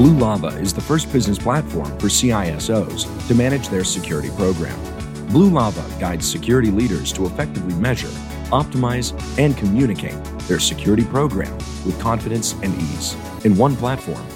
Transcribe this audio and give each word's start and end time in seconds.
Blue 0.00 0.16
Lava 0.16 0.46
is 0.58 0.72
the 0.72 0.80
first 0.80 1.12
business 1.12 1.38
platform 1.38 1.90
for 1.98 2.06
CISOs 2.06 3.28
to 3.28 3.34
manage 3.34 3.68
their 3.68 3.84
security 3.84 4.30
program. 4.30 4.80
Blue 5.26 5.50
Lava 5.50 5.84
guides 6.00 6.26
security 6.26 6.70
leaders 6.70 7.12
to 7.12 7.26
effectively 7.26 7.74
measure, 7.74 8.08
optimize, 8.48 9.12
and 9.38 9.54
communicate 9.58 10.16
their 10.48 10.58
security 10.58 11.04
program 11.04 11.54
with 11.84 12.00
confidence 12.00 12.54
and 12.62 12.74
ease 12.80 13.14
in 13.44 13.54
one 13.58 13.76
platform. 13.76 14.26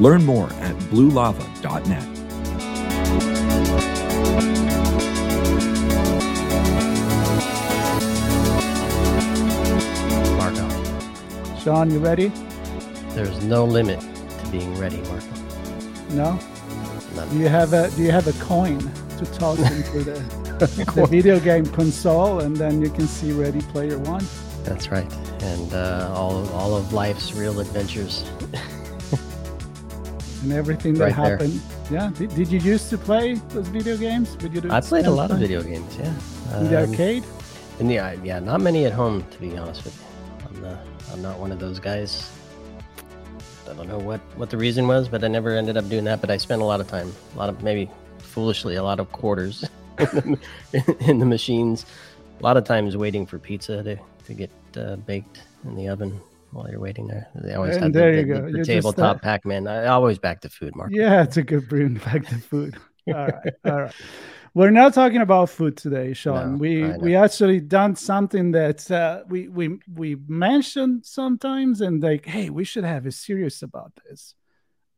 Learn 0.00 0.22
more 0.22 0.52
at 0.60 0.76
bluelava.net. 0.90 2.06
Marco, 10.36 11.58
Sean, 11.58 11.90
you 11.90 12.00
ready? 12.00 12.30
there's 13.14 13.42
no 13.44 13.64
limit 13.64 13.98
to 14.00 14.09
being 14.50 14.76
ready, 14.78 14.98
Marco. 15.02 15.26
No. 16.10 16.38
None. 17.14 17.28
Do 17.30 17.38
you 17.38 17.48
have 17.48 17.72
a 17.72 17.90
Do 17.90 18.02
you 18.02 18.10
have 18.12 18.26
a 18.28 18.32
coin 18.44 18.78
to 19.18 19.24
toss 19.38 19.58
into 19.76 20.02
the, 20.04 20.18
the 20.94 21.06
video 21.10 21.38
game 21.40 21.66
console, 21.66 22.40
and 22.40 22.56
then 22.56 22.80
you 22.80 22.90
can 22.90 23.06
see 23.06 23.32
Ready 23.32 23.60
Player 23.62 23.98
One? 23.98 24.24
That's 24.64 24.90
right. 24.90 25.10
And 25.42 25.72
uh, 25.74 26.12
all 26.14 26.48
all 26.50 26.74
of 26.76 26.92
life's 26.92 27.32
real 27.34 27.60
adventures. 27.60 28.24
and 30.42 30.52
everything 30.52 30.94
that 30.94 31.04
Right 31.04 31.16
there. 31.16 31.30
happened. 31.36 31.60
Yeah. 31.90 32.10
Did, 32.16 32.34
did 32.34 32.48
you 32.52 32.60
used 32.60 32.88
to 32.90 32.98
play 32.98 33.34
those 33.50 33.68
video 33.68 33.96
games? 33.96 34.36
Would 34.42 34.54
you 34.54 34.60
do 34.60 34.70
I 34.70 34.80
played 34.80 35.06
a 35.06 35.10
lot 35.10 35.30
of 35.30 35.38
video 35.38 35.62
games. 35.62 35.96
Yeah. 35.98 36.14
in 36.60 36.68
the 36.70 36.82
Um, 36.84 36.90
arcade. 36.90 37.24
In 37.78 37.88
the 37.88 37.98
uh, 37.98 38.16
yeah, 38.22 38.38
not 38.38 38.60
many 38.60 38.86
at 38.86 38.92
home 38.92 39.24
to 39.32 39.38
be 39.38 39.56
honest 39.56 39.84
with 39.84 39.96
you. 39.98 40.06
I'm 40.48 40.62
not, 40.62 40.78
I'm 41.12 41.22
not 41.22 41.38
one 41.38 41.52
of 41.52 41.58
those 41.58 41.78
guys. 41.80 42.30
I 43.70 43.74
don't 43.74 43.88
know 43.88 43.98
what 43.98 44.20
what 44.36 44.50
the 44.50 44.56
reason 44.56 44.86
was, 44.88 45.08
but 45.08 45.22
I 45.24 45.28
never 45.28 45.50
ended 45.56 45.76
up 45.76 45.88
doing 45.88 46.04
that. 46.04 46.20
But 46.20 46.30
I 46.30 46.36
spent 46.36 46.60
a 46.62 46.64
lot 46.64 46.80
of 46.80 46.88
time, 46.88 47.12
a 47.34 47.38
lot 47.38 47.48
of 47.48 47.62
maybe 47.62 47.88
foolishly, 48.18 48.74
a 48.76 48.82
lot 48.82 49.00
of 49.00 49.10
quarters 49.12 49.64
in, 49.98 50.38
the, 50.72 50.96
in 51.00 51.18
the 51.18 51.26
machines. 51.26 51.86
A 52.40 52.42
lot 52.42 52.56
of 52.56 52.64
times 52.64 52.96
waiting 52.96 53.26
for 53.26 53.38
pizza 53.38 53.82
to 53.82 53.96
to 54.26 54.34
get 54.34 54.50
uh, 54.76 54.96
baked 54.96 55.42
in 55.64 55.76
the 55.76 55.88
oven 55.88 56.20
while 56.52 56.68
you're 56.70 56.80
waiting 56.80 57.06
there. 57.06 57.28
They 57.34 57.54
always 57.54 57.76
And 57.76 57.84
have 57.84 57.92
there 57.92 58.12
the, 58.12 58.18
you 58.28 58.34
the- 58.34 58.40
go. 58.52 58.58
the 58.58 58.64
tabletop 58.64 59.16
uh, 59.16 59.18
Pac-Man. 59.20 59.66
I 59.68 59.86
always 59.86 60.18
back 60.18 60.40
to 60.42 60.48
food, 60.48 60.74
Mark. 60.74 60.90
Yeah, 60.92 61.22
it's 61.22 61.36
a 61.36 61.42
good 61.42 61.68
bring 61.68 61.94
back 61.94 62.26
to 62.26 62.34
food. 62.36 62.76
All 63.08 63.14
right, 63.14 63.54
all 63.64 63.80
right. 63.82 63.92
We're 64.52 64.70
not 64.70 64.94
talking 64.94 65.20
about 65.20 65.50
food 65.50 65.76
today, 65.76 66.12
Sean. 66.12 66.52
No, 66.52 66.58
we 66.58 66.88
we 66.98 67.14
actually 67.14 67.60
done 67.60 67.94
something 67.94 68.50
that 68.52 68.90
uh, 68.90 69.22
we 69.28 69.48
we 69.48 69.78
we 69.94 70.16
mentioned 70.26 71.06
sometimes, 71.06 71.80
and 71.80 72.02
like, 72.02 72.26
hey, 72.26 72.50
we 72.50 72.64
should 72.64 72.84
have 72.84 73.06
a 73.06 73.12
serious 73.12 73.62
about 73.62 73.92
this, 74.04 74.34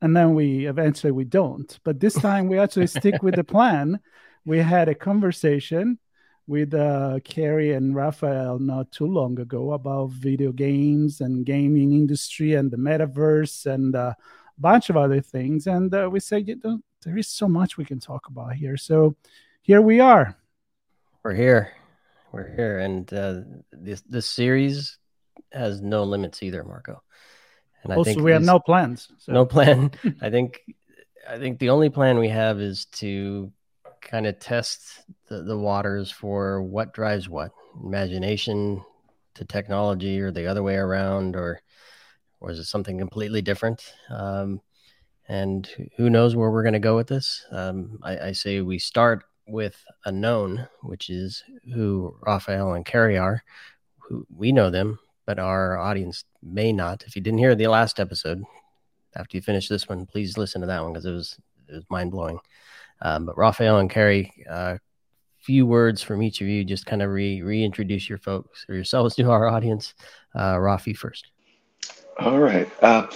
and 0.01 0.17
then 0.17 0.35
we 0.35 0.67
eventually 0.67 1.13
we 1.13 1.25
don't. 1.25 1.79
But 1.85 2.01
this 2.01 2.15
time 2.29 2.49
we 2.49 2.59
actually 2.59 2.87
stick 2.87 3.23
with 3.23 3.37
the 3.37 3.45
plan. 3.45 4.01
We 4.45 4.59
had 4.59 4.89
a 4.89 4.95
conversation 4.95 5.99
with 6.47 6.75
uh, 6.75 7.21
Carrie 7.25 7.73
and 7.73 7.95
Raphael 7.95 8.59
not 8.59 8.91
too 8.91 9.07
long 9.07 9.39
ago 9.39 9.73
about 9.73 10.11
video 10.11 10.51
games 10.51 11.21
and 11.21 11.47
gaming 11.47 11.93
industry 11.93 12.55
and 12.55 12.71
the 12.71 12.77
metaverse 12.77 13.67
and 13.67 13.95
uh, 13.95 14.15
a 14.17 14.61
bunch 14.61 14.91
of 14.91 14.97
other 14.97 15.21
things. 15.21 15.67
And 15.67 15.95
uh, 15.95 16.09
we 16.11 16.21
said, 16.21 16.49
you 16.49 16.61
know, 16.65 16.81
there 17.03 17.19
is 17.19 17.29
so 17.29 17.49
much 17.49 17.77
we 17.77 17.85
can 17.85 18.01
talk 18.01 18.29
about 18.29 18.55
here. 18.55 18.77
So 18.77 19.17
here 19.61 19.83
we 19.83 20.01
are. 20.01 20.37
We're 21.23 21.35
here. 21.35 21.73
We're 22.33 22.55
here, 22.55 22.79
and 22.79 23.13
uh, 23.13 23.41
this 23.73 24.01
this 24.03 24.27
series 24.27 24.99
has 25.53 25.83
no 25.83 26.05
limits 26.05 26.43
either, 26.43 26.65
Marco. 26.65 27.03
And 27.83 27.93
also, 27.93 28.11
I 28.11 28.15
think 28.15 28.25
we 28.25 28.33
have 28.33 28.43
no 28.43 28.59
plans. 28.59 29.09
So. 29.19 29.33
no 29.33 29.45
plan. 29.45 29.91
I 30.23 30.31
think 30.31 30.61
I 31.29 31.39
think 31.39 31.59
the 31.59 31.71
only 31.71 31.91
plan 31.91 32.19
we 32.19 32.29
have 32.29 32.61
is 32.61 32.87
to 32.97 33.53
kind 34.01 34.27
of 34.27 34.39
test 34.39 35.05
the, 35.29 35.43
the 35.43 35.59
waters 35.59 36.11
for 36.11 36.63
what 36.63 36.93
drives 36.93 37.29
what 37.29 37.53
imagination 37.83 38.83
to 39.35 39.45
technology 39.45 40.21
or 40.21 40.31
the 40.31 40.47
other 40.47 40.63
way 40.63 40.77
around 40.77 41.37
or 41.37 41.61
or 42.41 42.51
is 42.51 42.59
it 42.59 42.65
something 42.65 42.99
completely 42.99 43.41
different 43.41 43.95
um, 44.11 44.61
and 45.33 45.69
who 45.97 46.11
knows 46.11 46.37
where 46.37 46.51
we're 46.51 46.63
going 46.63 46.73
to 46.73 46.79
go 46.79 46.97
with 46.97 47.07
this 47.09 47.45
um, 47.51 47.99
I, 48.03 48.19
I 48.29 48.33
say 48.33 48.61
we 48.61 48.79
start 48.79 49.25
with 49.47 49.83
a 50.05 50.13
known 50.13 50.69
which 50.83 51.11
is 51.11 51.43
who 51.75 52.17
raphael 52.21 52.75
and 52.75 52.85
carrie 52.85 53.19
are 53.19 53.43
who 53.99 54.27
we 54.35 54.53
know 54.53 54.71
them 54.71 54.99
but 55.27 55.39
our 55.39 55.77
audience 55.79 56.25
may 56.43 56.73
not 56.73 57.05
if 57.07 57.17
you 57.17 57.23
didn't 57.23 57.39
hear 57.39 57.55
the 57.55 57.67
last 57.67 57.99
episode 57.99 58.45
after 59.17 59.37
you 59.37 59.43
finish 59.43 59.69
this 59.69 59.89
one, 59.89 60.07
please 60.07 60.39
listen 60.39 60.61
to 60.61 60.67
that 60.67 60.83
one 60.83 60.93
because 60.93 61.07
it 61.07 61.13
was 61.13 61.39
it 61.69 61.75
was 61.75 61.85
mind 61.91 62.11
blowing. 62.11 62.39
Um, 63.01 63.27
but 63.27 63.37
Raphael 63.37 63.79
and 63.79 63.91
Carrie, 63.91 64.33
uh, 64.49 64.77
few 65.39 65.67
words 65.67 66.03
from 66.03 66.23
each 66.23 66.41
of 66.41 66.47
you, 66.47 66.65
just 66.65 66.87
kind 66.87 67.03
of 67.03 67.11
re 67.11 67.43
reintroduce 67.43 68.09
your 68.09 68.19
folks 68.19 68.65
or 68.69 68.75
yourselves 68.75 69.15
to 69.17 69.31
our 69.31 69.49
audience. 69.49 69.95
Uh, 70.35 70.55
Rafi 70.55 70.97
first. 70.97 71.29
All 72.19 72.39
right. 72.39 72.71
Uh, 72.83 73.07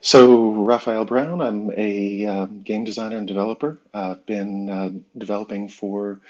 so, 0.00 0.52
Raphael 0.52 1.04
Brown, 1.04 1.40
I'm 1.40 1.70
a 1.76 2.26
um, 2.26 2.62
game 2.62 2.84
designer 2.84 3.16
and 3.16 3.28
developer. 3.28 3.78
I've 3.92 4.24
been 4.26 4.70
uh, 4.70 4.90
developing 5.18 5.68
for 5.68 6.20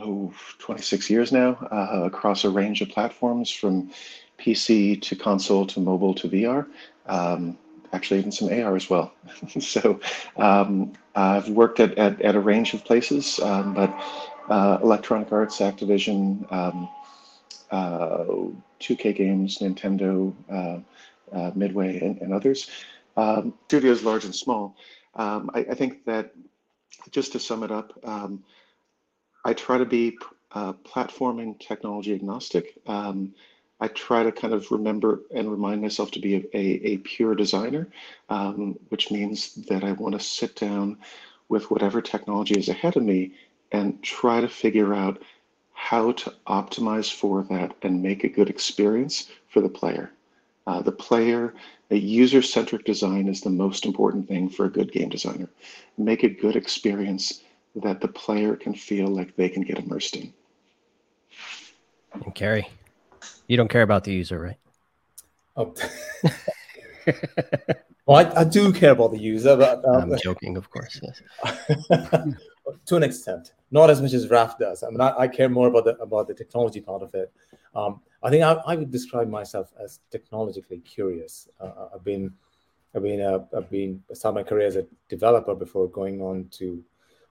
oh, 0.00 0.32
26 0.58 1.10
years 1.10 1.32
now 1.32 1.52
uh, 1.70 2.02
across 2.04 2.44
a 2.44 2.50
range 2.50 2.80
of 2.80 2.88
platforms 2.88 3.50
from 3.50 3.90
PC 4.38 5.00
to 5.02 5.16
console 5.16 5.66
to 5.66 5.80
mobile 5.80 6.14
to 6.14 6.28
VR. 6.28 6.66
Um, 7.06 7.58
actually, 7.92 8.20
even 8.20 8.32
some 8.32 8.48
AR 8.48 8.76
as 8.76 8.88
well. 8.88 9.12
so, 9.60 10.00
um, 10.36 10.92
I've 11.14 11.48
worked 11.50 11.80
at, 11.80 11.98
at, 11.98 12.20
at 12.22 12.34
a 12.36 12.40
range 12.40 12.72
of 12.72 12.84
places, 12.84 13.38
um, 13.40 13.74
but 13.74 13.90
uh, 14.48 14.78
Electronic 14.82 15.32
Arts, 15.32 15.58
Activision, 15.58 16.50
um, 16.52 16.88
uh, 17.70 18.24
2K 18.80 19.14
Games, 19.14 19.58
Nintendo, 19.58 20.34
uh, 20.50 20.78
uh, 21.36 21.50
Midway, 21.54 22.00
and, 22.00 22.20
and 22.20 22.32
others. 22.32 22.70
Um, 23.16 23.54
studios 23.66 24.02
large 24.02 24.24
and 24.24 24.34
small. 24.34 24.76
Um, 25.14 25.50
I, 25.54 25.60
I 25.60 25.74
think 25.74 26.04
that 26.04 26.32
just 27.10 27.32
to 27.32 27.40
sum 27.40 27.62
it 27.62 27.70
up, 27.70 27.98
um, 28.04 28.44
I 29.44 29.54
try 29.54 29.78
to 29.78 29.84
be 29.84 30.18
uh, 30.52 30.72
technology 31.58 32.14
agnostic. 32.14 32.78
Um, 32.86 33.34
I 33.80 33.88
try 33.88 34.22
to 34.22 34.32
kind 34.32 34.52
of 34.52 34.70
remember 34.70 35.22
and 35.34 35.50
remind 35.50 35.80
myself 35.80 36.10
to 36.12 36.20
be 36.20 36.36
a, 36.36 36.44
a, 36.52 36.92
a 36.92 36.96
pure 36.98 37.34
designer, 37.34 37.88
um, 38.28 38.78
which 38.90 39.10
means 39.10 39.54
that 39.54 39.84
I 39.84 39.92
want 39.92 40.14
to 40.14 40.20
sit 40.20 40.56
down 40.56 40.98
with 41.48 41.70
whatever 41.70 42.02
technology 42.02 42.58
is 42.58 42.68
ahead 42.68 42.96
of 42.96 43.02
me 43.02 43.32
and 43.72 44.02
try 44.02 44.40
to 44.40 44.48
figure 44.48 44.94
out 44.94 45.22
how 45.72 46.12
to 46.12 46.34
optimize 46.46 47.12
for 47.12 47.42
that 47.44 47.74
and 47.82 48.02
make 48.02 48.22
a 48.22 48.28
good 48.28 48.50
experience 48.50 49.30
for 49.48 49.62
the 49.62 49.68
player. 49.68 50.12
Uh, 50.66 50.82
the 50.82 50.92
player, 50.92 51.54
a 51.90 51.96
user 51.96 52.42
centric 52.42 52.84
design 52.84 53.28
is 53.28 53.40
the 53.40 53.50
most 53.50 53.84
important 53.84 54.28
thing 54.28 54.48
for 54.48 54.66
a 54.66 54.70
good 54.70 54.92
game 54.92 55.08
designer. 55.08 55.48
Make 55.98 56.22
a 56.22 56.28
good 56.28 56.56
experience 56.56 57.42
that 57.76 58.00
the 58.00 58.08
player 58.08 58.56
can 58.56 58.74
feel 58.74 59.08
like 59.08 59.36
they 59.36 59.48
can 59.48 59.62
get 59.62 59.78
immersed 59.78 60.16
in. 60.16 60.32
And 62.12 62.34
Carrie, 62.34 62.68
you 63.46 63.56
don't 63.56 63.68
care 63.68 63.82
about 63.82 64.04
the 64.04 64.12
user, 64.12 64.40
right? 64.40 64.58
Oh. 65.56 65.74
Well, 68.10 68.26
I, 68.26 68.40
I, 68.40 68.44
do 68.44 68.72
care 68.72 68.90
about 68.90 69.12
the 69.12 69.20
user, 69.20 69.56
but 69.56 69.84
uh, 69.84 69.98
I'm 69.98 70.18
joking, 70.18 70.56
of 70.56 70.68
course. 70.68 71.00
Yes. 71.00 71.22
to 72.86 72.96
an 72.96 73.02
extent, 73.02 73.52
not 73.70 73.90
as 73.90 74.00
much 74.00 74.12
as 74.12 74.28
Raf 74.28 74.58
does. 74.58 74.82
I 74.82 74.90
mean, 74.90 75.00
I, 75.00 75.14
I 75.18 75.28
care 75.28 75.48
more 75.48 75.68
about 75.68 75.84
the 75.84 75.96
about 75.98 76.28
the 76.28 76.34
technology 76.34 76.80
part 76.80 77.02
of 77.02 77.14
it. 77.14 77.32
Um, 77.74 78.00
I 78.22 78.30
think 78.30 78.42
I, 78.42 78.52
I, 78.66 78.76
would 78.76 78.90
describe 78.90 79.28
myself 79.28 79.72
as 79.82 80.00
technologically 80.10 80.78
curious. 80.78 81.48
Uh, 81.60 81.88
I've 81.94 82.04
been, 82.04 82.32
I've 82.94 83.02
been, 83.02 83.20
uh, 83.20 83.44
I've 83.56 83.70
been 83.70 84.02
started 84.12 84.34
my 84.34 84.42
career 84.42 84.66
as 84.66 84.76
a 84.76 84.86
developer 85.08 85.54
before 85.54 85.88
going 85.88 86.20
on 86.20 86.48
to 86.52 86.82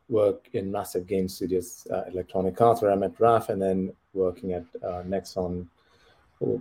work 0.08 0.50
in 0.54 0.72
massive 0.72 1.06
game 1.06 1.28
studios, 1.28 1.86
uh, 1.92 2.04
Electronic 2.12 2.60
Arts, 2.60 2.82
where 2.82 2.92
I 2.92 2.96
met 2.96 3.20
Raf, 3.20 3.50
and 3.50 3.62
then 3.62 3.94
working 4.14 4.54
at 4.54 4.64
uh, 4.84 5.04
Nexon, 5.04 5.68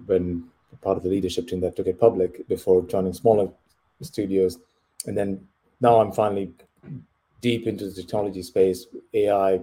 been 0.06 0.44
part 0.82 0.96
of 0.96 1.02
the 1.02 1.08
leadership 1.08 1.48
team 1.48 1.60
that 1.60 1.76
took 1.76 1.86
it 1.86 1.98
public 1.98 2.46
before 2.48 2.82
joining 2.82 3.14
smaller 3.14 3.48
studios, 4.02 4.58
and 5.06 5.16
then 5.16 5.46
now 5.81 6.00
I'm 6.00 6.12
finally 6.12 6.52
deep 7.40 7.67
into 7.67 7.88
the 7.88 8.02
technology 8.02 8.43
space, 8.43 8.87
AI, 9.14 9.61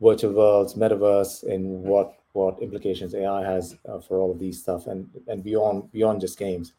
virtual 0.00 0.32
worlds, 0.32 0.74
metaverse, 0.74 1.44
and 1.44 1.82
what 1.82 2.18
what 2.32 2.62
implications 2.62 3.14
AI 3.14 3.44
has 3.44 3.76
uh, 3.86 4.00
for 4.00 4.18
all 4.18 4.30
of 4.30 4.38
these 4.38 4.60
stuff, 4.60 4.86
and 4.86 5.08
and 5.28 5.44
beyond 5.44 5.90
beyond 5.92 6.20
just 6.20 6.38
games, 6.38 6.72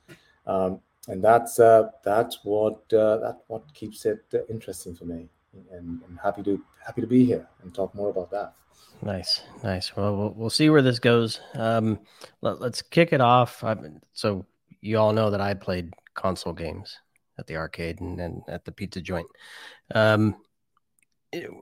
um, 0.48 0.80
and 1.08 1.24
that's 1.24 1.60
uh, 1.60 1.90
that's 2.04 2.40
what 2.44 2.92
uh, 2.94 3.18
that 3.18 3.42
what 3.48 3.74
keeps 3.74 4.06
it 4.06 4.24
uh, 4.34 4.40
interesting 4.50 4.96
for 4.96 5.06
me, 5.06 5.30
and 5.72 6.02
I'm 6.08 6.20
happy 6.22 6.44
to 6.44 6.62
happy 6.86 7.02
to 7.02 7.08
be 7.08 7.24
here 7.26 7.48
and 7.62 7.74
talk 7.74 7.94
more 7.96 8.10
about 8.10 8.32
that. 8.32 8.54
Nice, 9.02 9.42
nice. 9.64 9.96
Well, 9.96 10.16
we'll, 10.16 10.34
we'll 10.34 10.50
see 10.50 10.70
where 10.70 10.82
this 10.82 11.00
goes. 11.00 11.42
Um, 11.56 12.00
let, 12.42 12.62
us 12.62 12.82
kick 12.82 13.12
it 13.12 13.22
off. 13.22 13.64
I, 13.64 13.76
so 14.14 14.46
you 14.82 14.98
all 14.98 15.14
know 15.14 15.30
that 15.30 15.42
I 15.42 15.54
played 15.56 15.94
console 16.14 16.54
games 16.54 17.00
at 17.38 17.48
the 17.48 17.58
arcade 17.58 18.00
and, 18.00 18.20
and 18.20 18.44
at 18.48 18.66
the 18.66 18.72
pizza 18.72 19.02
joint. 19.02 19.28
Um, 19.94 20.36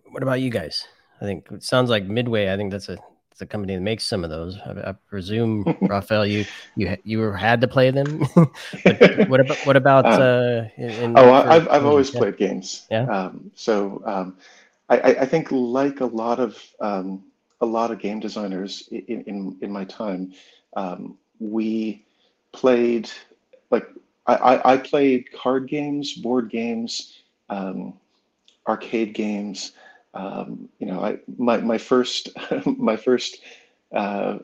what 0.09 0.23
about 0.23 0.41
you 0.41 0.49
guys? 0.49 0.87
I 1.21 1.25
think 1.25 1.47
it 1.51 1.63
sounds 1.63 1.89
like 1.89 2.03
Midway. 2.05 2.51
I 2.51 2.57
think 2.57 2.71
that's 2.71 2.89
a 2.89 2.97
it's 3.31 3.41
a 3.41 3.45
company 3.45 3.75
that 3.75 3.81
makes 3.81 4.05
some 4.05 4.23
of 4.23 4.29
those. 4.29 4.57
I, 4.65 4.89
I 4.89 4.91
presume, 5.09 5.63
Rafael, 5.81 6.25
you 6.25 6.45
you 6.75 6.97
you 7.03 7.31
had 7.31 7.61
to 7.61 7.67
play 7.67 7.91
them. 7.91 8.19
what 9.27 9.39
about 9.39 9.57
what 9.65 9.75
about? 9.83 10.05
Uh, 10.05 10.09
uh 10.09 10.67
in, 10.77 11.17
oh, 11.17 11.31
I've 11.31 11.67
I've 11.69 11.85
always 11.85 12.13
yeah. 12.13 12.19
played 12.19 12.37
games. 12.37 12.87
Yeah. 12.89 13.05
Um, 13.05 13.51
so 13.55 14.01
um, 14.05 14.37
I 14.89 15.15
I 15.21 15.25
think 15.25 15.51
like 15.51 16.01
a 16.01 16.05
lot 16.05 16.39
of 16.39 16.57
um, 16.79 17.23
a 17.61 17.65
lot 17.65 17.91
of 17.91 17.99
game 17.99 18.19
designers 18.19 18.87
in 18.91 19.21
in, 19.27 19.57
in 19.61 19.71
my 19.71 19.85
time, 19.85 20.33
um, 20.75 21.17
we 21.39 22.05
played 22.51 23.09
like 23.69 23.87
I, 24.27 24.73
I 24.73 24.77
played 24.77 25.31
card 25.31 25.67
games, 25.67 26.13
board 26.13 26.49
games, 26.49 27.21
um, 27.49 27.93
arcade 28.67 29.13
games. 29.13 29.73
Um, 30.13 30.69
you 30.79 30.87
know, 30.87 31.01
I 31.03 31.19
my 31.37 31.57
my 31.57 31.77
first 31.77 32.29
my 32.65 32.97
first 32.97 33.41
uh, 33.93 34.39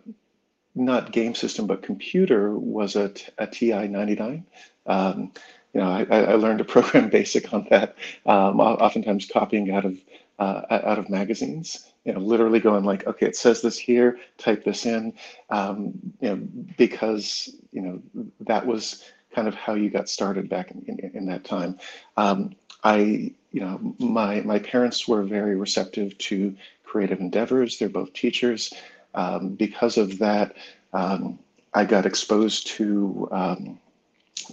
not 0.76 1.12
game 1.12 1.36
system 1.36 1.68
but 1.68 1.82
computer 1.82 2.58
was 2.58 2.96
a, 2.96 3.12
a 3.38 3.48
TI 3.48 3.88
ninety 3.88 4.16
nine. 4.16 4.46
Um, 4.86 5.34
you 5.74 5.82
know, 5.82 5.92
I, 5.92 6.06
I 6.10 6.34
learned 6.36 6.60
to 6.60 6.66
program 6.66 7.10
BASIC 7.12 7.54
on 7.54 7.68
that. 7.70 7.96
Um, 8.26 8.60
oftentimes 8.60 9.28
copying 9.32 9.72
out 9.72 9.86
of 9.86 9.98
uh, 10.40 10.62
out 10.70 11.00
of 11.00 11.10
magazines. 11.10 11.92
You 12.06 12.14
know, 12.14 12.20
literally 12.20 12.60
going 12.62 12.86
like, 12.86 13.06
okay, 13.06 13.26
it 13.26 13.36
says 13.36 13.62
this 13.62 13.78
here, 13.78 14.18
type 14.38 14.64
this 14.64 14.86
in. 14.86 15.14
Um, 15.50 15.94
you 16.22 16.30
know, 16.30 16.36
because 16.78 17.54
you 17.72 17.82
know 17.82 18.02
that 18.42 18.66
was 18.66 19.04
kind 19.34 19.48
of 19.48 19.56
how 19.56 19.74
you 19.76 19.90
got 19.90 20.10
started 20.10 20.50
back 20.50 20.72
in, 20.72 20.84
in, 20.88 21.12
in 21.14 21.26
that 21.28 21.44
time. 21.44 21.78
Um, 22.16 22.56
I, 22.84 23.34
you 23.52 23.62
know, 23.62 23.96
my 24.00 24.42
my 24.42 24.60
parents 24.60 25.08
were 25.08 25.24
very 25.24 25.56
receptive 25.56 26.18
to 26.20 26.56
creative 26.84 27.20
endeavors. 27.20 27.78
They're 27.78 27.90
both 27.90 28.14
teachers. 28.14 28.74
Um, 29.14 29.56
because 29.56 29.98
of 29.98 30.20
that, 30.20 30.56
um, 30.94 31.40
I 31.74 31.86
got 31.86 32.06
exposed 32.06 32.68
to 32.68 33.28
um, 33.32 33.80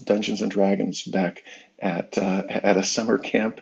Dungeons 0.05 0.43
and 0.43 0.50
Dragons 0.50 1.02
back 1.02 1.44
at 1.81 2.17
uh, 2.19 2.44
at 2.49 2.76
a 2.76 2.85
summer 2.85 3.19
camp 3.19 3.61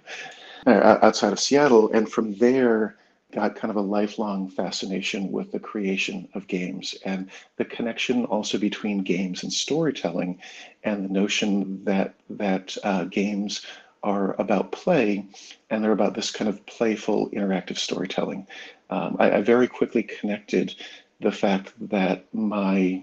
uh, 0.66 0.98
outside 1.02 1.32
of 1.32 1.40
Seattle, 1.40 1.90
and 1.92 2.10
from 2.10 2.34
there 2.34 2.96
got 3.32 3.56
kind 3.56 3.70
of 3.70 3.76
a 3.76 3.80
lifelong 3.80 4.48
fascination 4.48 5.32
with 5.32 5.50
the 5.52 5.58
creation 5.58 6.28
of 6.34 6.46
games 6.46 6.94
and 7.06 7.30
the 7.56 7.64
connection 7.64 8.26
also 8.26 8.58
between 8.58 8.98
games 9.02 9.42
and 9.42 9.50
storytelling 9.50 10.38
and 10.84 11.04
the 11.04 11.12
notion 11.12 11.82
that 11.84 12.14
that 12.28 12.76
uh, 12.84 13.04
games 13.04 13.64
are 14.02 14.34
about 14.40 14.72
play 14.72 15.24
and 15.70 15.82
they're 15.82 15.92
about 15.92 16.14
this 16.14 16.30
kind 16.30 16.48
of 16.48 16.64
playful 16.66 17.30
interactive 17.30 17.78
storytelling 17.78 18.46
um, 18.90 19.16
I, 19.18 19.32
I 19.32 19.42
very 19.42 19.68
quickly 19.68 20.02
connected 20.02 20.74
the 21.20 21.32
fact 21.32 21.72
that 21.88 22.26
my 22.34 23.02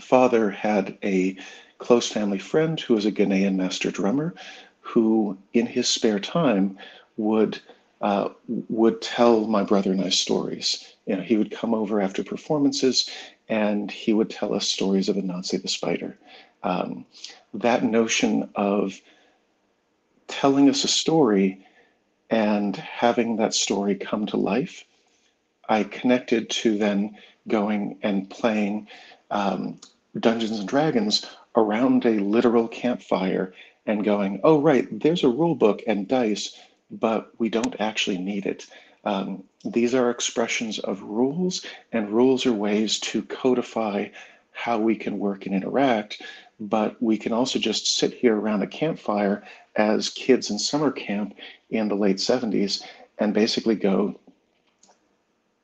father 0.00 0.50
had 0.50 0.96
a 1.02 1.36
close 1.78 2.08
family 2.08 2.38
friend 2.38 2.78
who 2.80 2.94
was 2.94 3.06
a 3.06 3.12
Ghanaian 3.12 3.56
master 3.56 3.90
drummer 3.90 4.34
who 4.80 5.36
in 5.52 5.66
his 5.66 5.88
spare 5.88 6.20
time 6.20 6.78
would 7.16 7.60
uh, 8.00 8.30
would 8.68 9.00
tell 9.00 9.46
my 9.46 9.62
brother 9.62 9.92
and 9.92 10.02
I 10.02 10.08
stories. 10.08 10.94
You 11.06 11.16
know, 11.16 11.22
he 11.22 11.36
would 11.36 11.52
come 11.52 11.72
over 11.72 12.00
after 12.00 12.24
performances 12.24 13.08
and 13.48 13.90
he 13.90 14.12
would 14.12 14.28
tell 14.28 14.54
us 14.54 14.68
stories 14.68 15.08
of 15.08 15.16
Anansi 15.16 15.62
the 15.62 15.68
spider. 15.68 16.18
Um, 16.64 17.06
that 17.54 17.84
notion 17.84 18.50
of 18.56 19.00
telling 20.40 20.68
us 20.68 20.84
a 20.84 20.88
story 20.88 21.66
and 22.30 22.76
having 22.76 23.36
that 23.36 23.54
story 23.54 23.94
come 23.94 24.26
to 24.26 24.36
life, 24.36 24.84
I 25.68 25.84
connected 25.84 26.50
to 26.50 26.78
then 26.78 27.16
going 27.48 27.98
and 28.02 28.28
playing 28.28 28.88
um, 29.30 29.80
Dungeons 30.18 30.58
and 30.58 30.68
Dragons 30.68 31.26
around 31.56 32.04
a 32.06 32.18
literal 32.20 32.68
campfire 32.68 33.52
and 33.86 34.04
going, 34.04 34.40
oh, 34.44 34.60
right, 34.60 34.86
there's 35.00 35.24
a 35.24 35.28
rule 35.28 35.54
book 35.54 35.82
and 35.86 36.08
dice 36.08 36.56
but 36.92 37.32
we 37.38 37.48
don't 37.48 37.80
actually 37.80 38.18
need 38.18 38.46
it. 38.46 38.66
Um, 39.04 39.44
these 39.64 39.94
are 39.94 40.10
expressions 40.10 40.78
of 40.78 41.02
rules, 41.02 41.64
and 41.90 42.10
rules 42.10 42.46
are 42.46 42.52
ways 42.52 43.00
to 43.00 43.22
codify 43.22 44.08
how 44.52 44.78
we 44.78 44.94
can 44.94 45.18
work 45.18 45.46
and 45.46 45.54
interact. 45.54 46.22
But 46.60 47.02
we 47.02 47.16
can 47.16 47.32
also 47.32 47.58
just 47.58 47.96
sit 47.96 48.12
here 48.12 48.36
around 48.36 48.62
a 48.62 48.66
campfire 48.66 49.42
as 49.76 50.10
kids 50.10 50.50
in 50.50 50.58
summer 50.58 50.90
camp 50.90 51.34
in 51.70 51.88
the 51.88 51.94
late 51.94 52.16
70s 52.16 52.82
and 53.18 53.34
basically 53.34 53.74
go, 53.74 54.18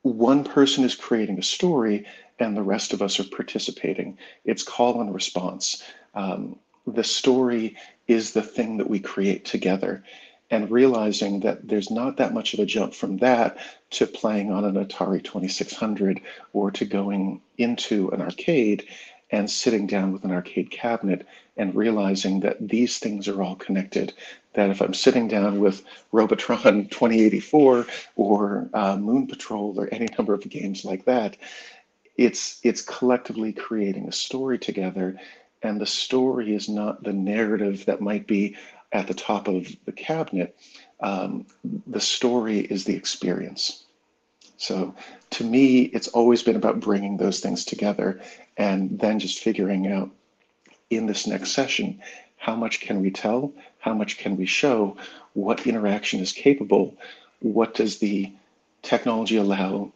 one 0.01 0.43
person 0.43 0.83
is 0.83 0.95
creating 0.95 1.37
a 1.39 1.43
story 1.43 2.05
and 2.39 2.55
the 2.55 2.63
rest 2.63 2.93
of 2.93 3.01
us 3.01 3.19
are 3.19 3.25
participating. 3.25 4.17
It's 4.45 4.63
call 4.63 5.01
and 5.01 5.13
response. 5.13 5.83
Um, 6.15 6.57
the 6.87 7.03
story 7.03 7.75
is 8.07 8.31
the 8.31 8.41
thing 8.41 8.77
that 8.77 8.89
we 8.89 8.99
create 8.99 9.45
together 9.45 10.03
and 10.51 10.71
realizing 10.71 11.41
that 11.41 11.67
there's 11.67 11.91
not 11.91 12.17
that 12.17 12.33
much 12.33 12.53
of 12.53 12.59
a 12.59 12.65
jump 12.65 12.93
from 12.93 13.17
that 13.17 13.57
to 13.91 14.07
playing 14.07 14.51
on 14.51 14.65
an 14.65 14.83
Atari 14.83 15.23
2600 15.23 16.21
or 16.53 16.71
to 16.71 16.85
going 16.85 17.41
into 17.57 18.09
an 18.09 18.21
arcade 18.21 18.87
and 19.31 19.49
sitting 19.49 19.87
down 19.87 20.11
with 20.11 20.23
an 20.23 20.31
arcade 20.31 20.71
cabinet 20.71 21.25
and 21.57 21.75
realizing 21.75 22.39
that 22.39 22.67
these 22.67 22.97
things 22.99 23.27
are 23.27 23.41
all 23.41 23.55
connected. 23.55 24.13
That 24.53 24.69
if 24.69 24.81
I'm 24.81 24.93
sitting 24.93 25.27
down 25.27 25.59
with 25.59 25.83
Robotron 26.11 26.87
2084 26.89 27.85
or 28.15 28.69
uh, 28.73 28.97
Moon 28.97 29.27
Patrol 29.27 29.79
or 29.79 29.89
any 29.91 30.07
number 30.17 30.33
of 30.33 30.49
games 30.49 30.83
like 30.85 31.05
that, 31.05 31.37
it's 32.17 32.59
it's 32.63 32.81
collectively 32.81 33.53
creating 33.53 34.07
a 34.07 34.11
story 34.11 34.59
together 34.59 35.17
and 35.61 35.79
the 35.79 35.85
story 35.85 36.55
is 36.55 36.69
not 36.69 37.03
the 37.03 37.13
narrative 37.13 37.85
that 37.85 38.01
might 38.01 38.27
be 38.27 38.55
at 38.91 39.07
the 39.07 39.13
top 39.13 39.47
of 39.47 39.67
the 39.85 39.91
cabinet, 39.91 40.57
um, 41.01 41.45
the 41.87 41.99
story 41.99 42.59
is 42.59 42.85
the 42.85 42.95
experience. 42.95 43.83
So 44.57 44.95
to 45.31 45.43
me, 45.43 45.83
it's 45.83 46.07
always 46.09 46.43
been 46.43 46.55
about 46.55 46.79
bringing 46.79 47.17
those 47.17 47.39
things 47.39 47.63
together 47.63 48.21
and 48.59 48.99
then 48.99 49.17
just 49.19 49.39
figuring 49.39 49.87
out 49.87 50.11
in 50.91 51.07
this 51.07 51.25
next 51.25 51.51
session, 51.51 51.99
how 52.37 52.55
much 52.55 52.81
can 52.81 53.01
we 53.01 53.09
tell? 53.09 53.51
How 53.79 53.93
much 53.93 54.17
can 54.17 54.37
we 54.37 54.45
show? 54.45 54.97
What 55.33 55.65
interaction 55.65 56.19
is 56.19 56.33
capable? 56.33 56.95
What 57.39 57.73
does 57.73 57.97
the 57.97 58.31
technology 58.83 59.37
allow 59.37 59.91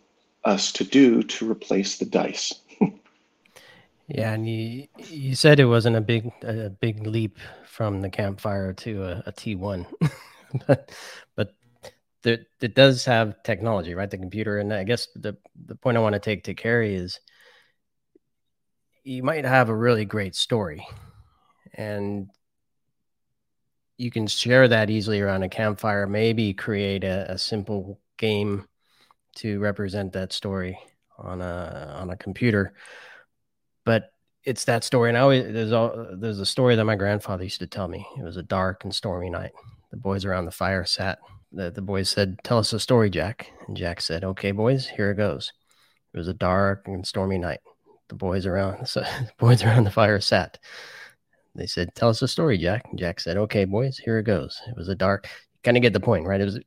us 0.45 0.71
to 0.73 0.83
do 0.83 1.23
to 1.23 1.51
replace 1.51 1.97
the 1.97 2.05
dice? 2.05 2.53
Yeah, 4.09 4.33
and 4.33 4.47
you 4.47 4.87
you 4.97 5.33
said 5.33 5.61
it 5.61 5.65
wasn't 5.65 5.95
a 5.95 6.01
big 6.01 6.29
a 6.43 6.69
big 6.69 7.07
leap 7.07 7.39
from 7.65 8.01
the 8.01 8.09
campfire 8.09 8.73
to 8.73 9.03
a 9.03 9.23
a 9.27 9.31
T1, 9.31 9.85
but 10.67 10.91
but 11.37 11.55
there, 12.21 12.39
it 12.61 12.75
does 12.75 13.05
have 13.05 13.41
technology, 13.43 13.95
right? 13.95 14.11
The 14.11 14.17
computer, 14.17 14.57
and 14.57 14.73
I 14.73 14.83
guess 14.83 15.07
the 15.15 15.37
the 15.55 15.75
point 15.75 15.95
I 15.95 16.01
want 16.01 16.13
to 16.13 16.19
take 16.19 16.43
to 16.43 16.53
Carrie 16.53 16.95
is 16.95 17.21
you 19.03 19.23
might 19.23 19.45
have 19.45 19.69
a 19.69 19.75
really 19.75 20.05
great 20.05 20.35
story, 20.35 20.85
and 21.73 22.29
you 23.97 24.11
can 24.11 24.27
share 24.27 24.67
that 24.67 24.89
easily 24.89 25.21
around 25.21 25.43
a 25.43 25.49
campfire. 25.49 26.07
Maybe 26.07 26.53
create 26.53 27.03
a, 27.03 27.31
a 27.31 27.37
simple 27.37 27.99
game 28.17 28.67
to 29.35 29.59
represent 29.59 30.13
that 30.13 30.33
story 30.33 30.79
on 31.17 31.41
a 31.41 31.95
on 31.99 32.09
a 32.09 32.17
computer. 32.17 32.73
But 33.85 34.11
it's 34.43 34.65
that 34.65 34.83
story, 34.83 35.09
and 35.09 35.17
I 35.17 35.21
always 35.21 35.43
there's 35.53 35.71
a 35.71 36.15
there's 36.17 36.39
a 36.39 36.45
story 36.45 36.75
that 36.75 36.85
my 36.85 36.95
grandfather 36.95 37.43
used 37.43 37.59
to 37.59 37.67
tell 37.67 37.87
me. 37.87 38.05
It 38.17 38.23
was 38.23 38.37
a 38.37 38.43
dark 38.43 38.83
and 38.83 38.93
stormy 38.93 39.29
night. 39.29 39.51
The 39.91 39.97
boys 39.97 40.25
around 40.25 40.45
the 40.45 40.51
fire 40.51 40.85
sat. 40.85 41.19
The, 41.51 41.69
the 41.69 41.81
boys 41.81 42.09
said, 42.09 42.39
"Tell 42.43 42.57
us 42.57 42.73
a 42.73 42.79
story, 42.79 43.09
Jack." 43.09 43.51
And 43.67 43.77
Jack 43.77 44.01
said, 44.01 44.23
"Okay, 44.23 44.51
boys, 44.51 44.87
here 44.87 45.11
it 45.11 45.17
goes." 45.17 45.51
It 46.13 46.17
was 46.17 46.27
a 46.27 46.33
dark 46.33 46.87
and 46.87 47.05
stormy 47.05 47.37
night. 47.37 47.59
The 48.09 48.15
boys 48.15 48.45
around 48.45 48.85
so, 48.87 49.01
the 49.01 49.31
boys 49.37 49.63
around 49.63 49.85
the 49.85 49.91
fire 49.91 50.19
sat. 50.19 50.59
They 51.55 51.67
said, 51.67 51.93
"Tell 51.95 52.09
us 52.09 52.21
a 52.21 52.27
story, 52.27 52.57
Jack." 52.57 52.85
And 52.89 52.99
Jack 52.99 53.19
said, 53.19 53.37
"Okay, 53.37 53.65
boys, 53.65 53.97
here 53.97 54.17
it 54.19 54.23
goes." 54.23 54.59
It 54.67 54.75
was 54.75 54.89
a 54.89 54.95
dark. 54.95 55.29
Kind 55.63 55.77
of 55.77 55.83
get 55.83 55.93
the 55.93 55.99
point, 55.99 56.25
right? 56.25 56.41
It 56.41 56.45
was 56.45 56.59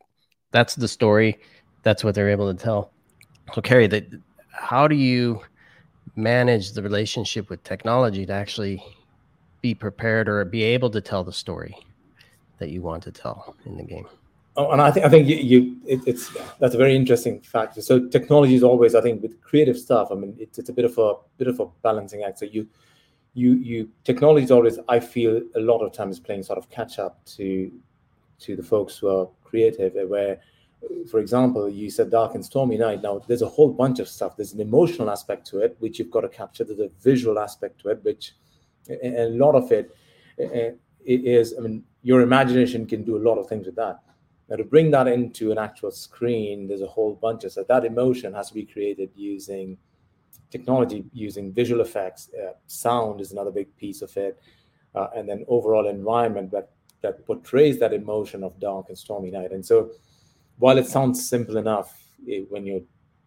that's 0.52 0.74
the 0.74 0.88
story. 0.88 1.38
That's 1.82 2.04
what 2.04 2.14
they're 2.14 2.30
able 2.30 2.52
to 2.52 2.58
tell. 2.58 2.92
So, 3.54 3.60
Carrie, 3.60 3.86
that 3.88 4.08
how 4.50 4.88
do 4.88 4.94
you 4.94 5.42
manage 6.14 6.72
the 6.72 6.82
relationship 6.82 7.50
with 7.50 7.62
technology 7.62 8.24
to 8.26 8.32
actually 8.32 8.82
be 9.60 9.74
prepared 9.74 10.28
or 10.28 10.44
be 10.44 10.62
able 10.62 10.90
to 10.90 11.00
tell 11.00 11.24
the 11.24 11.32
story 11.32 11.76
that 12.58 12.70
you 12.70 12.80
want 12.80 13.02
to 13.02 13.12
tell 13.12 13.56
in 13.66 13.76
the 13.76 13.84
game? 13.84 14.06
Oh, 14.58 14.70
and 14.70 14.80
I 14.80 14.90
think 14.90 15.04
I 15.04 15.08
think 15.10 15.28
you, 15.28 15.36
you 15.36 15.76
it, 15.86 16.00
it's 16.06 16.34
that's 16.58 16.74
a 16.74 16.78
very 16.78 16.96
interesting 16.96 17.40
factor. 17.40 17.82
So 17.82 18.08
technology 18.08 18.54
is 18.54 18.62
always, 18.62 18.94
I 18.94 19.02
think, 19.02 19.20
with 19.22 19.40
creative 19.42 19.78
stuff. 19.78 20.08
I 20.10 20.14
mean, 20.14 20.34
it's, 20.38 20.58
it's 20.58 20.70
a 20.70 20.72
bit 20.72 20.86
of 20.86 20.96
a 20.96 21.14
bit 21.36 21.48
of 21.48 21.60
a 21.60 21.66
balancing 21.82 22.22
act. 22.22 22.38
So 22.38 22.46
you 22.46 22.66
you 23.34 23.54
you 23.56 23.90
technology 24.04 24.44
is 24.44 24.50
always, 24.50 24.78
I 24.88 24.98
feel, 25.00 25.42
a 25.56 25.60
lot 25.60 25.80
of 25.80 25.92
times 25.92 26.18
playing 26.18 26.44
sort 26.44 26.58
of 26.58 26.70
catch 26.70 26.98
up 26.98 27.22
to 27.36 27.70
to 28.40 28.56
the 28.56 28.62
folks 28.62 28.96
who 28.96 29.08
are 29.08 29.28
creative. 29.44 29.94
Eh, 29.94 30.04
where, 30.04 30.40
for 31.10 31.20
example, 31.20 31.68
you 31.68 31.90
said 31.90 32.10
dark 32.10 32.34
and 32.34 32.44
stormy 32.44 32.78
night. 32.78 33.02
Now 33.02 33.18
there's 33.28 33.42
a 33.42 33.48
whole 33.48 33.70
bunch 33.70 33.98
of 33.98 34.08
stuff. 34.08 34.36
There's 34.36 34.54
an 34.54 34.60
emotional 34.60 35.10
aspect 35.10 35.46
to 35.48 35.58
it, 35.58 35.76
which 35.80 35.98
you've 35.98 36.10
got 36.10 36.22
to 36.22 36.30
capture. 36.30 36.64
There's 36.64 36.80
a 36.80 36.90
visual 37.02 37.38
aspect 37.38 37.82
to 37.82 37.90
it, 37.90 38.02
which 38.02 38.32
a 38.88 39.28
lot 39.28 39.54
of 39.54 39.70
it 39.70 39.94
eh, 40.38 40.44
eh, 40.46 40.72
is. 41.04 41.54
I 41.58 41.60
mean, 41.60 41.84
your 42.02 42.22
imagination 42.22 42.86
can 42.86 43.04
do 43.04 43.18
a 43.18 43.22
lot 43.28 43.36
of 43.36 43.48
things 43.48 43.66
with 43.66 43.76
that 43.76 44.00
now, 44.48 44.56
to 44.56 44.64
bring 44.64 44.90
that 44.92 45.08
into 45.08 45.50
an 45.50 45.58
actual 45.58 45.90
screen, 45.90 46.68
there's 46.68 46.82
a 46.82 46.86
whole 46.86 47.14
bunch 47.14 47.42
of 47.44 47.52
so 47.52 47.64
that 47.68 47.84
emotion 47.84 48.32
has 48.32 48.48
to 48.48 48.54
be 48.54 48.64
created 48.64 49.10
using 49.16 49.76
technology, 50.50 51.04
using 51.12 51.52
visual 51.52 51.80
effects. 51.80 52.30
Uh, 52.32 52.52
sound 52.68 53.20
is 53.20 53.32
another 53.32 53.50
big 53.50 53.74
piece 53.76 54.02
of 54.02 54.16
it, 54.16 54.40
uh, 54.94 55.08
and 55.16 55.28
then 55.28 55.44
overall 55.48 55.88
environment 55.88 56.50
that 56.52 56.70
that 57.02 57.26
portrays 57.26 57.78
that 57.80 57.92
emotion 57.92 58.42
of 58.44 58.58
dark 58.60 58.86
and 58.88 58.96
stormy 58.96 59.30
night. 59.30 59.50
And 59.50 59.66
so, 59.66 59.90
while 60.58 60.78
it 60.78 60.86
sounds 60.86 61.28
simple 61.28 61.56
enough 61.56 62.04
it, 62.24 62.42
eh, 62.42 62.44
when 62.48 62.64
you're 62.66 62.82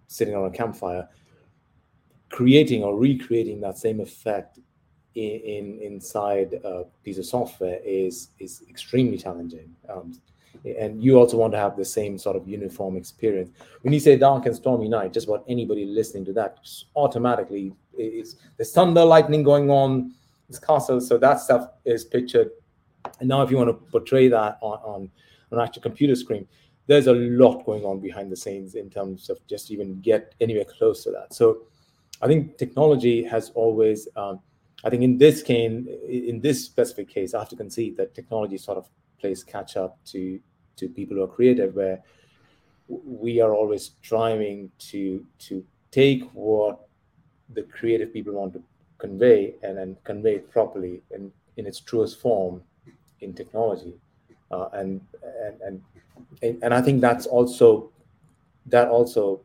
sitting 0.07 0.35
on 0.35 0.45
a 0.45 0.51
campfire, 0.51 1.07
creating 2.29 2.83
or 2.83 2.97
recreating 2.97 3.59
that 3.61 3.77
same 3.77 3.99
effect 3.99 4.59
in, 5.15 5.41
in 5.41 5.79
inside 5.81 6.53
a 6.63 6.85
piece 7.03 7.17
of 7.17 7.25
software 7.25 7.79
is 7.83 8.29
is 8.39 8.63
extremely 8.69 9.17
challenging. 9.17 9.75
Um, 9.89 10.13
and 10.65 11.01
you 11.03 11.17
also 11.17 11.37
want 11.37 11.53
to 11.53 11.59
have 11.59 11.77
the 11.77 11.85
same 11.85 12.17
sort 12.17 12.35
of 12.35 12.47
uniform 12.47 12.97
experience. 12.97 13.51
When 13.81 13.93
you 13.93 13.99
say 13.99 14.17
dark 14.17 14.45
and 14.45 14.55
stormy 14.55 14.89
night, 14.89 15.13
just 15.13 15.27
about 15.27 15.45
anybody 15.47 15.85
listening 15.85 16.25
to 16.25 16.33
that 16.33 16.57
automatically 16.95 17.73
is 17.97 18.35
there's 18.57 18.73
thunder, 18.73 19.03
lightning 19.05 19.43
going 19.43 19.69
on, 19.69 20.13
it's 20.47 20.59
castle, 20.59 20.99
so 20.99 21.17
that 21.17 21.39
stuff 21.39 21.69
is 21.85 22.03
pictured. 22.03 22.49
And 23.19 23.29
now, 23.29 23.41
if 23.41 23.51
you 23.51 23.57
want 23.57 23.69
to 23.69 23.91
portray 23.91 24.27
that 24.29 24.57
on 24.61 24.79
on 24.79 25.11
an 25.51 25.59
actual 25.59 25.81
computer 25.81 26.15
screen, 26.15 26.47
there's 26.87 27.07
a 27.07 27.13
lot 27.13 27.65
going 27.65 27.83
on 27.85 27.99
behind 27.99 28.31
the 28.31 28.35
scenes 28.35 28.75
in 28.75 28.89
terms 28.89 29.29
of 29.29 29.45
just 29.47 29.71
even 29.71 30.01
get 30.01 30.33
anywhere 30.41 30.65
close 30.65 31.03
to 31.03 31.11
that. 31.11 31.33
So, 31.33 31.63
I 32.21 32.27
think 32.27 32.57
technology 32.57 33.23
has 33.23 33.51
always. 33.51 34.07
Um, 34.15 34.39
I 34.83 34.89
think 34.89 35.03
in 35.03 35.17
this 35.17 35.43
case, 35.43 35.71
in 36.07 36.39
this 36.39 36.63
specific 36.63 37.09
case, 37.09 37.33
I 37.33 37.39
have 37.39 37.49
to 37.49 37.57
concede 37.57 37.97
that 37.97 38.15
technology 38.15 38.57
sort 38.57 38.77
of 38.77 38.89
plays 39.19 39.43
catch 39.43 39.75
up 39.75 39.97
to 40.05 40.39
to 40.79 40.89
people 40.89 41.17
who 41.17 41.23
are 41.23 41.27
creative 41.27 41.75
where 41.75 42.01
we 42.87 43.39
are 43.39 43.53
always 43.53 43.91
striving 44.01 44.71
to 44.79 45.25
to 45.37 45.63
take 45.91 46.23
what 46.33 46.87
the 47.53 47.63
creative 47.63 48.13
people 48.13 48.33
want 48.33 48.53
to 48.53 48.63
convey 48.97 49.55
and 49.63 49.77
then 49.77 49.97
convey 50.03 50.35
it 50.35 50.51
properly 50.51 51.01
in, 51.11 51.31
in 51.57 51.65
its 51.65 51.79
truest 51.79 52.19
form 52.19 52.61
in 53.21 53.33
technology. 53.33 53.93
Uh, 54.51 54.69
and, 54.73 55.01
and 55.61 55.81
and 56.41 56.63
and 56.63 56.73
I 56.73 56.81
think 56.81 57.01
that's 57.01 57.25
also 57.27 57.91
that 58.65 58.87
also 58.87 59.41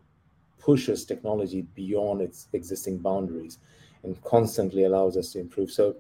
pushes 0.59 1.05
technology 1.05 1.63
beyond 1.75 2.23
its 2.23 2.49
existing 2.53 2.99
boundaries 2.99 3.59
and 4.03 4.21
constantly 4.25 4.85
allows 4.85 5.17
us 5.17 5.33
to 5.33 5.41
improve. 5.41 5.71
So 5.71 5.97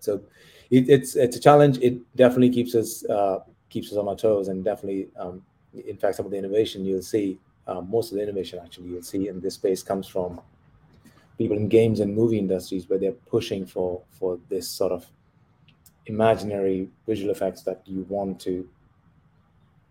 so 0.00 0.22
it, 0.70 0.88
it's 0.88 1.14
it's 1.14 1.36
a 1.36 1.40
challenge. 1.40 1.78
It 1.78 1.98
definitely 2.16 2.50
keeps 2.50 2.74
us 2.74 3.04
uh, 3.04 3.40
keeps 3.70 3.90
us 3.92 3.98
on 3.98 4.08
our 4.08 4.16
toes 4.16 4.48
and 4.48 4.64
definitely 4.64 5.08
um, 5.18 5.42
in 5.86 5.96
fact 5.96 6.16
some 6.16 6.26
of 6.26 6.32
the 6.32 6.38
innovation 6.38 6.84
you'll 6.84 7.02
see 7.02 7.38
uh, 7.66 7.80
most 7.80 8.10
of 8.10 8.16
the 8.16 8.22
innovation 8.22 8.58
actually 8.62 8.88
you'll 8.88 9.02
see 9.02 9.28
in 9.28 9.40
this 9.40 9.54
space 9.54 9.82
comes 9.82 10.06
from 10.06 10.40
people 11.38 11.56
in 11.56 11.68
games 11.68 12.00
and 12.00 12.14
movie 12.14 12.38
industries 12.38 12.88
where 12.88 12.98
they're 12.98 13.12
pushing 13.12 13.64
for 13.64 14.02
for 14.10 14.38
this 14.48 14.68
sort 14.68 14.92
of 14.92 15.06
imaginary 16.06 16.88
visual 17.06 17.30
effects 17.30 17.62
that 17.62 17.82
you 17.86 18.04
want 18.08 18.40
to 18.40 18.68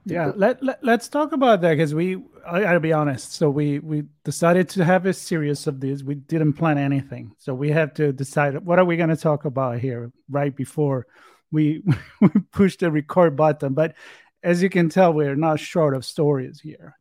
yeah 0.06 0.32
let, 0.36 0.62
let, 0.64 0.84
us 0.84 1.08
talk 1.08 1.32
about 1.32 1.62
that 1.62 1.72
because 1.72 1.96
we 1.96 2.18
I, 2.46 2.62
gotta 2.62 2.80
be 2.80 2.94
honest. 2.94 3.34
So 3.34 3.50
we 3.50 3.80
we 3.80 4.04
decided 4.24 4.70
to 4.70 4.86
have 4.86 5.06
a 5.06 5.14
series 5.14 5.68
of 5.68 5.80
these. 5.80 6.04
We 6.04 6.16
didn't 6.16 6.54
plan 6.54 6.78
anything. 6.78 7.34
So 7.38 7.54
we 7.54 7.70
have 7.72 7.94
to 7.96 8.12
decide 8.12 8.58
what 8.66 8.80
are 8.80 8.86
we 8.86 8.98
going 8.98 9.10
to 9.10 9.18
talk 9.18 9.46
about 9.46 9.80
here 9.80 10.12
right 10.30 10.56
before 10.56 11.06
we 11.52 11.84
we 12.22 12.30
push 12.52 12.78
the 12.78 12.92
record 12.92 13.36
button. 13.36 13.74
But 13.74 13.96
as 14.44 14.64
you 14.64 14.70
can 14.70 14.90
tell, 14.90 15.14
we're 15.14 15.36
not 15.36 15.60
short 15.60 15.96
of 15.96 16.06
stories 16.06 16.60
here. 16.62 16.98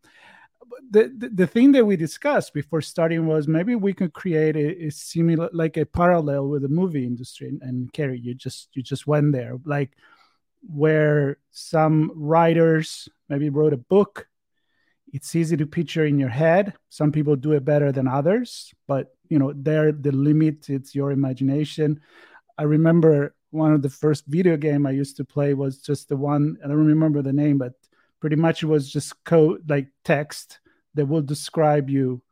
The, 0.90 1.12
the, 1.16 1.28
the 1.30 1.46
thing 1.46 1.72
that 1.72 1.84
we 1.84 1.96
discussed 1.96 2.54
before 2.54 2.80
starting 2.82 3.26
was 3.26 3.48
maybe 3.48 3.74
we 3.74 3.92
could 3.92 4.12
create 4.12 4.56
a, 4.56 4.86
a 4.86 4.90
similar 4.90 5.50
like 5.52 5.76
a 5.76 5.84
parallel 5.84 6.48
with 6.48 6.62
the 6.62 6.68
movie 6.68 7.04
industry 7.04 7.48
and, 7.48 7.60
and 7.62 7.92
Carrie 7.92 8.20
you 8.20 8.34
just 8.34 8.68
you 8.72 8.82
just 8.82 9.06
went 9.06 9.32
there 9.32 9.56
like 9.64 9.92
where 10.62 11.38
some 11.50 12.12
writers 12.14 13.08
maybe 13.28 13.50
wrote 13.50 13.72
a 13.72 13.78
book 13.78 14.28
it's 15.12 15.34
easy 15.34 15.56
to 15.56 15.66
picture 15.66 16.06
in 16.06 16.18
your 16.18 16.28
head 16.28 16.74
some 16.90 17.12
people 17.12 17.36
do 17.36 17.52
it 17.52 17.64
better 17.64 17.92
than 17.92 18.08
others 18.08 18.72
but 18.86 19.14
you 19.28 19.38
know 19.38 19.52
there 19.56 19.92
the 19.92 20.12
limit 20.12 20.70
it's 20.70 20.94
your 20.94 21.10
imagination 21.10 22.00
i 22.56 22.62
remember 22.62 23.34
one 23.50 23.72
of 23.72 23.82
the 23.82 23.90
first 23.90 24.24
video 24.26 24.56
game 24.56 24.86
I 24.86 24.90
used 24.90 25.16
to 25.16 25.24
play 25.24 25.54
was 25.54 25.80
just 25.80 26.08
the 26.08 26.16
one 26.16 26.58
I 26.64 26.68
don't 26.68 26.86
remember 26.86 27.22
the 27.22 27.32
name, 27.32 27.58
but 27.58 27.72
pretty 28.20 28.36
much 28.36 28.62
it 28.62 28.66
was 28.66 28.90
just 28.90 29.22
code 29.24 29.68
like 29.68 29.88
text 30.04 30.60
that 30.94 31.06
will 31.06 31.22
describe 31.22 31.88
you 31.88 32.22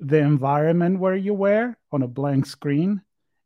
the 0.00 0.18
environment 0.18 0.98
where 0.98 1.14
you 1.16 1.32
were 1.32 1.76
on 1.92 2.02
a 2.02 2.08
blank 2.08 2.44
screen 2.46 3.00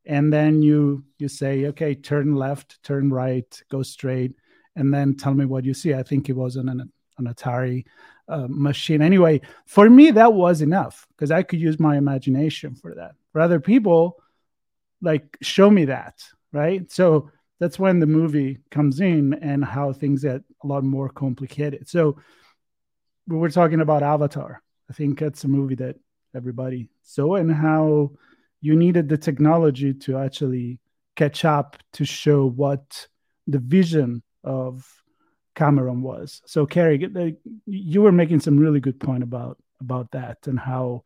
and 0.07 0.33
then 0.33 0.63
you 0.63 1.05
you 1.19 1.29
say 1.29 1.67
okay 1.67 1.95
turn 1.95 2.35
left 2.35 2.83
turn 2.83 3.11
right 3.11 3.63
go 3.71 3.83
straight 3.83 4.35
and 4.75 4.93
then 4.93 5.17
tell 5.17 5.33
me 5.33 5.47
what 5.47 5.65
you 5.65 5.73
see. 5.73 5.95
I 5.95 6.03
think 6.03 6.29
it 6.29 6.35
was 6.35 6.57
on 6.57 6.69
an, 6.69 6.93
an 7.19 7.25
atari 7.27 7.85
uh, 8.29 8.47
machine. 8.49 9.03
Anyway 9.03 9.41
for 9.67 9.89
me 9.89 10.11
that 10.13 10.33
was 10.33 10.61
enough 10.61 11.07
because 11.11 11.31
i 11.31 11.43
could 11.43 11.61
use 11.61 11.79
my 11.79 11.97
imagination 11.97 12.75
for 12.75 12.95
that. 12.95 13.13
For 13.33 13.41
other 13.41 13.61
people 13.61 14.19
like 15.03 15.37
show 15.43 15.71
me 15.71 15.87
that 15.87 16.23
right? 16.53 16.91
So 16.91 17.31
that's 17.59 17.79
when 17.79 18.01
the 18.01 18.07
movie 18.07 18.59
comes 18.71 19.01
in 19.01 19.35
and 19.35 19.65
how 19.65 19.93
things 19.93 20.23
get 20.23 20.43
a 20.63 20.67
lot 20.67 20.85
more 20.85 21.09
complicated. 21.09 21.89
So 21.89 22.19
we 23.27 23.37
were 23.37 23.51
talking 23.51 23.81
about 23.81 24.03
Avatar. 24.03 24.63
I 24.91 24.93
think 24.93 25.19
that's 25.19 25.45
a 25.45 25.49
movie 25.49 25.75
that 25.77 25.97
everybody 26.35 26.89
saw 27.03 27.37
and 27.37 27.53
how 27.53 28.13
you 28.61 28.77
needed 28.77 29.09
the 29.09 29.17
technology 29.17 29.95
to 29.95 30.19
actually 30.19 30.79
catch 31.17 31.45
up 31.45 31.77
to 31.95 32.05
show 32.05 32.47
what 32.47 33.07
the 33.47 33.59
vision 33.59 34.23
of 34.45 34.87
Cameron 35.55 36.03
was. 36.03 36.43
So 36.47 36.67
Carrie, 36.67 37.37
you 37.65 38.03
were 38.03 38.13
making 38.13 38.41
some 38.41 38.59
really 38.59 38.81
good 38.81 39.01
point 39.01 39.23
about 39.23 39.59
about 39.81 40.11
that 40.13 40.47
and 40.47 40.59
how 40.59 41.03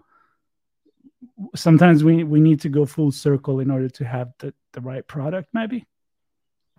sometimes 1.55 2.03
we 2.05 2.25
we 2.25 2.41
need 2.41 2.61
to 2.61 2.69
go 2.69 2.87
full 2.87 3.13
circle 3.13 3.61
in 3.61 3.71
order 3.71 3.89
to 3.89 4.05
have 4.05 4.33
the, 4.39 4.53
the 4.73 4.81
right 4.81 5.07
product 5.07 5.49
maybe 5.53 5.85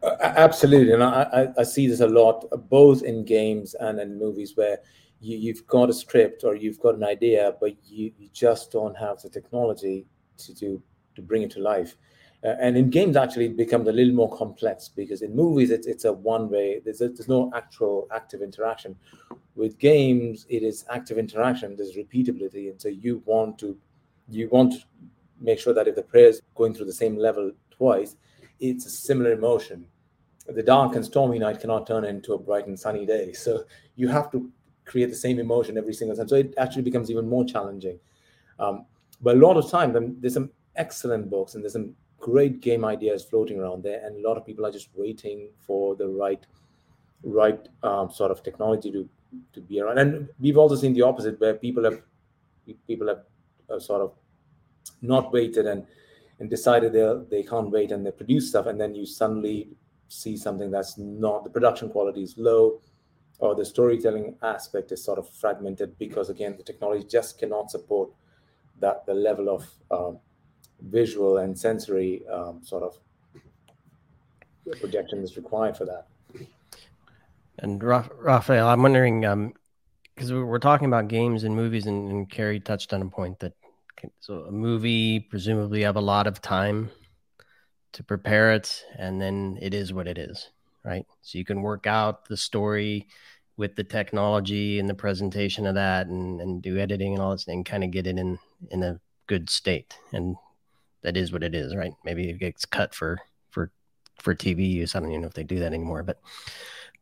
uh, 0.03 0.15
absolutely 0.21 0.93
and 0.93 1.03
I, 1.03 1.50
I 1.57 1.63
see 1.63 1.88
this 1.88 2.00
a 2.00 2.07
lot 2.07 2.45
both 2.69 3.03
in 3.03 3.25
games 3.25 3.75
and 3.75 4.00
in 4.00 4.17
movies 4.17 4.53
where 4.55 4.79
you, 5.19 5.38
you've 5.38 5.67
got 5.67 5.89
a 5.89 5.93
script 5.93 6.43
or 6.43 6.55
you've 6.55 6.79
got 6.79 6.95
an 6.95 7.03
idea 7.03 7.53
but 7.60 7.75
you, 7.86 8.12
you 8.17 8.29
just 8.33 8.71
don't 8.71 8.98
have 8.98 9.21
the 9.21 9.29
technology 9.29 10.07
to 10.38 10.53
do 10.53 10.81
to 11.15 11.21
bring 11.21 11.43
it 11.43 11.51
to 11.51 11.60
life 11.60 11.95
Uh, 12.43 12.55
and 12.60 12.75
in 12.75 12.89
games, 12.89 13.15
actually, 13.15 13.45
it 13.45 13.55
becomes 13.55 13.88
a 13.88 13.91
little 13.91 14.13
more 14.13 14.36
complex 14.36 14.89
because 14.89 15.21
in 15.21 15.36
movies, 15.36 15.69
it's, 15.69 15.86
it's 15.86 16.05
a 16.05 16.13
one 16.13 16.50
way, 16.50 16.81
there's, 16.83 17.01
a, 17.01 17.10
there's 17.10 17.27
no 17.27 17.51
actual 17.53 18.07
active 18.12 18.41
interaction. 18.41 18.95
With 19.53 19.77
games, 19.77 20.45
it 20.50 20.63
is 20.63 20.86
active 20.89 21.17
interaction, 21.19 21.75
there's 21.75 21.95
repeatability. 21.95 22.71
And 22.71 22.81
so 22.81 22.89
you 22.89 23.21
want 23.25 23.60
to 23.60 23.77
you 24.31 24.50
want 24.50 24.73
to 24.73 24.79
make 25.39 25.59
sure 25.59 25.73
that 25.73 25.88
if 25.88 25.95
the 25.95 26.03
prayer 26.03 26.27
is 26.27 26.41
going 26.55 26.73
through 26.73 26.85
the 26.85 26.93
same 26.93 27.17
level 27.17 27.51
twice, 27.71 28.15
it's 28.59 28.85
a 28.85 28.89
similar 28.89 29.31
emotion. 29.31 29.85
The 30.47 30.63
dark 30.63 30.95
and 30.95 31.05
stormy 31.05 31.39
night 31.39 31.59
cannot 31.59 31.88
turn 31.88 32.05
into 32.05 32.33
a 32.33 32.38
bright 32.38 32.67
and 32.67 32.79
sunny 32.79 33.05
day. 33.05 33.33
So 33.33 33.63
you 33.95 34.07
have 34.07 34.31
to 34.31 34.51
create 34.85 35.09
the 35.09 35.15
same 35.15 35.39
emotion 35.39 35.77
every 35.77 35.93
single 35.93 36.15
time. 36.15 36.27
So 36.27 36.35
it 36.35 36.53
actually 36.57 36.81
becomes 36.83 37.09
even 37.09 37.27
more 37.27 37.45
challenging. 37.45 38.00
Um, 38.59 38.85
but 39.21 39.35
a 39.35 39.39
lot 39.39 39.57
of 39.57 39.69
time, 39.69 39.93
there's 40.19 40.33
some 40.33 40.51
excellent 40.75 41.29
books 41.29 41.55
and 41.55 41.63
there's 41.63 41.73
some 41.73 41.95
great 42.19 42.61
game 42.61 42.85
ideas 42.85 43.23
floating 43.23 43.59
around 43.59 43.83
there, 43.83 44.05
and 44.05 44.23
a 44.23 44.27
lot 44.27 44.38
of 44.38 44.45
people 44.45 44.65
are 44.65 44.71
just 44.71 44.89
waiting 44.93 45.50
for 45.59 45.95
the 45.95 46.07
right, 46.07 46.45
right 47.23 47.67
um, 47.83 48.09
sort 48.11 48.31
of 48.31 48.43
technology 48.43 48.91
to 48.91 49.09
to 49.53 49.61
be 49.61 49.79
around. 49.79 49.97
And 49.97 50.29
we've 50.39 50.57
also 50.57 50.75
seen 50.75 50.93
the 50.93 51.01
opposite, 51.01 51.39
where 51.39 51.53
people 51.53 51.83
have 51.83 52.01
people 52.88 53.07
have 53.07 53.23
uh, 53.69 53.79
sort 53.79 54.01
of 54.01 54.13
not 55.01 55.31
waited 55.31 55.65
and 55.65 55.85
and 56.39 56.50
decided 56.50 56.93
they 56.93 57.13
they 57.29 57.43
can't 57.43 57.69
wait 57.69 57.91
and 57.91 58.05
they 58.05 58.11
produce 58.11 58.50
stuff, 58.50 58.65
and 58.65 58.79
then 58.79 58.95
you 58.95 59.05
suddenly 59.05 59.69
see 60.07 60.35
something 60.35 60.69
that's 60.69 60.97
not 60.97 61.43
the 61.43 61.50
production 61.50 61.89
quality 61.89 62.23
is 62.23 62.38
low 62.38 62.81
or 63.39 63.55
the 63.55 63.63
storytelling 63.63 64.35
aspect 64.43 64.91
is 64.91 65.01
sort 65.01 65.17
of 65.17 65.29
fragmented 65.29 65.97
because 65.97 66.29
again 66.29 66.55
the 66.57 66.63
technology 66.63 67.05
just 67.07 67.39
cannot 67.39 67.71
support 67.71 68.09
that 68.81 69.05
the 69.05 69.13
level 69.13 69.47
of 69.50 69.65
um, 69.89 70.19
visual 70.81 71.38
and 71.38 71.57
sensory 71.57 72.23
um, 72.27 72.59
sort 72.61 72.83
of 72.83 72.97
projection 74.79 75.19
is 75.19 75.38
required 75.38 75.77
for 75.77 75.85
that. 75.85 76.07
And 77.59 77.83
Raphael, 77.83 78.67
I'm 78.67 78.81
wondering, 78.81 79.21
because 80.15 80.31
um, 80.31 80.47
we're 80.47 80.59
talking 80.59 80.88
about 80.88 81.07
games 81.07 81.43
and 81.43 81.55
movies, 81.55 81.85
and, 81.85 82.09
and 82.09 82.29
Carrie 82.29 82.59
touched 82.59 82.93
on 82.93 83.01
a 83.01 83.05
point 83.05 83.39
that 83.39 83.53
so 84.20 84.46
a 84.46 84.51
movie 84.51 85.20
presumably 85.20 85.81
have 85.81 85.96
a 85.96 86.01
lot 86.01 86.27
of 86.27 86.41
time 86.41 86.89
to 87.93 88.03
prepare 88.03 88.53
it, 88.53 88.84
and 88.98 89.22
then 89.22 89.58
it 89.62 89.74
is 89.74 89.93
what 89.93 90.08
it 90.08 90.17
is, 90.17 90.50
right? 90.84 91.05
So 91.22 91.38
you 91.38 91.46
can 91.46 91.62
work 91.62 91.88
out 91.88 92.25
the 92.25 92.38
story 92.38 93.08
with 93.58 93.75
the 93.75 93.84
technology 93.84 94.79
and 94.79 94.89
the 94.89 94.93
presentation 94.93 95.65
of 95.65 95.75
that, 95.75 96.08
and, 96.08 96.39
and 96.41 96.62
do 96.62 96.77
editing 96.77 97.13
and 97.13 97.22
all 97.22 97.31
this, 97.31 97.48
and 97.48 97.65
kind 97.65 97.84
of 97.84 97.91
get 97.91 98.08
it 98.08 98.17
in 98.17 98.39
in 98.70 98.84
a 98.84 99.00
good 99.27 99.50
state. 99.50 99.98
And 100.13 100.36
that 101.01 101.17
is 101.17 101.31
what 101.31 101.43
it 101.43 101.55
is, 101.55 101.75
right? 101.75 101.93
Maybe 102.03 102.29
it 102.29 102.39
gets 102.39 102.65
cut 102.65 102.96
for 102.96 103.20
for 103.50 103.72
for 104.20 104.36
TV 104.36 104.70
use. 104.70 104.96
I 104.96 105.00
don't 105.00 105.10
even 105.10 105.22
know 105.22 105.27
if 105.27 105.34
they 105.34 105.43
do 105.43 105.60
that 105.60 105.74
anymore, 105.74 106.03
but 106.03 106.20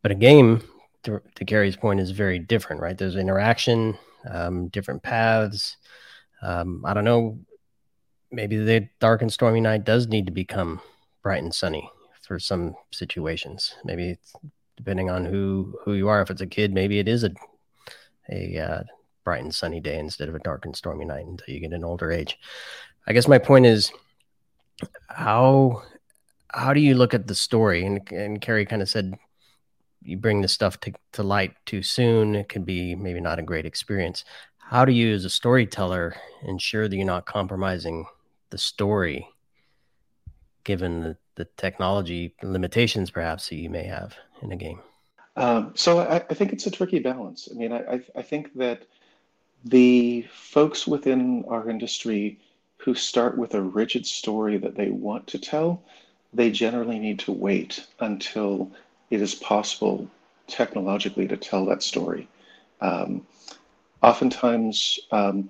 but 0.01 0.11
a 0.11 0.15
game 0.15 0.61
to, 1.03 1.21
to 1.35 1.45
Carrie's 1.45 1.75
point 1.75 1.99
is 1.99 2.11
very 2.11 2.39
different, 2.39 2.81
right? 2.81 2.97
There's 2.97 3.15
interaction, 3.15 3.97
um, 4.29 4.67
different 4.67 5.03
paths. 5.03 5.77
Um, 6.41 6.83
I 6.85 6.93
don't 6.93 7.05
know. 7.05 7.39
Maybe 8.31 8.57
the 8.57 8.87
dark 8.99 9.21
and 9.21 9.33
stormy 9.33 9.61
night 9.61 9.85
does 9.85 10.07
need 10.07 10.27
to 10.27 10.31
become 10.31 10.81
bright 11.23 11.43
and 11.43 11.53
sunny 11.53 11.89
for 12.21 12.39
some 12.39 12.75
situations. 12.91 13.75
Maybe 13.83 14.17
depending 14.77 15.09
on 15.09 15.25
who 15.25 15.77
who 15.83 15.93
you 15.93 16.07
are. 16.07 16.21
If 16.21 16.29
it's 16.29 16.41
a 16.41 16.47
kid, 16.47 16.73
maybe 16.73 16.99
it 16.99 17.07
is 17.07 17.23
a 17.23 17.31
a 18.31 18.57
uh, 18.57 18.83
bright 19.23 19.43
and 19.43 19.53
sunny 19.53 19.79
day 19.79 19.99
instead 19.99 20.29
of 20.29 20.35
a 20.35 20.39
dark 20.39 20.65
and 20.65 20.75
stormy 20.75 21.05
night 21.05 21.25
until 21.25 21.53
you 21.53 21.59
get 21.59 21.73
an 21.73 21.83
older 21.83 22.11
age. 22.11 22.37
I 23.07 23.13
guess 23.13 23.27
my 23.27 23.39
point 23.39 23.65
is 23.65 23.91
how 25.07 25.83
how 26.51 26.73
do 26.73 26.79
you 26.79 26.95
look 26.95 27.13
at 27.13 27.27
the 27.27 27.35
story? 27.35 27.85
And, 27.85 28.11
and 28.11 28.41
Carrie 28.41 28.65
kind 28.65 28.81
of 28.81 28.89
said 28.89 29.13
you 30.01 30.17
bring 30.17 30.41
the 30.41 30.47
stuff 30.47 30.79
to, 30.81 30.93
to 31.13 31.23
light 31.23 31.53
too 31.65 31.83
soon. 31.83 32.35
It 32.35 32.49
could 32.49 32.65
be 32.65 32.95
maybe 32.95 33.19
not 33.19 33.39
a 33.39 33.43
great 33.43 33.65
experience. 33.65 34.23
How 34.69 34.85
do 34.85 34.91
you, 34.91 35.15
as 35.15 35.25
a 35.25 35.31
storyteller, 35.31 36.15
ensure 36.43 36.87
that 36.87 36.95
you're 36.95 37.03
not 37.03 37.25
compromising 37.25 38.05
the 38.51 38.59
story, 38.59 39.27
given 40.63 41.01
the, 41.01 41.17
the 41.33 41.45
technology 41.57 42.35
limitations 42.43 43.09
perhaps 43.09 43.49
that 43.49 43.55
you 43.55 43.71
may 43.71 43.85
have 43.85 44.15
in 44.43 44.51
a 44.51 44.55
game? 44.55 44.79
Um, 45.35 45.71
so 45.73 46.01
I, 46.01 46.17
I, 46.17 46.33
think 46.35 46.53
it's 46.53 46.67
a 46.67 46.71
tricky 46.71 46.99
balance. 46.99 47.49
I 47.51 47.55
mean, 47.55 47.73
I, 47.73 47.99
I 48.15 48.21
think 48.21 48.53
that 48.57 48.83
the 49.65 50.27
folks 50.31 50.85
within 50.85 51.45
our 51.47 51.67
industry 51.67 52.37
who 52.77 52.93
start 52.93 53.39
with 53.39 53.55
a 53.55 53.61
rigid 53.61 54.05
story 54.05 54.59
that 54.59 54.75
they 54.75 54.91
want 54.91 55.25
to 55.27 55.39
tell, 55.39 55.81
they 56.31 56.51
generally 56.51 56.99
need 56.99 57.17
to 57.21 57.31
wait 57.31 57.87
until 58.01 58.71
it 59.09 59.19
is 59.19 59.33
possible 59.33 60.07
technologically 60.45 61.27
to 61.27 61.37
tell 61.37 61.65
that 61.65 61.81
story. 61.81 62.27
Um, 62.81 63.25
oftentimes, 64.01 64.99
um, 65.11 65.49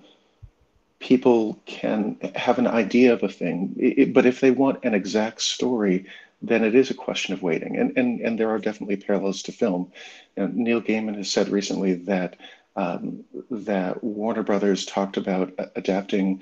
people 1.00 1.58
can 1.66 2.16
have 2.34 2.58
an 2.58 2.66
idea 2.66 3.12
of 3.12 3.22
a 3.22 3.28
thing, 3.28 3.74
it, 3.78 4.12
but 4.12 4.26
if 4.26 4.40
they 4.40 4.50
want 4.50 4.84
an 4.84 4.94
exact 4.94 5.40
story, 5.40 6.06
then 6.42 6.62
it 6.62 6.74
is 6.74 6.90
a 6.90 6.94
question 6.94 7.34
of 7.34 7.42
waiting. 7.42 7.76
And, 7.76 7.96
and, 7.96 8.20
and 8.20 8.38
there 8.38 8.50
are 8.50 8.58
definitely 8.58 8.96
parallels 8.96 9.42
to 9.42 9.52
film. 9.52 9.90
You 10.36 10.44
know, 10.44 10.52
Neil 10.54 10.80
Gaiman 10.80 11.16
has 11.16 11.30
said 11.30 11.48
recently 11.48 11.94
that 11.94 12.36
um, 12.76 13.24
that 13.50 14.02
Warner 14.04 14.44
Brothers 14.44 14.86
talked 14.86 15.16
about 15.16 15.52
adapting 15.74 16.40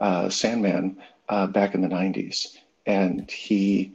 uh, 0.00 0.28
Sandman 0.28 0.96
uh, 1.28 1.46
back 1.46 1.74
in 1.74 1.82
the 1.82 1.88
90s, 1.88 2.56
and 2.86 3.30
he 3.30 3.92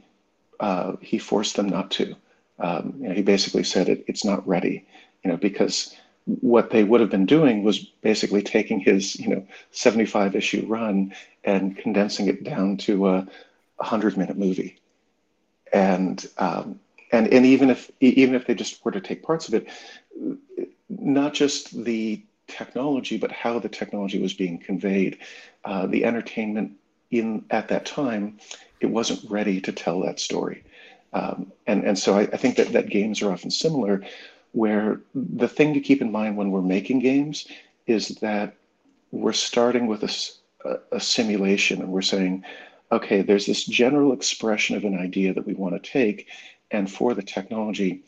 uh, 0.60 0.96
he 1.00 1.18
forced 1.18 1.56
them 1.56 1.68
not 1.68 1.90
to. 1.92 2.16
Um, 2.58 2.94
you 3.00 3.08
know, 3.08 3.14
he 3.14 3.22
basically 3.22 3.64
said 3.64 3.88
it, 3.88 4.04
it's 4.06 4.24
not 4.24 4.46
ready, 4.46 4.86
you 5.22 5.30
know, 5.30 5.36
because 5.36 5.94
what 6.26 6.70
they 6.70 6.84
would 6.84 7.00
have 7.00 7.10
been 7.10 7.26
doing 7.26 7.62
was 7.62 7.78
basically 7.78 8.42
taking 8.42 8.80
his 8.80 9.18
you 9.18 9.28
know 9.28 9.46
75 9.72 10.34
issue 10.34 10.64
run 10.66 11.14
and 11.44 11.76
condensing 11.76 12.28
it 12.28 12.44
down 12.44 12.76
to 12.78 13.08
a 13.08 13.28
100 13.76 14.16
minute 14.16 14.38
movie, 14.38 14.78
and 15.72 16.26
um, 16.38 16.80
and 17.12 17.28
and 17.28 17.44
even 17.44 17.70
if 17.70 17.90
even 18.00 18.34
if 18.34 18.46
they 18.46 18.54
just 18.54 18.84
were 18.84 18.92
to 18.92 19.00
take 19.00 19.22
parts 19.22 19.48
of 19.48 19.54
it, 19.54 19.68
not 20.88 21.34
just 21.34 21.84
the 21.84 22.22
technology, 22.46 23.16
but 23.16 23.32
how 23.32 23.58
the 23.58 23.68
technology 23.68 24.20
was 24.20 24.34
being 24.34 24.58
conveyed. 24.58 25.18
Uh, 25.64 25.86
the 25.86 26.04
entertainment 26.04 26.72
in 27.10 27.44
at 27.50 27.68
that 27.68 27.86
time, 27.86 28.38
it 28.80 28.86
wasn't 28.86 29.30
ready 29.30 29.60
to 29.60 29.72
tell 29.72 30.00
that 30.00 30.20
story. 30.20 30.62
Um, 31.12 31.52
and, 31.66 31.84
and 31.84 31.98
so 31.98 32.14
I, 32.18 32.22
I, 32.22 32.36
think 32.36 32.56
that, 32.56 32.72
that 32.72 32.88
games 32.88 33.22
are 33.22 33.30
often 33.30 33.50
similar, 33.50 34.02
where 34.54 35.00
the 35.14 35.48
thing 35.48 35.74
to 35.74 35.80
keep 35.80 36.00
in 36.00 36.12
mind 36.12 36.36
when 36.36 36.52
we're 36.52 36.62
making 36.62 37.00
games 37.00 37.48
is 37.88 38.08
that 38.20 38.54
we're 39.10 39.32
starting 39.32 39.88
with 39.88 40.04
a, 40.04 40.80
a, 40.92 41.00
simulation 41.00 41.82
and 41.82 41.90
we're 41.90 42.00
saying, 42.00 42.44
okay, 42.92 43.20
there's 43.20 43.46
this 43.46 43.64
general 43.64 44.12
expression 44.12 44.76
of 44.76 44.84
an 44.84 44.96
idea 44.96 45.34
that 45.34 45.44
we 45.44 45.54
want 45.54 45.74
to 45.74 45.90
take, 45.90 46.28
and 46.70 46.88
for 46.88 47.14
the 47.14 47.22
technology, 47.22 48.04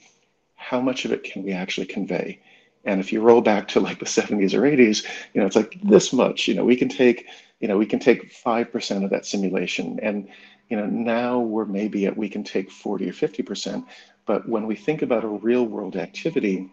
how 0.55 0.81
much 0.81 1.05
of 1.05 1.11
it 1.11 1.25
can 1.25 1.43
we 1.43 1.53
actually 1.53 1.87
convey? 1.87 2.41
And 2.85 3.01
if 3.01 3.13
you 3.13 3.21
roll 3.21 3.41
back 3.41 3.67
to 3.69 3.81
like 3.81 3.99
the 3.99 4.07
70s 4.07 4.55
or 4.55 4.61
80s, 4.61 5.05
you 5.35 5.41
know, 5.41 5.47
it's 5.49 5.57
like 5.57 5.77
this 5.83 6.13
much. 6.13 6.47
You 6.47 6.55
know, 6.55 6.65
we 6.65 6.77
can 6.77 6.89
take, 6.89 7.27
you 7.59 7.67
know, 7.67 7.77
we 7.77 7.87
can 7.87 7.99
take 7.99 8.31
five 8.33 8.71
percent 8.71 9.03
of 9.03 9.11
that 9.11 9.27
simulation, 9.27 9.99
and 10.01 10.29
you 10.69 10.77
know, 10.77 10.87
now 10.87 11.41
we're 11.41 11.65
maybe 11.65 12.07
at 12.07 12.17
we 12.17 12.29
can 12.29 12.45
take 12.45 12.71
40 12.71 13.11
or 13.11 13.13
50 13.13 13.43
percent. 13.43 13.85
But 14.27 14.49
when 14.49 14.67
we 14.67 14.77
think 14.77 15.03
about 15.03 15.25
a 15.25 15.29
real 15.29 15.65
world 15.65 15.97
activity, 15.97 16.71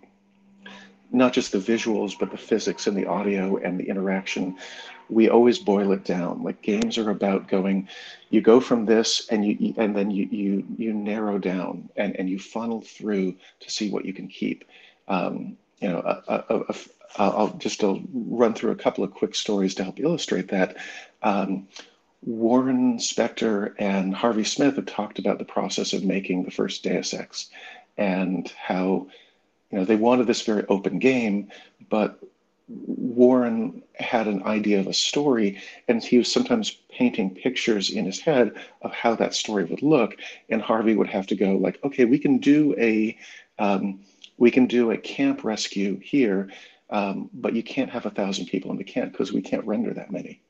not 1.11 1.31
just 1.31 1.51
the 1.51 1.59
visuals, 1.59 2.17
but 2.19 2.31
the 2.31 2.37
physics 2.37 2.87
and 2.87 2.97
the 2.97 3.05
audio 3.05 3.57
and 3.57 3.79
the 3.79 3.87
interaction, 3.87 4.57
we 5.09 5.29
always 5.29 5.59
boil 5.59 5.91
it 5.91 6.03
down. 6.03 6.43
Like 6.43 6.61
games 6.63 6.97
are 6.97 7.11
about 7.11 7.47
going, 7.47 7.87
you 8.31 8.41
go 8.41 8.59
from 8.59 8.85
this 8.85 9.27
and 9.29 9.45
you 9.45 9.75
and 9.77 9.95
then 9.95 10.09
you 10.09 10.27
you 10.31 10.65
you 10.77 10.93
narrow 10.93 11.37
down 11.37 11.89
and 11.95 12.15
and 12.15 12.29
you 12.29 12.39
funnel 12.39 12.81
through 12.81 13.35
to 13.59 13.69
see 13.69 13.91
what 13.91 14.05
you 14.05 14.13
can 14.13 14.27
keep. 14.27 14.65
Um, 15.07 15.57
you 15.79 15.89
know, 15.89 16.01
I'll 17.17 17.53
just 17.59 17.83
I'll 17.83 18.01
run 18.13 18.53
through 18.55 18.71
a 18.71 18.75
couple 18.75 19.03
of 19.03 19.13
quick 19.13 19.35
stories 19.35 19.75
to 19.75 19.83
help 19.83 19.99
illustrate 19.99 20.47
that. 20.49 20.77
Um, 21.21 21.67
Warren 22.25 22.97
Spector 22.99 23.73
and 23.77 24.15
Harvey 24.15 24.45
Smith 24.45 24.77
have 24.77 24.85
talked 24.85 25.19
about 25.19 25.39
the 25.39 25.45
process 25.45 25.93
of 25.93 26.03
making 26.03 26.43
the 26.43 26.51
first 26.51 26.83
Deus 26.83 27.13
Ex 27.13 27.49
and 27.97 28.49
how 28.51 29.07
you 29.69 29.79
know 29.79 29.85
they 29.85 29.95
wanted 29.95 30.27
this 30.27 30.43
very 30.43 30.65
open 30.67 30.99
game, 30.99 31.49
but 31.89 32.19
Warren 32.69 33.83
had 33.95 34.27
an 34.27 34.43
idea 34.43 34.79
of 34.79 34.87
a 34.87 34.93
story, 34.93 35.61
and 35.87 36.01
he 36.01 36.17
was 36.17 36.31
sometimes 36.31 36.71
painting 36.89 37.35
pictures 37.35 37.89
in 37.89 38.05
his 38.05 38.19
head 38.19 38.53
of 38.81 38.93
how 38.93 39.15
that 39.15 39.33
story 39.33 39.65
would 39.65 39.81
look. 39.81 40.15
And 40.49 40.61
Harvey 40.61 40.95
would 40.95 41.09
have 41.09 41.27
to 41.27 41.35
go 41.35 41.57
like, 41.57 41.83
okay, 41.83 42.05
we 42.05 42.19
can 42.19 42.37
do 42.37 42.73
a 42.77 43.17
um, 43.59 43.99
we 44.37 44.49
can 44.49 44.65
do 44.65 44.91
a 44.91 44.97
camp 44.97 45.43
rescue 45.43 45.99
here, 45.99 46.49
um, 46.89 47.29
but 47.33 47.53
you 47.53 47.63
can't 47.63 47.91
have 47.91 48.05
a 48.05 48.11
thousand 48.11 48.45
people 48.45 48.71
and 48.71 48.77
we 48.77 48.85
can't 48.85 49.11
because 49.11 49.33
we 49.33 49.41
can't 49.41 49.65
render 49.65 49.93
that 49.93 50.11
many 50.11 50.41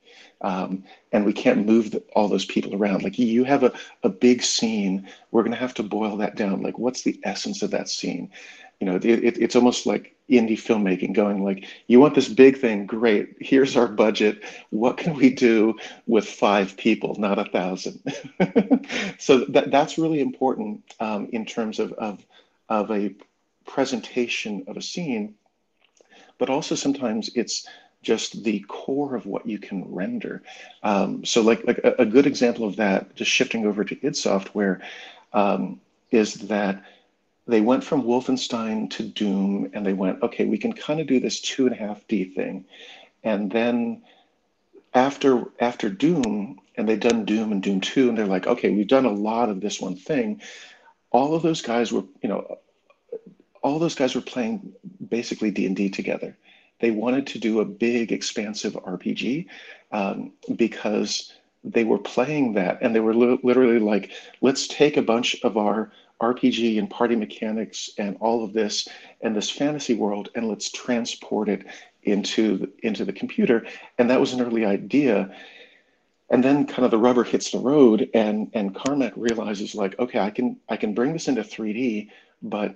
um, 0.44 0.84
and 1.12 1.26
we 1.26 1.34
can't 1.34 1.66
move 1.66 1.92
the, 1.92 2.04
all 2.16 2.28
those 2.28 2.46
people 2.46 2.76
around 2.76 3.04
like 3.04 3.18
you 3.18 3.44
have 3.44 3.64
a, 3.64 3.74
a 4.04 4.10
big 4.10 4.44
scene 4.44 5.08
we're 5.32 5.44
going 5.44 5.52
to 5.52 5.58
have 5.58 5.74
to 5.74 5.84
boil 5.84 6.18
that 6.18 6.36
down 6.36 6.62
like 6.62 6.78
what's 6.78 7.04
the 7.04 7.20
essence 7.24 7.62
of 7.62 7.72
that 7.72 7.90
scene 7.90 8.30
you 8.84 8.90
know, 8.90 8.98
it, 8.98 9.06
it, 9.06 9.38
it's 9.38 9.56
almost 9.56 9.86
like 9.86 10.14
indie 10.30 10.60
filmmaking 10.60 11.14
going 11.14 11.42
like, 11.42 11.68
you 11.88 12.02
want 12.02 12.16
this 12.16 12.28
big 12.28 12.58
thing, 12.58 12.86
great. 12.86 13.36
Here's 13.40 13.78
our 13.78 13.88
budget. 13.88 14.44
What 14.72 14.98
can 14.98 15.14
we 15.14 15.30
do 15.30 15.78
with 16.06 16.28
five 16.28 16.76
people, 16.76 17.16
not 17.18 17.40
a 17.40 17.46
thousand? 17.46 18.02
so 19.20 19.46
that, 19.46 19.72
that's 19.72 19.98
really 19.98 20.20
important 20.20 20.82
um, 21.00 21.30
in 21.32 21.46
terms 21.46 21.80
of, 21.80 21.94
of, 21.94 22.26
of 22.68 22.92
a 22.92 23.16
presentation 23.66 24.66
of 24.68 24.76
a 24.76 24.82
scene, 24.82 25.36
but 26.38 26.50
also 26.50 26.76
sometimes 26.76 27.30
it's 27.36 27.66
just 28.04 28.44
the 28.44 28.60
core 28.68 29.16
of 29.16 29.26
what 29.26 29.48
you 29.48 29.58
can 29.58 29.94
render. 29.94 30.44
Um, 30.84 31.26
so 31.26 31.42
like, 31.42 31.66
like 31.66 31.80
a, 31.80 31.96
a, 32.00 32.06
good 32.06 32.28
example 32.28 32.68
of 32.68 32.76
that, 32.76 33.16
just 33.16 33.32
shifting 33.32 33.66
over 33.66 33.84
to 33.84 34.06
id 34.06 34.16
Software, 34.16 34.82
um, 35.32 35.80
is 36.12 36.36
that 36.36 36.84
they 37.48 37.62
went 37.62 37.84
from 37.84 38.04
Wolfenstein 38.04 38.90
to 38.92 39.04
Doom 39.04 39.72
and 39.74 39.86
they 39.86 39.94
went, 39.94 40.22
okay, 40.22 40.46
we 40.46 40.58
can 40.58 40.74
kind 40.74 41.00
of 41.00 41.08
do 41.08 41.20
this 41.20 41.42
two 41.42 41.66
and 41.66 41.76
a 41.76 41.78
half 41.78 42.08
D 42.08 42.26
thing. 42.26 42.66
And 43.24 43.52
then 43.52 44.04
after 44.94 45.46
after 45.60 45.90
Doom, 45.90 46.60
and 46.76 46.88
they'd 46.88 47.00
done 47.00 47.26
Doom 47.26 47.52
and 47.52 47.62
Doom 47.62 47.82
2, 47.82 48.10
and 48.10 48.18
they're 48.18 48.26
like, 48.26 48.48
okay, 48.48 48.70
we've 48.70 48.88
done 48.88 49.06
a 49.06 49.12
lot 49.12 49.50
of 49.50 49.62
this 49.62 49.80
one 49.80 49.96
thing. 49.96 50.42
All 51.12 51.36
of 51.36 51.44
those 51.44 51.62
guys 51.62 51.92
were, 51.92 52.04
you 52.22 52.30
know, 52.30 52.58
all 53.62 53.80
those 53.80 53.96
guys 53.96 54.16
were 54.16 54.22
playing 54.22 54.74
basically 55.08 55.52
D&D 55.52 55.90
together. 55.90 56.36
They 56.80 56.92
wanted 56.92 57.28
to 57.28 57.40
do 57.40 57.60
a 57.60 57.66
big, 57.66 58.12
expansive 58.12 58.74
RPG 58.74 59.48
um, 59.92 60.34
because 60.56 61.34
they 61.64 61.84
were 61.84 61.98
playing 61.98 62.54
that 62.54 62.80
and 62.82 62.94
they 62.94 63.00
were 63.00 63.14
li- 63.14 63.40
literally 63.42 63.80
like, 63.80 64.12
let's 64.42 64.68
take 64.68 64.98
a 64.98 65.02
bunch 65.02 65.42
of 65.44 65.58
our 65.58 65.92
RPG 66.22 66.80
and 66.80 66.90
party 66.90 67.16
mechanics 67.16 67.90
and 67.98 68.18
all 68.20 68.44
of 68.44 68.54
this 68.54 68.88
and 69.22 69.36
this 69.36 69.50
fantasy 69.50 69.94
world, 69.94 70.30
and 70.36 70.48
let's 70.48 70.72
transport 70.72 71.50
it 71.50 71.66
into 72.04 72.58
the, 72.58 72.72
into 72.82 73.06
the 73.06 73.14
computer. 73.14 73.66
And 73.98 74.10
that 74.10 74.20
was 74.20 74.34
an 74.34 74.42
early 74.42 74.66
idea. 74.66 75.36
And 76.30 76.44
then 76.44 76.66
kind 76.66 76.86
of 76.86 76.92
the 76.92 76.98
rubber 76.98 77.24
hits 77.24 77.52
the 77.52 77.60
road, 77.60 78.10
and 78.14 78.50
and 78.54 78.74
Carmack 78.74 79.14
realizes 79.16 79.76
like, 79.76 80.00
okay, 80.00 80.20
I 80.20 80.30
can 80.30 80.58
I 80.70 80.78
can 80.78 80.94
bring 80.94 81.14
this 81.14 81.28
into 81.28 81.44
3D, 81.44 82.10
but 82.42 82.76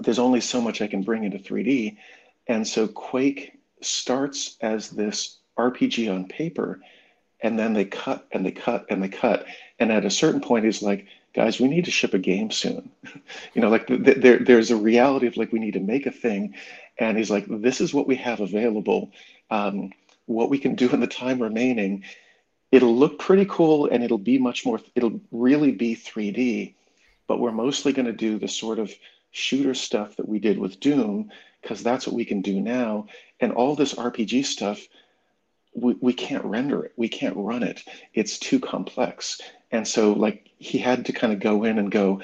there's 0.00 0.18
only 0.18 0.40
so 0.40 0.60
much 0.60 0.82
I 0.82 0.88
can 0.88 1.02
bring 1.02 1.24
into 1.24 1.38
3D. 1.38 1.96
And 2.46 2.66
so 2.66 2.88
Quake 2.88 3.58
starts 3.80 4.56
as 4.60 4.90
this 4.90 5.38
RPG 5.58 6.12
on 6.12 6.26
paper, 6.26 6.80
and 7.40 7.58
then 7.58 7.72
they 7.72 7.84
cut 7.84 8.26
and 8.32 8.44
they 8.44 8.52
cut 8.52 8.86
and 8.88 9.02
they 9.02 9.08
cut. 9.08 9.46
And 9.78 9.92
at 9.92 10.04
a 10.04 10.10
certain 10.10 10.40
point, 10.40 10.64
he's 10.64 10.82
like, 10.82 11.06
guys, 11.34 11.60
we 11.60 11.68
need 11.68 11.84
to 11.84 11.90
ship 11.90 12.14
a 12.14 12.18
game 12.18 12.50
soon. 12.50 12.90
you 13.54 13.62
know, 13.62 13.68
like 13.68 13.86
th- 13.86 14.18
there, 14.18 14.38
there's 14.38 14.70
a 14.70 14.76
reality 14.76 15.26
of 15.26 15.36
like 15.36 15.52
we 15.52 15.58
need 15.58 15.74
to 15.74 15.80
make 15.80 16.06
a 16.06 16.12
thing, 16.12 16.54
and 16.98 17.18
he's 17.18 17.30
like, 17.30 17.44
this 17.48 17.80
is 17.80 17.92
what 17.92 18.06
we 18.06 18.16
have 18.16 18.40
available. 18.40 19.10
Um, 19.50 19.92
what 20.26 20.48
we 20.48 20.58
can 20.58 20.74
do 20.74 20.88
in 20.90 21.00
the 21.00 21.06
time 21.06 21.42
remaining, 21.42 22.04
it'll 22.72 22.96
look 22.96 23.18
pretty 23.18 23.46
cool, 23.48 23.86
and 23.86 24.02
it'll 24.02 24.18
be 24.18 24.38
much 24.38 24.64
more. 24.64 24.80
It'll 24.94 25.20
really 25.30 25.72
be 25.72 25.96
3D, 25.96 26.74
but 27.26 27.40
we're 27.40 27.52
mostly 27.52 27.92
going 27.92 28.06
to 28.06 28.12
do 28.12 28.38
the 28.38 28.48
sort 28.48 28.78
of 28.78 28.92
shooter 29.32 29.74
stuff 29.74 30.16
that 30.16 30.28
we 30.28 30.38
did 30.38 30.58
with 30.58 30.78
Doom 30.80 31.30
because 31.64 31.82
that's 31.82 32.06
what 32.06 32.14
we 32.14 32.26
can 32.26 32.42
do 32.42 32.60
now, 32.60 33.06
and 33.40 33.50
all 33.52 33.74
this 33.74 33.94
RPG 33.94 34.44
stuff. 34.44 34.86
We, 35.74 35.96
we 35.98 36.12
can't 36.12 36.44
render 36.44 36.84
it. 36.84 36.92
We 36.96 37.08
can't 37.08 37.36
run 37.36 37.62
it. 37.62 37.82
It's 38.12 38.38
too 38.38 38.60
complex. 38.60 39.40
And 39.72 39.88
so, 39.88 40.12
like, 40.12 40.50
he 40.58 40.78
had 40.78 41.06
to 41.06 41.12
kind 41.12 41.32
of 41.32 41.40
go 41.40 41.64
in 41.64 41.78
and 41.78 41.90
go, 41.90 42.20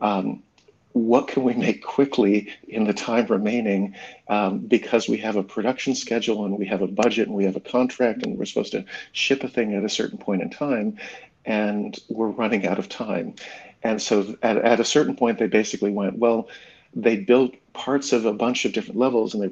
um, 0.00 0.44
what 0.92 1.26
can 1.26 1.42
we 1.42 1.54
make 1.54 1.84
quickly 1.84 2.50
in 2.68 2.84
the 2.84 2.94
time 2.94 3.26
remaining 3.26 3.96
um, 4.28 4.60
because 4.60 5.08
we 5.08 5.18
have 5.18 5.34
a 5.34 5.42
production 5.42 5.96
schedule 5.96 6.44
and 6.44 6.56
we 6.56 6.66
have 6.66 6.82
a 6.82 6.86
budget 6.86 7.26
and 7.26 7.36
we 7.36 7.44
have 7.44 7.56
a 7.56 7.60
contract 7.60 8.22
and 8.22 8.38
we're 8.38 8.44
supposed 8.44 8.72
to 8.72 8.84
ship 9.10 9.42
a 9.42 9.48
thing 9.48 9.74
at 9.74 9.84
a 9.84 9.88
certain 9.88 10.18
point 10.18 10.40
in 10.40 10.50
time 10.50 10.96
and 11.44 11.98
we're 12.08 12.28
running 12.28 12.64
out 12.64 12.78
of 12.78 12.88
time. 12.88 13.34
And 13.82 14.00
so, 14.00 14.36
at, 14.40 14.56
at 14.56 14.78
a 14.78 14.84
certain 14.84 15.16
point, 15.16 15.40
they 15.40 15.48
basically 15.48 15.90
went, 15.90 16.16
well, 16.16 16.48
they 16.94 17.16
built 17.16 17.54
parts 17.74 18.12
of 18.12 18.24
a 18.24 18.32
bunch 18.32 18.64
of 18.64 18.72
different 18.72 18.98
levels 18.98 19.34
and 19.34 19.42
they 19.42 19.48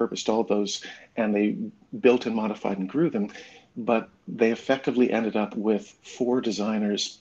repurposed 0.00 0.28
all 0.28 0.42
those 0.42 0.84
and 1.16 1.34
they 1.34 1.56
built 2.00 2.26
and 2.26 2.34
modified 2.34 2.78
and 2.78 2.88
grew 2.88 3.08
them 3.08 3.30
but 3.78 4.08
they 4.26 4.50
effectively 4.50 5.10
ended 5.12 5.36
up 5.36 5.56
with 5.56 5.94
four 6.02 6.40
designers 6.40 7.20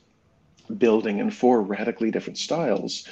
building 0.77 1.19
in 1.19 1.29
four 1.29 1.61
radically 1.61 2.11
different 2.11 2.37
styles, 2.37 3.07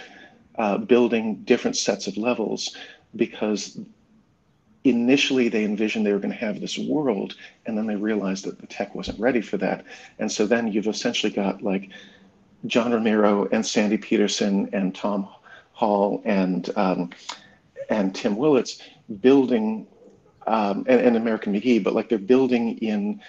uh, 0.58 0.78
building 0.78 1.36
different 1.44 1.78
sets 1.78 2.08
of 2.08 2.18
levels 2.18 2.76
because 3.16 3.80
initially 4.84 5.48
they 5.48 5.64
envisioned 5.64 6.06
they 6.06 6.12
were 6.12 6.20
going 6.20 6.34
to 6.34 6.38
have 6.38 6.60
this 6.60 6.78
world 6.78 7.36
and 7.66 7.78
then 7.78 7.86
they 7.86 7.96
realized 7.96 8.46
that 8.46 8.60
the 8.60 8.68
tech 8.68 8.94
wasn't 8.96 9.20
ready 9.20 9.42
for 9.42 9.58
that. 9.58 9.86
And 10.20 10.32
so 10.32 10.46
then 10.48 10.72
you've 10.72 10.88
essentially 10.88 11.32
got 11.32 11.62
like 11.62 11.90
John 12.66 12.92
Romero 12.92 13.48
and 13.52 13.66
Sandy 13.66 13.98
Petersen 13.98 14.70
and 14.74 14.94
Tom 14.94 15.28
Hall 15.76 16.22
and 16.26 16.70
um, 16.78 17.12
and 17.90 18.16
Tim 18.16 18.38
Willits 18.38 18.82
building 19.22 19.86
um, 20.48 20.86
and, 20.88 21.02
and 21.02 21.18
American 21.18 21.54
McGee, 21.54 21.84
but 21.84 21.94
like 21.94 22.10
they're 22.10 22.18
building 22.18 22.78
in 22.78 23.22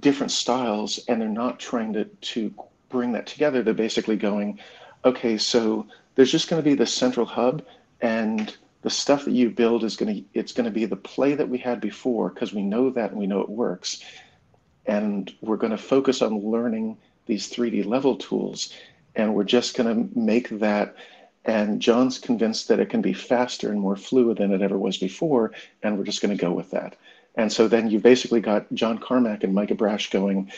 different 0.00 0.32
styles 0.32 0.98
and 1.06 1.20
they're 1.20 1.28
not 1.28 1.60
trying 1.60 1.92
to, 1.92 2.04
to 2.04 2.52
bring 2.88 3.12
that 3.12 3.26
together. 3.26 3.62
They're 3.62 3.74
basically 3.74 4.16
going, 4.16 4.58
okay, 5.04 5.38
so 5.38 5.86
there's 6.14 6.32
just 6.32 6.48
going 6.48 6.62
to 6.62 6.68
be 6.68 6.74
this 6.74 6.92
central 6.94 7.26
hub 7.26 7.62
and 8.00 8.56
the 8.82 8.90
stuff 8.90 9.24
that 9.24 9.32
you 9.32 9.50
build 9.50 9.84
is 9.84 9.96
going 9.96 10.14
to 10.14 10.24
it's 10.34 10.52
going 10.52 10.64
to 10.64 10.70
be 10.70 10.86
the 10.86 10.96
play 10.96 11.34
that 11.34 11.48
we 11.48 11.58
had 11.58 11.80
before 11.80 12.30
because 12.30 12.52
we 12.52 12.62
know 12.62 12.90
that 12.90 13.10
and 13.10 13.18
we 13.18 13.26
know 13.26 13.40
it 13.40 13.48
works 13.48 14.02
and 14.86 15.32
we're 15.40 15.56
going 15.56 15.70
to 15.70 15.78
focus 15.78 16.20
on 16.20 16.38
learning 16.38 16.96
these 17.26 17.48
3d 17.52 17.86
level 17.86 18.16
tools 18.16 18.74
and 19.14 19.34
we're 19.34 19.44
just 19.44 19.76
going 19.76 20.10
to 20.10 20.18
make 20.18 20.48
that 20.60 20.96
and 21.44 21.80
John's 21.80 22.18
convinced 22.18 22.68
that 22.68 22.78
it 22.78 22.90
can 22.90 23.02
be 23.02 23.12
faster 23.12 23.70
and 23.70 23.80
more 23.80 23.96
fluid 23.96 24.38
than 24.38 24.52
it 24.52 24.62
ever 24.62 24.78
was 24.78 24.98
before, 24.98 25.52
and 25.82 25.98
we're 25.98 26.04
just 26.04 26.22
going 26.22 26.36
to 26.36 26.40
go 26.40 26.52
with 26.52 26.70
that. 26.70 26.96
And 27.34 27.52
so 27.52 27.66
then 27.66 27.90
you've 27.90 28.02
basically 28.02 28.40
got 28.40 28.72
John 28.72 28.98
Carmack 28.98 29.42
and 29.42 29.54
Michael 29.54 29.76
Abrash 29.76 30.10
going, 30.10 30.52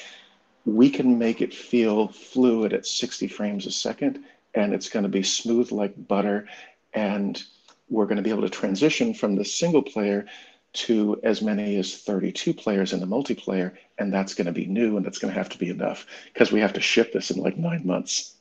we 0.66 0.90
can 0.90 1.18
make 1.18 1.40
it 1.40 1.54
feel 1.54 2.08
fluid 2.08 2.72
at 2.72 2.86
60 2.86 3.28
frames 3.28 3.66
a 3.66 3.70
second, 3.70 4.24
and 4.54 4.74
it's 4.74 4.88
going 4.88 5.04
to 5.04 5.08
be 5.08 5.22
smooth 5.22 5.72
like 5.72 6.08
butter. 6.08 6.48
And 6.92 7.42
we're 7.88 8.06
going 8.06 8.16
to 8.16 8.22
be 8.22 8.30
able 8.30 8.42
to 8.42 8.50
transition 8.50 9.14
from 9.14 9.36
the 9.36 9.44
single 9.44 9.82
player 9.82 10.26
to 10.72 11.20
as 11.22 11.40
many 11.40 11.76
as 11.76 11.96
32 11.96 12.52
players 12.52 12.92
in 12.92 13.00
the 13.00 13.06
multiplayer. 13.06 13.72
And 13.98 14.12
that's 14.12 14.34
going 14.34 14.46
to 14.46 14.52
be 14.52 14.66
new, 14.66 14.96
and 14.96 15.06
that's 15.06 15.18
going 15.18 15.32
to 15.32 15.38
have 15.38 15.50
to 15.50 15.58
be 15.58 15.70
enough 15.70 16.06
because 16.32 16.52
we 16.52 16.60
have 16.60 16.74
to 16.74 16.80
ship 16.80 17.12
this 17.12 17.30
in 17.30 17.40
like 17.40 17.56
nine 17.56 17.86
months. 17.86 18.34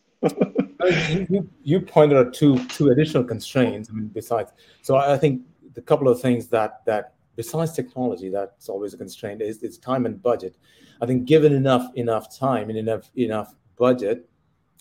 You, 1.30 1.50
you 1.64 1.82
pointed 1.82 2.18
out 2.18 2.34
two 2.34 2.64
two 2.68 2.90
additional 2.90 3.24
constraints. 3.24 3.90
I 3.90 3.94
mean, 3.94 4.08
besides, 4.08 4.52
so 4.82 4.96
I 4.96 5.18
think 5.18 5.42
the 5.74 5.82
couple 5.82 6.08
of 6.08 6.22
things 6.22 6.48
that 6.50 6.86
that 6.86 7.14
besides 7.36 7.74
technology, 7.74 8.30
that's 8.30 8.70
always 8.70 8.94
a 8.94 8.98
constraint 8.98 9.42
is, 9.42 9.64
is 9.64 9.78
time 9.78 10.06
and 10.06 10.22
budget. 10.22 10.56
I 11.02 11.06
think 11.06 11.26
given 11.26 11.54
enough 11.54 11.92
enough 11.96 12.38
time 12.38 12.70
and 12.70 12.78
enough 12.78 13.10
enough 13.16 13.56
budget, 13.78 14.30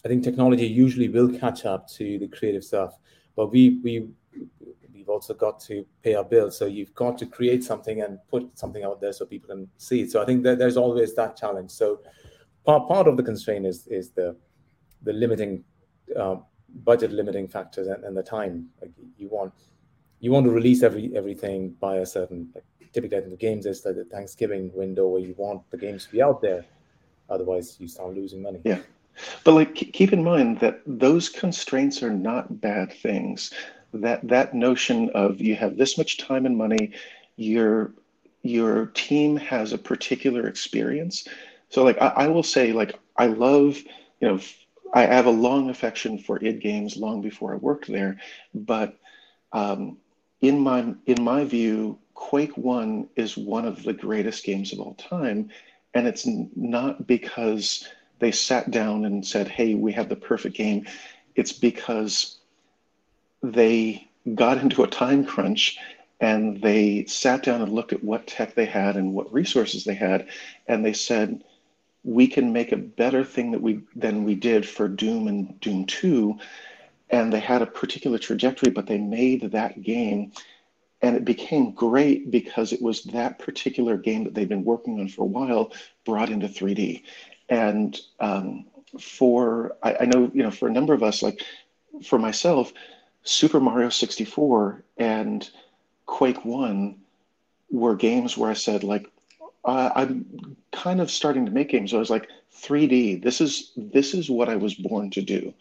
I 0.05 0.09
think 0.09 0.23
technology 0.25 0.67
usually 0.67 1.09
will 1.09 1.29
catch 1.39 1.65
up 1.65 1.89
to 1.91 2.19
the 2.19 2.29
creative 2.29 2.65
stuff. 2.65 2.99
But 3.37 3.51
we 3.51 3.81
we 3.83 4.09
we've 4.93 5.09
also 5.09 5.35
got 5.35 5.59
to 5.61 5.85
pay 6.03 6.15
our 6.15 6.25
bills, 6.25 6.57
so 6.57 6.67
you've 6.67 6.95
got 6.95 7.19
to 7.19 7.27
create 7.27 7.65
something 7.65 8.03
and 8.03 8.19
put 8.29 8.57
something 8.57 8.85
out 8.85 9.01
there 9.01 9.13
so 9.13 9.25
people 9.27 9.49
can 9.49 9.69
see 9.79 10.03
it. 10.03 10.11
So 10.11 10.23
I 10.23 10.25
think 10.25 10.43
that 10.45 10.59
there's 10.59 10.77
always 10.77 11.15
that 11.15 11.37
challenge. 11.37 11.71
So 11.71 12.01
part 12.65 12.89
part 12.89 13.09
of 13.09 13.17
the 13.17 13.23
constraint 13.23 13.67
is 13.67 13.87
is 13.87 14.11
the 14.11 14.37
the 15.03 15.13
limiting 15.13 15.65
uh, 16.17 16.37
budget 16.85 17.13
limiting 17.13 17.49
factors 17.49 17.89
and, 17.89 18.05
and, 18.05 18.17
the 18.17 18.23
time. 18.23 18.69
Like 18.81 18.91
you 19.17 19.29
want 19.29 19.53
you 20.21 20.31
want 20.31 20.47
to 20.47 20.53
release 20.53 20.83
every 20.83 21.11
everything 21.15 21.71
by 21.81 21.97
a 21.97 22.07
certain 22.07 22.51
like 22.55 22.65
typically 22.93 23.19
in 23.19 23.31
the 23.31 23.37
games 23.37 23.67
is 23.67 23.83
the 23.83 24.07
Thanksgiving 24.11 24.71
window 24.75 25.09
where 25.09 25.21
you 25.21 25.35
want 25.37 25.69
the 25.71 25.77
games 25.77 26.07
to 26.07 26.13
be 26.13 26.23
out 26.23 26.41
there. 26.43 26.65
Otherwise, 27.29 27.77
you 27.81 27.89
start 27.89 28.15
losing 28.15 28.43
money. 28.43 28.61
Yeah, 28.65 28.81
but 29.45 29.53
like 29.53 29.75
keep 29.75 30.13
in 30.13 30.23
mind 30.23 30.61
that 30.61 30.81
those 30.87 31.29
constraints 31.29 32.03
are 32.03 32.13
not 32.13 32.61
bad 32.61 32.93
things. 32.93 33.53
That 33.95 34.27
that 34.29 34.55
notion 34.55 35.11
of 35.11 35.41
you 35.41 35.55
have 35.57 35.77
this 35.77 35.99
much 35.99 36.19
time 36.19 36.47
and 36.47 36.57
money, 36.57 36.93
your 37.37 37.95
your 38.43 38.87
team 38.87 39.37
has 39.37 39.73
a 39.73 39.79
particular 39.79 40.47
experience. 40.47 41.27
So 41.69 41.85
like 41.85 42.01
I, 42.01 42.09
I 42.09 42.29
will 42.29 42.43
say 42.43 42.73
like 42.73 42.99
I 43.17 43.27
love 43.27 43.77
you 44.21 44.29
know 44.29 44.41
I 44.93 45.03
have 45.07 45.27
a 45.27 45.31
long 45.31 45.71
affection 45.71 46.19
for 46.19 46.43
id 46.43 46.61
games 46.61 46.97
long 46.97 47.23
before 47.23 47.53
I 47.55 47.57
worked 47.57 47.89
there, 47.89 48.19
but 48.55 48.99
um, 49.53 49.99
in 50.41 50.59
my 50.61 50.95
in 51.07 51.23
my 51.23 51.45
view, 51.45 51.99
Quake 52.15 52.57
One 52.57 53.09
is 53.17 53.37
one 53.37 53.65
of 53.65 53.83
the 53.83 53.93
greatest 53.93 54.45
games 54.45 54.73
of 54.73 54.81
all 54.81 54.95
time, 54.95 55.51
and 55.95 56.07
it's 56.07 56.27
not 56.27 57.07
because 57.07 57.89
they 58.19 58.33
sat 58.33 58.71
down 58.71 59.05
and 59.05 59.27
said, 59.27 59.49
"Hey, 59.49 59.75
we 59.75 59.93
have 59.93 60.09
the 60.09 60.17
perfect 60.17 60.57
game." 60.57 60.87
It's 61.35 61.53
because 61.53 62.39
they 63.43 64.09
got 64.35 64.59
into 64.63 64.83
a 64.83 64.89
time 64.89 65.25
crunch 65.25 65.79
and 66.21 66.63
they 66.63 67.05
sat 67.07 67.43
down 67.43 67.61
and 67.63 67.73
looked 67.73 67.93
at 67.93 68.05
what 68.05 68.27
tech 68.29 68.55
they 68.55 68.65
had 68.65 68.97
and 68.97 69.13
what 69.13 69.33
resources 69.33 69.85
they 69.85 69.95
had 69.95 70.29
and 70.69 70.85
they 70.85 70.93
said 70.93 71.43
we 72.05 72.27
can 72.27 72.53
make 72.53 72.73
a 72.73 72.77
better 72.77 73.25
thing 73.25 73.53
that 73.53 73.63
we 73.63 73.81
than 73.95 74.25
we 74.25 74.35
did 74.35 74.69
for 74.69 74.89
doom 74.89 75.29
and 75.29 75.61
doom 75.61 75.85
2 75.87 76.37
and 77.11 77.33
they 77.33 77.41
had 77.41 77.63
a 77.63 77.67
particular 77.67 78.19
trajectory 78.19 78.71
but 78.71 78.87
they 78.87 78.99
made 78.99 79.53
that 79.53 79.83
game. 79.83 80.33
And 81.01 81.17
it 81.17 81.25
became 81.25 81.73
great 81.73 82.31
because 82.31 82.73
it 82.73 82.81
was 82.81 83.03
that 83.05 83.41
particular 83.41 83.97
game 83.97 84.23
that 84.23 84.35
they've 84.35 84.49
been 84.49 84.65
working 84.65 85.01
on 85.01 85.09
for 85.09 85.23
a 85.23 85.27
while 85.27 85.73
brought 86.05 86.31
into 86.31 86.47
3d 86.47 87.03
and 87.49 88.01
um, 88.21 88.67
for 89.01 89.77
I, 89.83 89.97
I 90.01 90.05
know 90.05 90.31
you 90.35 90.43
know 90.43 90.51
for 90.51 90.69
a 90.69 90.73
number 90.73 90.95
of 90.95 91.03
us 91.03 91.23
like 91.23 91.43
for 92.05 92.19
myself 92.19 92.73
super 93.23 93.61
mario 93.61 93.89
64 93.89 94.83
and 94.97 95.49
Quake 96.07 96.45
One 96.45 96.97
were 97.71 97.95
games 97.95 98.37
where 98.37 98.51
I 98.51 98.55
said 98.55 98.85
like 98.85 99.07
uh, 99.65 99.91
I'm 99.95 100.57
kind 100.73 101.01
of 101.01 101.11
starting 101.11 101.47
to 101.47 101.53
make 101.53 101.71
games. 101.71 101.95
I 101.95 101.99
was 101.99 102.11
like 102.11 102.29
3D. 102.55 103.23
This 103.23 103.41
is 103.41 103.73
this 103.77 104.15
is 104.15 104.31
what 104.31 104.49
I 104.49 104.57
was 104.57 104.75
born 104.75 105.11
to 105.11 105.23
do, 105.23 105.55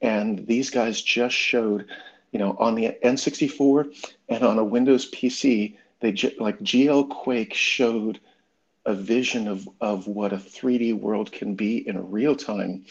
and 0.00 0.46
these 0.46 0.70
guys 0.70 1.02
just 1.02 1.34
showed, 1.34 1.86
you 2.30 2.38
know, 2.38 2.56
on 2.58 2.74
the 2.74 2.96
N64 3.04 4.12
and 4.28 4.44
on 4.44 4.58
a 4.58 4.64
Windows 4.64 5.10
PC, 5.10 5.76
they 6.00 6.12
like 6.38 6.60
GL 6.60 7.08
Quake 7.10 7.54
showed 7.54 8.20
a 8.86 8.94
vision 8.94 9.48
of 9.48 9.68
of 9.80 10.06
what 10.06 10.32
a 10.32 10.36
3D 10.36 10.94
world 10.94 11.32
can 11.32 11.54
be 11.54 11.86
in 11.86 12.10
real 12.10 12.36
time 12.36 12.84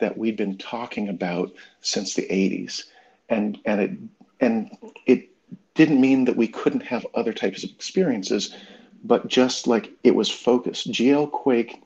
that 0.00 0.16
we'd 0.16 0.36
been 0.36 0.58
talking 0.58 1.08
about 1.08 1.52
since 1.80 2.14
the 2.14 2.26
80s, 2.28 2.84
and 3.28 3.58
and 3.64 3.80
it 3.80 3.90
and 4.40 4.76
it 5.06 5.30
didn't 5.74 6.00
mean 6.00 6.24
that 6.24 6.36
we 6.36 6.48
couldn't 6.48 6.82
have 6.82 7.06
other 7.14 7.32
types 7.32 7.62
of 7.62 7.70
experiences, 7.70 8.54
but 9.04 9.28
just 9.28 9.66
like 9.66 9.92
it 10.04 10.14
was 10.14 10.30
focused. 10.30 10.90
GL 10.90 11.30
Quake 11.30 11.82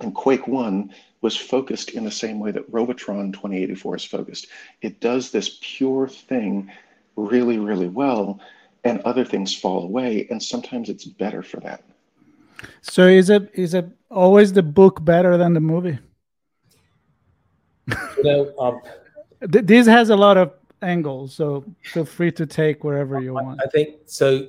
and 0.00 0.14
Quake 0.14 0.46
1 0.46 0.92
was 1.22 1.36
focused 1.36 1.90
in 1.90 2.04
the 2.04 2.10
same 2.10 2.38
way 2.38 2.50
that 2.50 2.70
Robotron 2.72 3.32
2084 3.32 3.96
is 3.96 4.04
focused. 4.04 4.48
It 4.82 5.00
does 5.00 5.30
this 5.30 5.58
pure 5.60 6.08
thing 6.08 6.70
really, 7.16 7.58
really 7.58 7.88
well, 7.88 8.40
and 8.84 9.00
other 9.00 9.24
things 9.24 9.54
fall 9.56 9.84
away, 9.84 10.26
and 10.30 10.42
sometimes 10.42 10.88
it's 10.88 11.04
better 11.04 11.42
for 11.42 11.60
that. 11.60 11.82
So 12.80 13.06
is 13.06 13.30
it 13.30 13.50
is 13.54 13.74
it 13.74 13.86
always 14.10 14.52
the 14.52 14.62
book 14.62 15.04
better 15.04 15.36
than 15.36 15.54
the 15.54 15.60
movie? 15.60 15.98
You 17.88 18.22
know, 18.22 18.54
um, 18.58 18.80
this 19.40 19.86
has 19.86 20.10
a 20.10 20.16
lot 20.16 20.36
of 20.36 20.52
angles. 20.82 21.34
So 21.34 21.64
feel 21.82 22.04
free 22.04 22.32
to 22.32 22.46
take 22.46 22.84
wherever 22.84 23.20
you 23.20 23.34
want. 23.34 23.60
I 23.62 23.66
think 23.66 23.96
so. 24.06 24.48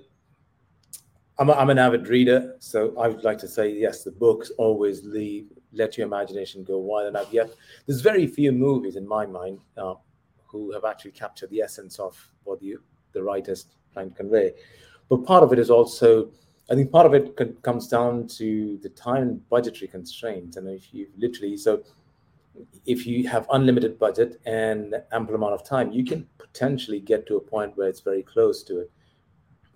I'm, 1.39 1.49
a, 1.49 1.53
I'm 1.53 1.69
an 1.69 1.77
avid 1.77 2.07
reader, 2.07 2.55
so 2.59 2.97
I 2.97 3.07
would 3.07 3.23
like 3.23 3.37
to 3.39 3.47
say 3.47 3.69
yes. 3.69 4.03
The 4.03 4.11
books 4.11 4.51
always 4.57 5.03
leave 5.03 5.47
let 5.73 5.97
your 5.97 6.07
imagination 6.07 6.63
go 6.63 6.79
wild, 6.79 7.07
and 7.07 7.17
I've 7.17 7.31
yet 7.31 7.49
there's 7.85 8.01
very 8.01 8.25
few 8.27 8.51
movies 8.51 8.95
in 8.95 9.07
my 9.07 9.25
mind 9.25 9.59
uh, 9.77 9.95
who 10.47 10.71
have 10.73 10.85
actually 10.85 11.11
captured 11.11 11.49
the 11.49 11.61
essence 11.61 11.99
of 11.99 12.17
what 12.43 12.59
the 12.59 12.77
the 13.13 13.21
writers 13.21 13.67
trying 13.93 14.09
to 14.09 14.15
convey. 14.15 14.53
But 15.09 15.25
part 15.25 15.43
of 15.43 15.53
it 15.53 15.59
is 15.59 15.69
also, 15.69 16.29
I 16.69 16.75
think, 16.75 16.91
part 16.91 17.05
of 17.05 17.13
it 17.13 17.37
comes 17.61 17.87
down 17.87 18.27
to 18.39 18.77
the 18.81 18.89
time 18.89 19.23
and 19.23 19.49
budgetary 19.49 19.87
constraints, 19.87 20.57
and 20.57 20.67
if 20.67 20.93
you 20.93 21.07
literally 21.17 21.57
so 21.57 21.83
if 22.87 23.05
you 23.05 23.27
have 23.27 23.45
unlimited 23.51 23.99
budget 23.99 24.41
and 24.45 24.95
ample 25.11 25.35
amount 25.35 25.53
of 25.53 25.63
time, 25.63 25.91
you 25.91 26.03
can 26.03 26.27
potentially 26.39 26.99
get 26.99 27.27
to 27.27 27.35
a 27.35 27.39
point 27.39 27.77
where 27.77 27.87
it's 27.87 27.99
very 27.99 28.23
close 28.23 28.63
to 28.63 28.79
it. 28.79 28.91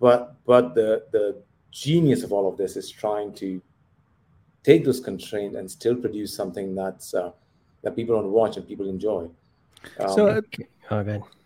But 0.00 0.34
but 0.44 0.74
the 0.74 1.04
the 1.12 1.42
genius 1.72 2.22
of 2.22 2.32
all 2.32 2.48
of 2.48 2.56
this 2.56 2.76
is 2.76 2.88
trying 2.90 3.32
to 3.34 3.60
take 4.62 4.84
those 4.84 5.00
constraints 5.00 5.56
and 5.56 5.68
still 5.68 5.96
produce 5.96 6.34
something 6.34 6.74
that's 6.74 7.14
uh, 7.14 7.32
that 7.82 7.96
people 7.96 8.14
want 8.14 8.26
to 8.26 8.30
watch 8.30 8.56
and 8.56 8.68
people 8.68 8.88
enjoy. 8.88 9.28
Um, 9.98 10.08
so, 10.08 10.28
okay. 10.28 10.66
Oh, 10.90 11.02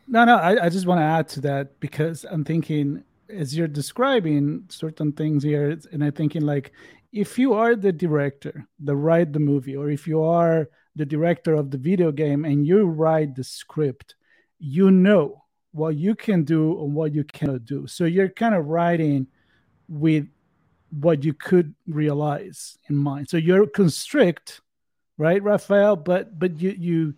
no, 0.09 0.25
no, 0.25 0.37
I, 0.37 0.67
I 0.67 0.69
just 0.69 0.87
want 0.87 0.99
to 0.99 1.05
add 1.05 1.29
to 1.29 1.41
that 1.43 1.81
because 1.81 2.27
I'm 2.31 2.45
thinking 2.45 3.03
as 3.29 3.57
you're 3.57 3.69
describing 3.69 4.65
certain 4.69 5.12
things 5.12 5.43
here, 5.43 5.79
and 5.93 6.05
I'm 6.05 6.12
thinking 6.12 6.43
like, 6.43 6.73
if 7.12 7.39
you 7.39 7.55
are 7.55 7.75
the 7.75 7.93
director 7.93 8.67
that 8.81 8.97
write 8.97 9.33
the 9.33 9.41
movie, 9.41 9.77
or 9.77 9.91
if 9.91 10.07
you 10.07 10.23
are 10.23 10.69
the 10.97 11.07
director 11.07 11.55
of 11.55 11.71
the 11.71 11.79
video 11.79 12.12
game 12.12 12.45
and 12.45 12.67
you 12.67 12.85
write 12.85 13.35
the 13.35 13.45
script, 13.45 14.15
you 14.59 14.91
know 14.91 15.43
what 15.73 15.97
you 15.97 16.15
can 16.15 16.45
do 16.45 16.81
and 16.83 16.95
what 16.95 17.15
you 17.15 17.25
cannot 17.25 17.65
do. 17.65 17.87
So 17.87 18.05
you're 18.05 18.29
kind 18.29 18.55
of 18.55 18.67
writing 18.67 19.27
with 19.88 20.27
what 20.90 21.25
you 21.25 21.35
could 21.35 21.75
realize 21.87 22.79
in 22.88 22.96
mind. 22.96 23.29
So 23.29 23.37
you're 23.37 23.66
constrict, 23.66 24.61
right, 25.18 25.42
Raphael? 25.42 25.96
But 25.96 26.38
but 26.38 26.61
you 26.61 26.70
you 26.70 27.14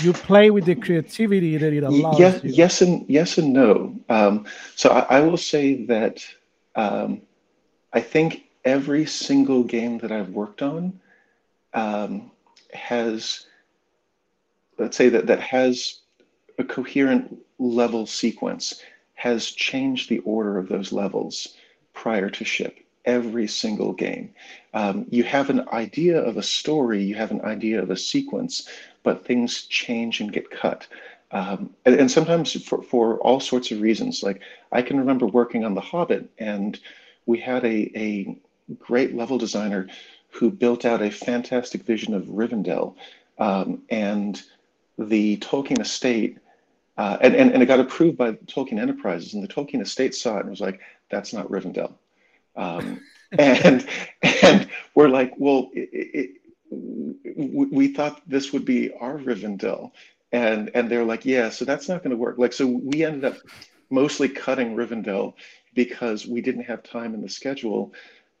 you 0.00 0.12
play 0.12 0.50
with 0.50 0.64
the 0.64 0.74
creativity 0.74 1.56
that 1.56 1.72
it 1.72 1.82
allows. 1.82 2.18
Yes, 2.18 2.44
you. 2.44 2.50
yes, 2.50 2.82
and 2.82 3.08
yes 3.08 3.38
and 3.38 3.52
no. 3.52 3.96
Um, 4.08 4.46
so 4.76 4.90
I, 4.90 5.18
I, 5.18 5.20
will 5.20 5.36
say 5.36 5.84
that 5.86 6.24
um, 6.74 7.22
I 7.92 8.00
think 8.00 8.44
every 8.64 9.06
single 9.06 9.62
game 9.62 9.98
that 9.98 10.12
I've 10.12 10.30
worked 10.30 10.62
on. 10.62 11.00
Um, 11.72 12.32
has, 12.72 13.46
let's 14.78 14.96
say 14.96 15.08
that 15.10 15.26
that 15.26 15.40
has 15.40 16.00
a 16.58 16.64
coherent 16.64 17.38
level 17.58 18.06
sequence, 18.06 18.82
has 19.14 19.50
changed 19.50 20.08
the 20.08 20.18
order 20.20 20.58
of 20.58 20.68
those 20.68 20.92
levels 20.92 21.56
prior 22.00 22.30
to 22.30 22.44
ship 22.46 22.78
every 23.04 23.46
single 23.46 23.92
game. 23.92 24.30
Um, 24.72 25.04
you 25.10 25.22
have 25.24 25.50
an 25.50 25.68
idea 25.70 26.18
of 26.18 26.38
a 26.38 26.42
story, 26.42 27.02
you 27.02 27.14
have 27.16 27.30
an 27.30 27.42
idea 27.42 27.82
of 27.82 27.90
a 27.90 27.96
sequence, 27.96 28.66
but 29.02 29.26
things 29.26 29.64
change 29.66 30.20
and 30.20 30.32
get 30.32 30.50
cut. 30.50 30.86
Um, 31.30 31.74
and, 31.84 31.94
and, 32.00 32.10
sometimes 32.10 32.48
for, 32.64 32.82
for 32.82 33.18
all 33.18 33.38
sorts 33.38 33.70
of 33.70 33.82
reasons. 33.82 34.22
Like 34.22 34.40
I 34.72 34.80
can 34.80 34.98
remember 34.98 35.26
working 35.26 35.62
on 35.64 35.74
The 35.74 35.82
Hobbit, 35.82 36.30
and 36.38 36.80
we 37.26 37.38
had 37.38 37.64
a, 37.64 37.78
a 37.94 38.38
great 38.78 39.14
level 39.14 39.36
designer 39.36 39.86
who 40.30 40.50
built 40.50 40.86
out 40.86 41.02
a 41.02 41.10
fantastic 41.10 41.82
vision 41.82 42.14
of 42.14 42.24
Rivendell. 42.24 42.94
Um, 43.38 43.82
and 43.90 44.42
the 44.98 45.36
Tolkien 45.36 45.80
estate, 45.80 46.38
uh, 46.96 47.18
and, 47.20 47.34
and, 47.34 47.52
and 47.52 47.62
it 47.62 47.66
got 47.66 47.80
approved 47.80 48.18
by 48.18 48.32
Tolkien 48.32 48.78
Enterprises, 48.78 49.34
and 49.34 49.42
the 49.42 49.48
Tolkien 49.48 49.80
estate 49.80 50.14
saw 50.14 50.36
it 50.36 50.40
and 50.40 50.50
was 50.50 50.60
like, 50.60 50.80
that's 51.10 51.32
not 51.32 51.48
Rivendell. 51.48 51.94
Um, 52.56 53.00
and, 53.38 53.86
and 54.22 54.68
we're 54.94 55.08
like, 55.08 55.32
well, 55.38 55.70
it, 55.72 55.88
it, 55.92 56.30
we 56.70 57.88
thought 57.88 58.20
this 58.26 58.52
would 58.52 58.64
be 58.64 58.92
our 58.94 59.18
Rivendell. 59.18 59.92
And, 60.32 60.70
and 60.74 60.88
they're 60.88 61.04
like, 61.04 61.24
yeah, 61.24 61.50
so 61.50 61.64
that's 61.64 61.88
not 61.88 62.02
going 62.02 62.12
to 62.12 62.16
work. 62.16 62.38
Like, 62.38 62.52
so 62.52 62.66
we 62.66 63.04
ended 63.04 63.24
up 63.24 63.36
mostly 63.90 64.28
cutting 64.28 64.76
Rivendell 64.76 65.34
because 65.74 66.26
we 66.26 66.40
didn't 66.40 66.64
have 66.64 66.82
time 66.82 67.14
in 67.14 67.20
the 67.20 67.28
schedule 67.28 67.92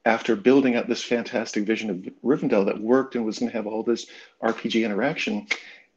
after 0.04 0.34
building 0.34 0.76
up 0.76 0.86
this 0.86 1.02
fantastic 1.02 1.64
vision 1.64 1.90
of 1.90 1.96
Rivendell 2.24 2.66
that 2.66 2.80
worked 2.80 3.16
and 3.16 3.24
was 3.24 3.38
going 3.38 3.50
to 3.50 3.56
have 3.56 3.66
all 3.66 3.82
this 3.82 4.06
RPG 4.42 4.84
interaction. 4.84 5.46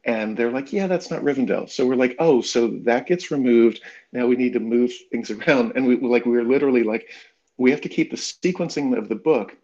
And 0.06 0.36
they're 0.36 0.50
like, 0.50 0.72
yeah, 0.72 0.86
that's 0.86 1.10
not 1.10 1.22
Rivendell. 1.22 1.70
So 1.70 1.86
we're 1.86 1.96
like, 1.96 2.16
oh, 2.18 2.40
so 2.42 2.68
that 2.84 3.06
gets 3.06 3.30
removed. 3.30 3.80
Now 4.12 4.26
we 4.26 4.36
need 4.36 4.52
to 4.52 4.60
move 4.60 4.92
things 5.10 5.30
around. 5.30 5.72
And 5.74 5.86
we 5.86 5.96
like, 5.96 6.26
we 6.26 6.32
were 6.32 6.44
literally 6.44 6.82
like, 6.82 7.10
we 7.56 7.70
have 7.70 7.80
to 7.82 7.88
keep 7.88 8.10
the 8.10 8.16
sequencing 8.16 8.96
of 8.96 9.08
the 9.08 9.14
book, 9.14 9.56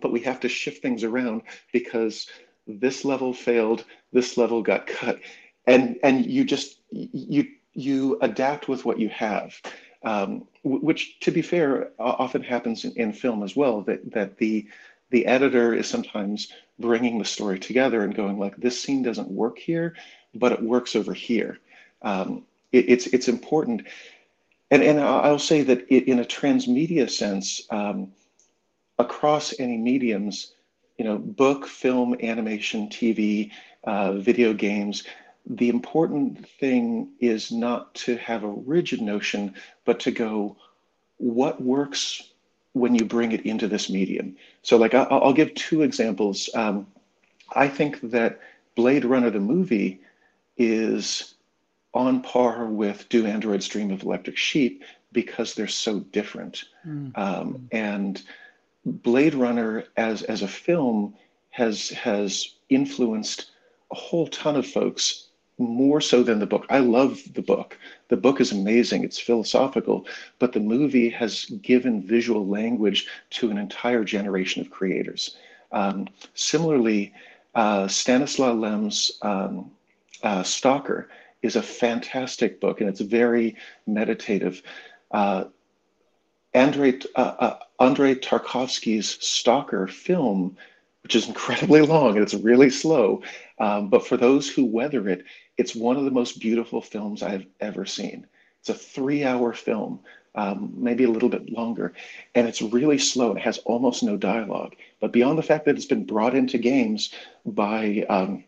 but 0.00 0.12
we 0.12 0.20
have 0.20 0.40
to 0.40 0.48
shift 0.48 0.82
things 0.82 1.04
around 1.04 1.42
because 1.72 2.28
this 2.66 3.04
level 3.04 3.32
failed, 3.32 3.84
this 4.12 4.36
level 4.36 4.62
got 4.62 4.86
cut. 4.86 5.20
And, 5.66 5.98
and 6.02 6.26
you 6.26 6.44
just, 6.44 6.80
you, 6.90 7.46
you 7.72 8.18
adapt 8.22 8.68
with 8.68 8.84
what 8.84 8.98
you 8.98 9.08
have 9.10 9.60
um, 10.06 10.46
which, 10.62 11.18
to 11.20 11.32
be 11.32 11.42
fair, 11.42 11.90
often 11.98 12.42
happens 12.42 12.84
in, 12.84 12.92
in, 12.92 13.12
film 13.12 13.42
as 13.42 13.56
well. 13.56 13.82
That 13.82 14.12
that 14.12 14.38
the 14.38 14.66
the 15.10 15.26
editor 15.26 15.74
is 15.74 15.88
sometimes 15.88 16.52
bringing 16.78 17.18
the 17.18 17.24
story 17.24 17.58
together 17.58 18.02
and 18.02 18.14
going 18.14 18.38
like, 18.38 18.56
this 18.56 18.80
scene 18.80 19.02
doesn't 19.02 19.30
work 19.30 19.58
here, 19.58 19.94
but 20.34 20.52
it 20.52 20.62
works 20.62 20.94
over 20.96 21.12
here. 21.12 21.58
Um, 22.02 22.44
it, 22.72 22.88
it's 22.88 23.06
it's 23.08 23.28
important, 23.28 23.86
and 24.70 24.82
and 24.82 25.00
I'll 25.00 25.38
say 25.38 25.62
that 25.62 25.86
it, 25.88 26.08
in 26.08 26.18
a 26.18 26.24
transmedia 26.24 27.10
sense, 27.10 27.62
um, 27.70 28.12
across 28.98 29.58
any 29.58 29.76
mediums, 29.76 30.54
you 30.98 31.04
know, 31.04 31.18
book, 31.18 31.66
film, 31.66 32.16
animation, 32.22 32.88
TV, 32.88 33.50
uh, 33.84 34.12
video 34.12 34.52
games, 34.52 35.04
the 35.46 35.68
important 35.68 36.48
thing 36.60 37.10
is 37.20 37.52
not 37.52 37.94
to 37.94 38.16
have 38.16 38.42
a 38.42 38.48
rigid 38.48 39.00
notion, 39.00 39.54
but 39.84 40.00
to 40.00 40.10
go, 40.10 40.56
what 41.18 41.62
works 41.62 42.32
when 42.76 42.94
you 42.94 43.04
bring 43.04 43.32
it 43.32 43.46
into 43.46 43.66
this 43.66 43.88
medium? 43.88 44.36
So, 44.62 44.76
like, 44.76 44.94
I'll, 44.94 45.08
I'll 45.10 45.32
give 45.32 45.54
two 45.54 45.82
examples. 45.82 46.50
Um, 46.54 46.86
I 47.54 47.68
think 47.68 48.00
that 48.10 48.40
Blade 48.74 49.04
Runner, 49.04 49.30
the 49.30 49.40
movie, 49.40 50.00
is 50.56 51.34
on 51.94 52.22
par 52.22 52.66
with 52.66 53.08
Do 53.08 53.26
Androids 53.26 53.68
Dream 53.68 53.90
of 53.90 54.02
Electric 54.02 54.36
Sheep 54.36 54.84
because 55.12 55.54
they're 55.54 55.66
so 55.66 56.00
different. 56.00 56.64
Mm. 56.86 57.16
Um, 57.16 57.68
and 57.72 58.22
Blade 58.84 59.34
Runner 59.34 59.84
as 59.96 60.22
as 60.22 60.42
a 60.42 60.48
film 60.48 61.14
has 61.50 61.88
has 61.90 62.54
influenced 62.68 63.50
a 63.90 63.94
whole 63.94 64.26
ton 64.28 64.56
of 64.56 64.66
folks 64.66 65.28
more 65.58 66.00
so 66.00 66.22
than 66.22 66.38
the 66.38 66.46
book. 66.46 66.66
I 66.68 66.80
love 66.80 67.22
the 67.34 67.42
book. 67.42 67.78
The 68.08 68.16
book 68.16 68.40
is 68.40 68.52
amazing. 68.52 69.04
It's 69.04 69.18
philosophical, 69.18 70.06
but 70.38 70.52
the 70.52 70.60
movie 70.60 71.08
has 71.10 71.46
given 71.62 72.06
visual 72.06 72.46
language 72.46 73.06
to 73.30 73.50
an 73.50 73.58
entire 73.58 74.04
generation 74.04 74.60
of 74.60 74.70
creators. 74.70 75.36
Um, 75.72 76.08
similarly, 76.34 77.14
uh, 77.54 77.88
Stanislaw 77.88 78.52
Lem's 78.52 79.12
um, 79.22 79.70
uh, 80.22 80.42
Stalker 80.42 81.08
is 81.42 81.56
a 81.56 81.62
fantastic 81.62 82.60
book, 82.60 82.80
and 82.80 82.90
it's 82.90 83.00
very 83.00 83.56
meditative. 83.86 84.62
Uh, 85.10 85.44
Andrei, 86.54 86.98
uh, 87.14 87.34
uh, 87.38 87.58
Andrei 87.80 88.14
Tarkovsky's 88.14 89.18
Stalker 89.20 89.86
film, 89.86 90.56
which 91.02 91.14
is 91.14 91.28
incredibly 91.28 91.80
long 91.94 92.14
and 92.14 92.22
it's 92.22 92.34
really 92.34 92.70
slow, 92.70 93.22
um, 93.58 93.88
but 93.88 94.06
for 94.06 94.16
those 94.16 94.48
who 94.48 94.64
weather 94.64 95.08
it, 95.08 95.24
it's 95.58 95.74
one 95.74 95.96
of 95.96 96.04
the 96.04 96.10
most 96.10 96.40
beautiful 96.40 96.80
films 96.80 97.22
I've 97.22 97.46
ever 97.60 97.84
seen. 97.86 98.26
It's 98.60 98.68
a 98.68 98.74
three-hour 98.74 99.52
film, 99.52 100.00
um, 100.34 100.72
maybe 100.76 101.04
a 101.04 101.10
little 101.10 101.28
bit 101.28 101.50
longer, 101.50 101.92
and 102.34 102.46
it's 102.46 102.60
really 102.60 102.98
slow. 102.98 103.32
It 103.32 103.42
has 103.42 103.58
almost 103.58 104.02
no 104.02 104.16
dialogue. 104.16 104.74
But 105.00 105.12
beyond 105.12 105.38
the 105.38 105.42
fact 105.42 105.64
that 105.64 105.76
it's 105.76 105.86
been 105.86 106.04
brought 106.04 106.34
into 106.34 106.58
games 106.58 107.12
by 107.44 108.04
um, 108.08 108.44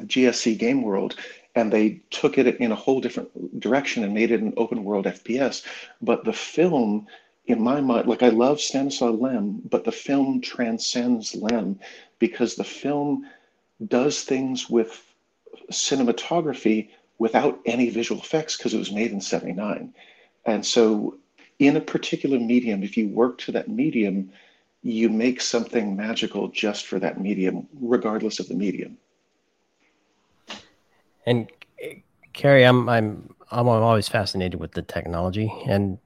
GSC 0.00 0.58
Game 0.58 0.82
World, 0.82 1.16
and 1.54 1.72
they 1.72 2.00
took 2.10 2.38
it 2.38 2.46
in 2.56 2.72
a 2.72 2.76
whole 2.76 3.00
different 3.00 3.60
direction 3.60 4.04
and 4.04 4.14
made 4.14 4.30
it 4.30 4.40
an 4.40 4.54
open 4.56 4.84
world 4.84 5.06
FPS. 5.06 5.64
But 6.00 6.24
the 6.24 6.32
film, 6.32 7.06
in 7.46 7.60
my 7.62 7.80
mind, 7.80 8.08
like 8.08 8.22
I 8.22 8.30
love 8.30 8.60
Stanislaw 8.60 9.10
Lem, 9.10 9.62
but 9.68 9.84
the 9.84 9.92
film 9.92 10.40
transcends 10.40 11.34
Lem 11.34 11.78
because 12.18 12.56
the 12.56 12.64
film 12.64 13.26
does 13.86 14.22
things 14.22 14.70
with 14.70 15.11
cinematography 15.70 16.90
without 17.18 17.60
any 17.66 17.90
visual 17.90 18.20
effects 18.20 18.56
because 18.56 18.74
it 18.74 18.78
was 18.78 18.90
made 18.90 19.12
in 19.12 19.20
79. 19.20 19.94
And 20.44 20.64
so, 20.66 21.18
in 21.58 21.76
a 21.76 21.80
particular 21.80 22.38
medium, 22.38 22.82
if 22.82 22.96
you 22.96 23.08
work 23.08 23.38
to 23.38 23.52
that 23.52 23.68
medium, 23.68 24.32
you 24.82 25.08
make 25.08 25.40
something 25.40 25.96
magical 25.96 26.48
just 26.48 26.86
for 26.86 26.98
that 26.98 27.20
medium, 27.20 27.68
regardless 27.80 28.40
of 28.40 28.48
the 28.48 28.54
medium. 28.54 28.98
And 31.24 31.48
Carrie, 32.32 32.64
I'm 32.64 32.88
I'm 32.88 33.34
I'm 33.50 33.68
always 33.68 34.08
fascinated 34.08 34.58
with 34.58 34.72
the 34.72 34.82
technology, 34.82 35.52
and 35.66 35.98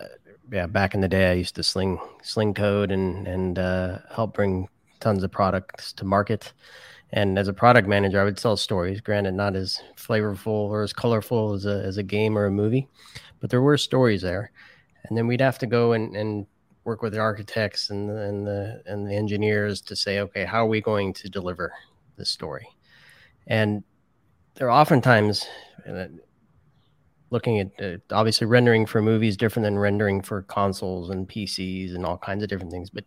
uh, 0.00 0.06
yeah, 0.50 0.66
back 0.66 0.94
in 0.94 1.00
the 1.00 1.08
day, 1.08 1.30
I 1.30 1.34
used 1.34 1.54
to 1.56 1.62
sling 1.62 2.00
sling 2.22 2.54
code 2.54 2.90
and 2.90 3.28
and 3.28 3.58
uh, 3.58 3.98
help 4.10 4.34
bring 4.34 4.68
tons 4.98 5.22
of 5.22 5.30
products 5.30 5.92
to 5.94 6.04
market. 6.04 6.52
And 7.12 7.38
as 7.38 7.48
a 7.48 7.52
product 7.52 7.86
manager, 7.88 8.20
I 8.20 8.24
would 8.24 8.38
sell 8.38 8.56
stories. 8.56 9.00
Granted, 9.00 9.34
not 9.34 9.54
as 9.54 9.80
flavorful 9.96 10.46
or 10.46 10.82
as 10.82 10.92
colorful 10.92 11.52
as 11.52 11.64
a 11.64 11.82
as 11.84 11.98
a 11.98 12.02
game 12.02 12.36
or 12.36 12.46
a 12.46 12.50
movie, 12.50 12.88
but 13.40 13.50
there 13.50 13.62
were 13.62 13.78
stories 13.78 14.22
there. 14.22 14.50
And 15.04 15.16
then 15.16 15.26
we'd 15.26 15.40
have 15.40 15.58
to 15.58 15.66
go 15.66 15.92
and, 15.92 16.16
and 16.16 16.46
work 16.84 17.02
with 17.02 17.12
the 17.12 17.20
architects 17.20 17.90
and 17.90 18.08
the, 18.08 18.16
and 18.22 18.46
the 18.46 18.82
and 18.86 19.06
the 19.06 19.14
engineers 19.14 19.80
to 19.82 19.96
say, 19.96 20.20
okay, 20.20 20.44
how 20.44 20.64
are 20.64 20.68
we 20.68 20.80
going 20.80 21.12
to 21.14 21.28
deliver 21.28 21.72
this 22.16 22.30
story? 22.30 22.66
And 23.46 23.84
there 24.54 24.68
are 24.68 24.80
oftentimes 24.80 25.46
uh, 25.88 26.06
looking 27.30 27.60
at 27.60 27.70
uh, 27.80 27.98
obviously 28.10 28.46
rendering 28.46 28.86
for 28.86 29.00
movies 29.00 29.36
different 29.36 29.64
than 29.64 29.78
rendering 29.78 30.22
for 30.22 30.42
consoles 30.42 31.10
and 31.10 31.28
PCs 31.28 31.94
and 31.94 32.04
all 32.04 32.18
kinds 32.18 32.42
of 32.42 32.48
different 32.48 32.72
things, 32.72 32.90
but 32.90 33.04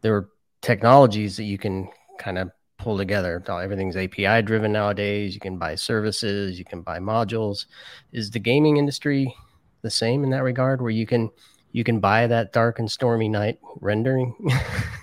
there 0.00 0.14
are 0.14 0.28
technologies 0.62 1.36
that 1.36 1.44
you 1.44 1.58
can 1.58 1.88
kind 2.18 2.38
of 2.38 2.50
pull 2.86 2.96
together. 2.96 3.42
Everything's 3.48 3.96
API 3.96 4.42
driven 4.42 4.70
nowadays. 4.70 5.34
You 5.34 5.40
can 5.40 5.58
buy 5.58 5.74
services, 5.74 6.56
you 6.56 6.64
can 6.64 6.82
buy 6.82 7.00
modules. 7.00 7.66
Is 8.12 8.30
the 8.30 8.38
gaming 8.38 8.76
industry 8.76 9.34
the 9.82 9.90
same 9.90 10.22
in 10.22 10.30
that 10.30 10.44
regard, 10.44 10.80
where 10.80 10.92
you 10.92 11.04
can 11.04 11.28
you 11.72 11.82
can 11.82 11.98
buy 11.98 12.28
that 12.28 12.52
dark 12.52 12.78
and 12.78 12.88
stormy 12.88 13.28
night 13.28 13.58
rendering? 13.80 14.36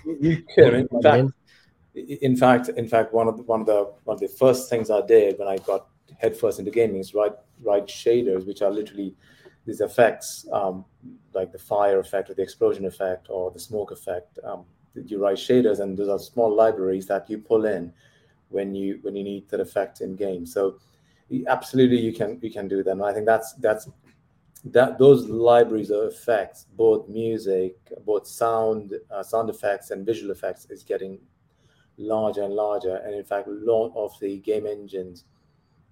you 0.06 0.42
can. 0.54 0.74
in 0.74 1.02
fact, 1.02 1.30
in 1.94 2.36
fact, 2.38 2.68
in 2.70 2.88
fact, 2.88 3.12
one 3.12 3.28
of 3.28 3.36
the, 3.36 3.42
one 3.42 3.60
of 3.60 3.66
the 3.66 3.92
one 4.04 4.14
of 4.14 4.20
the 4.20 4.28
first 4.28 4.70
things 4.70 4.90
I 4.90 5.02
did 5.04 5.38
when 5.38 5.46
I 5.46 5.58
got 5.58 5.88
headfirst 6.16 6.58
into 6.58 6.70
gaming 6.70 7.00
is 7.00 7.12
write 7.12 7.34
write 7.62 7.86
shaders, 7.86 8.46
which 8.46 8.62
are 8.62 8.70
literally 8.70 9.14
these 9.66 9.82
effects, 9.82 10.46
um, 10.50 10.86
like 11.34 11.52
the 11.52 11.58
fire 11.58 12.00
effect 12.00 12.30
or 12.30 12.34
the 12.34 12.42
explosion 12.42 12.86
effect 12.86 13.26
or 13.28 13.50
the 13.50 13.60
smoke 13.60 13.90
effect. 13.90 14.38
Um, 14.42 14.64
you 14.94 15.18
write 15.18 15.36
shaders, 15.36 15.80
and 15.80 15.96
those 15.96 16.08
are 16.08 16.18
small 16.18 16.54
libraries 16.54 17.06
that 17.06 17.28
you 17.28 17.38
pull 17.38 17.64
in 17.66 17.92
when 18.48 18.74
you 18.74 18.98
when 19.02 19.16
you 19.16 19.24
need 19.24 19.48
that 19.50 19.60
effect 19.60 20.00
in 20.00 20.16
game. 20.16 20.46
So 20.46 20.78
absolutely, 21.46 22.00
you 22.00 22.12
can 22.12 22.38
you 22.42 22.50
can 22.50 22.68
do 22.68 22.82
them. 22.82 23.02
I 23.02 23.12
think 23.12 23.26
that's 23.26 23.54
that's 23.54 23.88
that 24.66 24.98
those 24.98 25.28
libraries 25.28 25.90
of 25.90 26.04
effects, 26.04 26.66
both 26.76 27.08
music, 27.08 27.76
both 28.06 28.26
sound, 28.26 28.94
uh, 29.10 29.22
sound 29.22 29.50
effects, 29.50 29.90
and 29.90 30.06
visual 30.06 30.32
effects, 30.32 30.66
is 30.70 30.82
getting 30.82 31.18
larger 31.98 32.42
and 32.42 32.54
larger. 32.54 32.96
And 32.96 33.14
in 33.14 33.24
fact, 33.24 33.46
a 33.46 33.50
lot 33.50 33.92
of 33.94 34.18
the 34.20 34.38
game 34.38 34.66
engines 34.66 35.24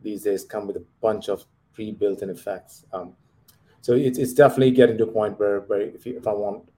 these 0.01 0.23
days 0.23 0.45
come 0.45 0.67
with 0.67 0.77
a 0.77 0.85
bunch 1.01 1.29
of 1.29 1.45
pre-built-in 1.75 2.31
effects. 2.31 2.85
Um, 2.93 3.15
so 3.83 3.93
it's, 3.93 4.19
it's 4.19 4.33
definitely 4.33 4.71
getting 4.71 4.97
to 4.99 5.05
a 5.05 5.13
point 5.13 5.39
where, 5.39 5.61
where 5.61 5.81
if, 5.81 6.07
you, 6.07 6.17
if 6.17 6.27
I 6.27 6.33
want 6.33 6.69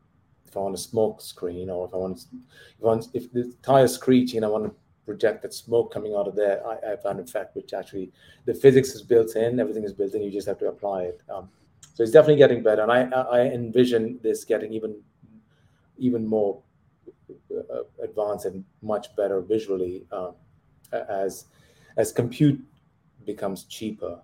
if 0.54 0.58
I 0.58 0.60
want 0.60 0.74
a 0.76 0.78
smoke 0.78 1.20
screen 1.20 1.68
or 1.68 1.86
if 1.86 1.94
I 1.94 1.96
want 1.96 2.26
if, 2.32 2.84
I 2.84 2.86
want, 2.86 3.08
if 3.12 3.32
the 3.32 3.52
tire 3.62 3.88
screeching, 3.88 4.44
I 4.44 4.46
want 4.46 4.64
to 4.64 4.74
project 5.04 5.42
that 5.42 5.52
smoke 5.52 5.92
coming 5.92 6.14
out 6.14 6.28
of 6.28 6.36
there. 6.36 6.64
I, 6.64 6.92
I 6.92 6.96
found 6.96 7.28
fact, 7.28 7.56
which 7.56 7.74
actually 7.74 8.12
the 8.44 8.54
physics 8.54 8.90
is 8.90 9.02
built 9.02 9.34
in, 9.34 9.58
everything 9.58 9.82
is 9.82 9.92
built 9.92 10.14
in. 10.14 10.22
You 10.22 10.30
just 10.30 10.46
have 10.46 10.58
to 10.60 10.68
apply 10.68 11.02
it. 11.02 11.20
Um, 11.28 11.48
so 11.94 12.04
it's 12.04 12.12
definitely 12.12 12.36
getting 12.36 12.62
better, 12.62 12.82
and 12.82 12.92
I 12.92 13.02
I 13.38 13.40
envision 13.46 14.20
this 14.22 14.44
getting 14.44 14.72
even 14.72 14.94
even 15.98 16.24
more 16.24 16.62
uh, 17.52 17.82
advanced 18.02 18.46
and 18.46 18.64
much 18.80 19.14
better 19.16 19.40
visually 19.40 20.06
uh, 20.12 20.30
as 20.92 21.46
as 21.96 22.12
compute 22.12 22.60
becomes 23.26 23.64
cheaper. 23.64 24.20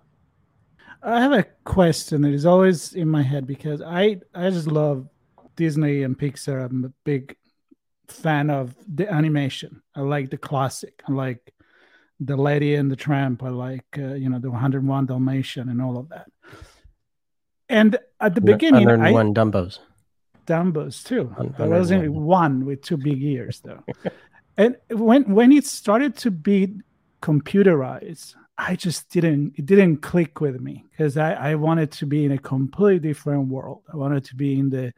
I 1.03 1.19
have 1.19 1.33
a 1.33 1.43
question 1.65 2.21
that 2.21 2.33
is 2.33 2.45
always 2.45 2.93
in 2.93 3.09
my 3.09 3.21
head 3.21 3.45
because 3.45 3.81
I 3.81 4.21
I 4.33 4.49
just 4.49 4.67
love 4.67 5.07
Disney 5.55 6.03
and 6.03 6.17
Pixar. 6.17 6.65
I'm 6.65 6.85
a 6.85 6.93
big 7.03 7.35
fan 8.07 8.49
of 8.49 8.75
the 8.87 9.11
animation. 9.11 9.81
I 9.95 10.01
like 10.01 10.29
the 10.29 10.37
classic. 10.37 11.01
I 11.07 11.11
like 11.11 11.53
the 12.19 12.35
Lady 12.35 12.75
and 12.75 12.91
the 12.91 12.95
Tramp. 12.95 13.43
I 13.43 13.49
like 13.49 13.85
uh, 13.97 14.13
you 14.13 14.29
know 14.29 14.39
the 14.39 14.51
101 14.51 15.05
Dalmatian 15.05 15.69
and 15.69 15.81
all 15.81 15.97
of 15.97 16.09
that. 16.09 16.27
And 17.69 17.97
at 18.19 18.35
the 18.35 18.41
beginning, 18.41 18.85
101 18.85 19.27
I, 19.27 19.31
Dumbos. 19.31 19.79
Dumbos 20.45 21.03
too. 21.03 21.33
There 21.57 21.69
was 21.69 21.91
only 21.91 22.09
one 22.09 22.65
with 22.65 22.81
two 22.81 22.97
big 22.97 23.23
ears 23.23 23.61
though. 23.61 23.83
and 24.57 24.75
when 24.89 25.33
when 25.33 25.51
it 25.51 25.65
started 25.65 26.15
to 26.17 26.31
be 26.31 26.81
computerized, 27.21 28.35
I 28.57 28.75
just 28.75 29.09
didn't 29.09 29.53
it 29.57 29.65
didn't 29.65 29.97
click 29.97 30.41
with 30.41 30.59
me 30.59 30.85
because 30.91 31.17
I, 31.17 31.33
I 31.33 31.55
wanted 31.55 31.91
to 31.93 32.05
be 32.05 32.25
in 32.25 32.31
a 32.33 32.37
completely 32.37 32.99
different 32.99 33.47
world. 33.47 33.83
I 33.91 33.95
wanted 33.97 34.25
to 34.25 34.35
be 34.35 34.59
in 34.59 34.69
the 34.69 34.93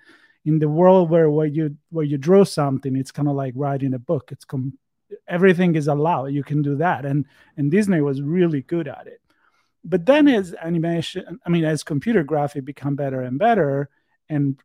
in 0.46 0.60
the 0.60 0.70
world 0.70 1.10
where 1.10 1.30
where 1.30 1.48
you 1.48 1.78
where 1.90 2.06
you 2.06 2.18
draw 2.18 2.44
something, 2.44 2.96
it's 2.96 3.12
kind 3.12 3.28
of 3.28 3.36
like 3.36 3.54
writing 3.56 3.94
a 3.94 4.00
book. 4.00 4.32
It's 4.32 4.46
com- 4.46 4.78
everything 5.28 5.76
is 5.76 5.88
allowed. 5.88 6.28
You 6.28 6.44
can 6.44 6.62
do 6.62 6.76
that, 6.78 7.06
and 7.06 7.26
and 7.58 7.72
Disney 7.72 8.02
was 8.02 8.22
really 8.22 8.62
good 8.62 8.88
at 8.88 9.08
it. 9.08 9.22
But 9.86 10.06
then 10.06 10.28
as 10.28 10.54
animation, 10.62 11.40
I 11.46 11.50
mean, 11.50 11.66
as 11.66 11.84
computer 11.84 12.24
graphic 12.24 12.66
become 12.66 12.96
better 12.96 13.22
and 13.22 13.38
better, 13.38 13.90
and 14.30 14.62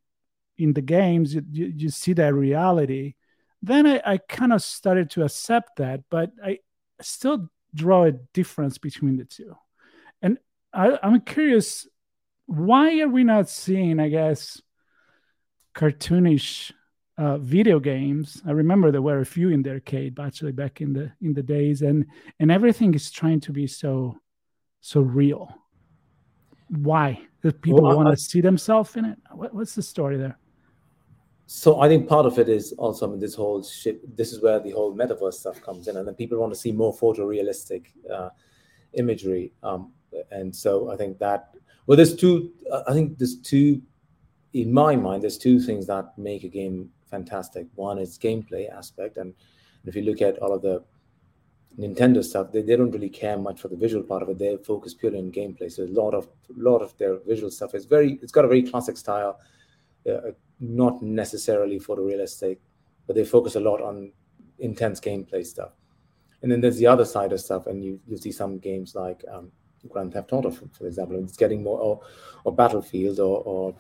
in 0.59 0.73
the 0.73 0.83
games 0.83 1.35
you, 1.35 1.45
you, 1.51 1.73
you 1.77 1.89
see 1.89 2.13
that 2.13 2.35
reality 2.35 3.15
then 3.63 3.87
i, 3.87 4.01
I 4.05 4.19
kind 4.19 4.53
of 4.53 4.63
started 4.63 5.11
to 5.11 5.25
accept 5.25 5.77
that 5.77 6.03
but 6.11 6.33
i 6.45 6.59
still 7.01 7.49
draw 7.75 8.05
a 8.05 8.13
difference 8.13 8.79
between 8.79 9.17
the 9.17 9.25
two 9.25 9.55
and 10.21 10.39
I, 10.73 10.99
i'm 11.03 11.21
curious 11.21 11.87
why 12.47 13.01
are 13.01 13.09
we 13.09 13.25
not 13.25 13.49
seeing 13.49 14.01
i 14.01 14.09
guess 14.09 14.61
cartoonish 15.79 16.73
uh, 17.19 17.39
video 17.39 17.79
games. 17.79 18.43
I 18.47 18.51
remember 18.51 18.91
there 18.91 19.03
were 19.11 19.21
a 19.21 19.27
few 19.37 19.49
in 19.51 19.63
the 19.63 19.71
arcade, 19.71 20.19
actually 20.19 20.53
back 20.53 20.81
in 20.81 20.93
the 20.93 21.13
in 21.21 21.33
the 21.35 21.43
days, 21.43 21.83
and 21.83 22.05
and 22.41 22.51
everything 22.51 22.95
is 22.95 23.11
trying 23.11 23.41
to 23.41 23.53
be 23.53 23.67
so 23.67 24.19
so 24.81 25.01
real. 25.01 25.45
Why? 26.69 27.21
Do 27.43 27.53
people 27.53 27.83
Well, 27.83 27.97
want 27.97 28.11
to 28.11 28.17
see 28.17 28.41
themselves 28.41 28.97
in 28.97 29.05
it? 29.05 29.19
What, 29.33 29.55
what's 29.55 29.75
the 29.75 29.83
story 29.83 30.17
there? 30.17 30.37
So 31.47 31.81
I 31.81 31.89
think 31.89 32.09
part 32.09 32.27
of 32.27 32.39
it 32.39 32.49
is 32.49 32.73
also 32.73 33.07
I 33.07 33.11
mean, 33.11 33.21
this 33.21 33.37
whole 33.37 33.63
shit. 33.63 34.17
This 34.17 34.33
is 34.33 34.43
where 34.43 34.59
the 34.61 34.73
whole 34.73 34.93
metaverse 34.95 35.35
stuff 35.35 35.63
comes 35.63 35.87
in, 35.89 35.97
and 35.97 36.07
then 36.07 36.15
people 36.15 36.39
want 36.39 36.53
to 36.53 36.59
see 36.59 36.73
more 36.73 36.93
photorealistic 36.93 37.83
uh, 38.13 38.31
imagery. 38.95 39.53
Um, 39.63 39.93
and 40.31 40.55
so 40.55 40.91
I 40.93 40.97
think 40.97 41.19
that 41.21 41.55
well, 41.87 41.97
there's 41.97 42.17
two. 42.17 42.53
I 42.87 42.93
think 42.93 43.19
there's 43.19 43.37
two. 43.41 43.81
In 44.55 44.73
my 44.73 44.97
mind, 44.97 45.23
there's 45.23 45.39
two 45.39 45.61
things 45.61 45.87
that 45.87 46.17
make 46.17 46.45
a 46.45 46.49
game 46.49 46.91
fantastic. 47.11 47.67
One 47.75 47.99
is 47.99 48.19
gameplay 48.19 48.71
aspect, 48.71 49.17
and 49.17 49.35
if 49.85 49.95
you 49.95 50.03
look 50.03 50.23
at 50.23 50.39
all 50.39 50.55
of 50.55 50.63
the 50.63 50.83
Nintendo 51.79 52.25
stuff, 52.25 52.51
they, 52.53 52.63
they 52.63 52.77
don't 52.77 52.91
really 52.91 53.09
care 53.09 53.39
much 53.39 53.61
for 53.61 53.69
the 53.69 53.77
visual 53.77 54.03
part 54.03 54.23
of 54.23 54.29
it. 54.29 54.39
They 54.39 54.57
focus 54.57 54.95
purely 54.95 55.19
on 55.19 55.31
gameplay. 55.31 55.71
So 55.71 55.85
a 55.85 55.87
lot 55.87 56.15
of 56.15 56.29
lot 56.57 56.83
of 56.83 56.97
their 56.99 57.19
visual 57.27 57.51
stuff 57.51 57.75
is 57.75 57.85
very. 57.85 58.19
It's 58.23 58.33
got 58.33 58.45
a 58.45 58.49
very 58.49 58.63
classic 58.63 58.97
style. 58.97 59.39
Uh, 60.09 60.33
not 60.61 61.03
necessarily 61.03 61.79
photorealistic, 61.79 62.59
but 63.07 63.15
they 63.15 63.25
focus 63.25 63.57
a 63.57 63.61
lot 63.61 63.81
on 63.81 64.13
intense 64.59 65.01
gameplay 65.01 65.45
stuff. 65.45 65.73
And 66.43 66.51
then 66.51 66.61
there's 66.61 66.79
the 66.79 66.87
other 66.87 67.05
side 67.05 67.33
of 67.33 67.41
stuff, 67.41 67.67
and 67.67 67.85
you 67.85 68.01
you 68.07 68.17
see 68.17 68.33
some 68.33 68.59
games 68.59 68.95
like 68.95 69.25
um, 69.31 69.53
Grand 69.89 70.13
Theft 70.13 70.33
Auto, 70.33 70.51
for, 70.51 70.67
for 70.73 70.87
example, 70.87 71.17
and 71.17 71.29
it's 71.29 71.37
getting 71.37 71.63
more 71.63 71.79
or, 71.79 72.01
or 72.45 72.55
Battlefield 72.55 73.21
or 73.21 73.43
or 73.45 73.75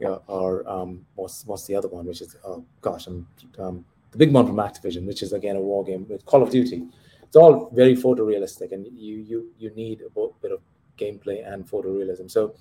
yeah, 0.00 0.18
or 0.26 0.68
um, 0.68 1.06
what's 1.14 1.46
what's 1.46 1.66
the 1.66 1.74
other 1.76 1.88
one, 1.88 2.06
which 2.06 2.20
is 2.20 2.36
oh 2.44 2.64
gosh, 2.80 3.06
I'm 3.06 3.26
um, 3.58 3.84
the 4.10 4.18
big 4.18 4.32
one 4.32 4.46
from 4.46 4.56
Activision, 4.56 5.06
which 5.06 5.22
is 5.22 5.32
again 5.32 5.56
a 5.56 5.60
war 5.60 5.84
game 5.84 6.06
with 6.08 6.24
Call 6.26 6.42
of 6.42 6.50
Duty. 6.50 6.86
It's 7.22 7.36
all 7.36 7.70
very 7.70 7.96
photorealistic, 7.96 8.72
and 8.72 8.86
you 8.86 9.16
you 9.16 9.50
you 9.58 9.70
need 9.70 10.02
a 10.02 10.28
bit 10.42 10.52
of 10.52 10.60
gameplay 10.98 11.46
and 11.50 11.68
photorealism. 11.68 12.30
So 12.30 12.54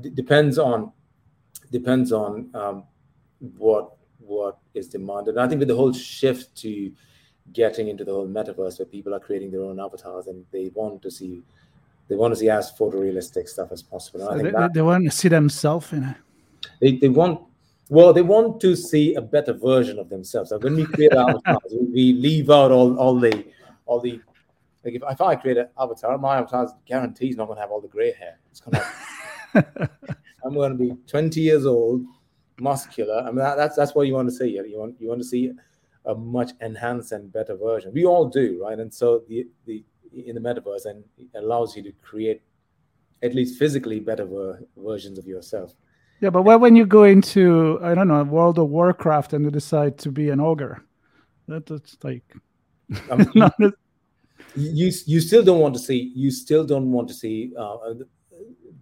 d- 0.00 0.10
depends 0.10 0.58
on 0.58 0.92
depends 1.70 2.12
on 2.12 2.50
um, 2.54 2.84
what 3.58 3.96
what 4.18 4.58
is 4.74 4.88
demanded. 4.88 5.34
And 5.34 5.40
I 5.40 5.48
think 5.48 5.58
with 5.58 5.68
the 5.68 5.76
whole 5.76 5.92
shift 5.92 6.54
to 6.56 6.92
getting 7.52 7.88
into 7.88 8.04
the 8.04 8.12
whole 8.12 8.28
metaverse, 8.28 8.78
where 8.78 8.86
people 8.86 9.14
are 9.14 9.20
creating 9.20 9.50
their 9.50 9.62
own 9.62 9.80
avatars 9.80 10.26
and 10.28 10.44
they 10.52 10.70
want 10.74 11.02
to 11.02 11.10
see 11.10 11.42
they 12.08 12.16
want 12.16 12.32
to 12.32 12.40
see 12.40 12.50
as 12.50 12.72
photorealistic 12.72 13.48
stuff 13.48 13.70
as 13.70 13.82
possible. 13.82 14.20
And 14.22 14.28
I 14.28 14.32
So 14.32 14.42
think 14.42 14.54
they, 14.54 14.60
that 14.60 14.74
they 14.74 14.82
want 14.82 15.04
to 15.04 15.10
see 15.10 15.28
themselves 15.28 15.92
in 15.92 16.04
it. 16.04 16.16
They, 16.80 16.96
they 16.96 17.08
want 17.08 17.40
well 17.88 18.12
they 18.12 18.22
want 18.22 18.60
to 18.60 18.74
see 18.76 19.14
a 19.14 19.20
better 19.20 19.52
version 19.52 19.98
of 19.98 20.08
themselves. 20.08 20.50
So 20.50 20.58
when 20.58 20.76
we 20.76 20.86
create 20.86 21.12
avatars, 21.16 21.74
we 21.92 22.12
leave 22.12 22.50
out 22.50 22.70
all 22.70 22.96
all 22.98 23.18
the 23.18 23.44
all 23.86 24.00
the 24.00 24.20
like 24.84 24.94
if, 24.94 25.02
if 25.08 25.20
I 25.20 25.36
create 25.36 25.58
an 25.58 25.68
avatar, 25.78 26.16
my 26.18 26.38
avatar 26.38 26.64
is 26.64 26.72
guaranteed 26.86 27.36
not 27.36 27.46
going 27.46 27.56
to 27.56 27.60
have 27.60 27.70
all 27.70 27.80
the 27.80 27.88
gray 27.88 28.12
hair. 28.12 28.38
It's 28.50 28.60
going 28.60 28.82
to 29.54 29.90
I'm 30.44 30.54
going 30.54 30.72
to 30.72 30.78
be 30.78 30.96
20 31.06 31.40
years 31.40 31.66
old, 31.66 32.04
muscular. 32.58 33.20
I 33.20 33.26
mean, 33.26 33.36
that, 33.36 33.56
that's 33.56 33.76
that's 33.76 33.94
what 33.94 34.06
you 34.06 34.14
want 34.14 34.28
to 34.28 34.34
see. 34.34 34.48
You 34.48 34.78
want 34.78 34.96
you 34.98 35.08
want 35.08 35.20
to 35.20 35.26
see 35.26 35.52
a 36.06 36.14
much 36.14 36.52
enhanced 36.60 37.12
and 37.12 37.32
better 37.32 37.56
version. 37.56 37.92
We 37.92 38.04
all 38.06 38.28
do, 38.28 38.62
right? 38.62 38.78
And 38.78 38.92
so 38.92 39.22
the 39.28 39.46
the 39.66 39.84
in 40.12 40.34
the 40.34 40.40
metaverse, 40.40 40.86
and 40.86 41.04
it 41.18 41.28
allows 41.34 41.76
you 41.76 41.82
to 41.84 41.92
create 42.02 42.42
at 43.22 43.34
least 43.34 43.58
physically 43.58 44.00
better 44.00 44.24
ver- 44.24 44.64
versions 44.76 45.18
of 45.18 45.26
yourself. 45.26 45.74
Yeah, 46.20 46.30
but 46.30 46.42
what 46.42 46.60
when 46.60 46.76
you 46.76 46.86
go 46.86 47.04
into 47.04 47.78
I 47.82 47.94
don't 47.94 48.08
know 48.08 48.22
World 48.24 48.58
of 48.58 48.68
Warcraft 48.68 49.32
and 49.32 49.44
you 49.44 49.50
decide 49.50 49.98
to 49.98 50.10
be 50.10 50.30
an 50.30 50.40
ogre, 50.40 50.84
that, 51.48 51.66
that's 51.66 51.96
like 52.02 52.24
mean, 53.16 53.30
not 53.34 53.54
a- 53.60 53.72
you 54.54 54.90
you 55.06 55.20
still 55.20 55.42
don't 55.42 55.60
want 55.60 55.74
to 55.74 55.80
see 55.80 56.12
you 56.14 56.30
still 56.30 56.64
don't 56.64 56.90
want 56.90 57.08
to 57.08 57.14
see 57.14 57.52
uh, 57.56 57.76
uh, 57.76 57.94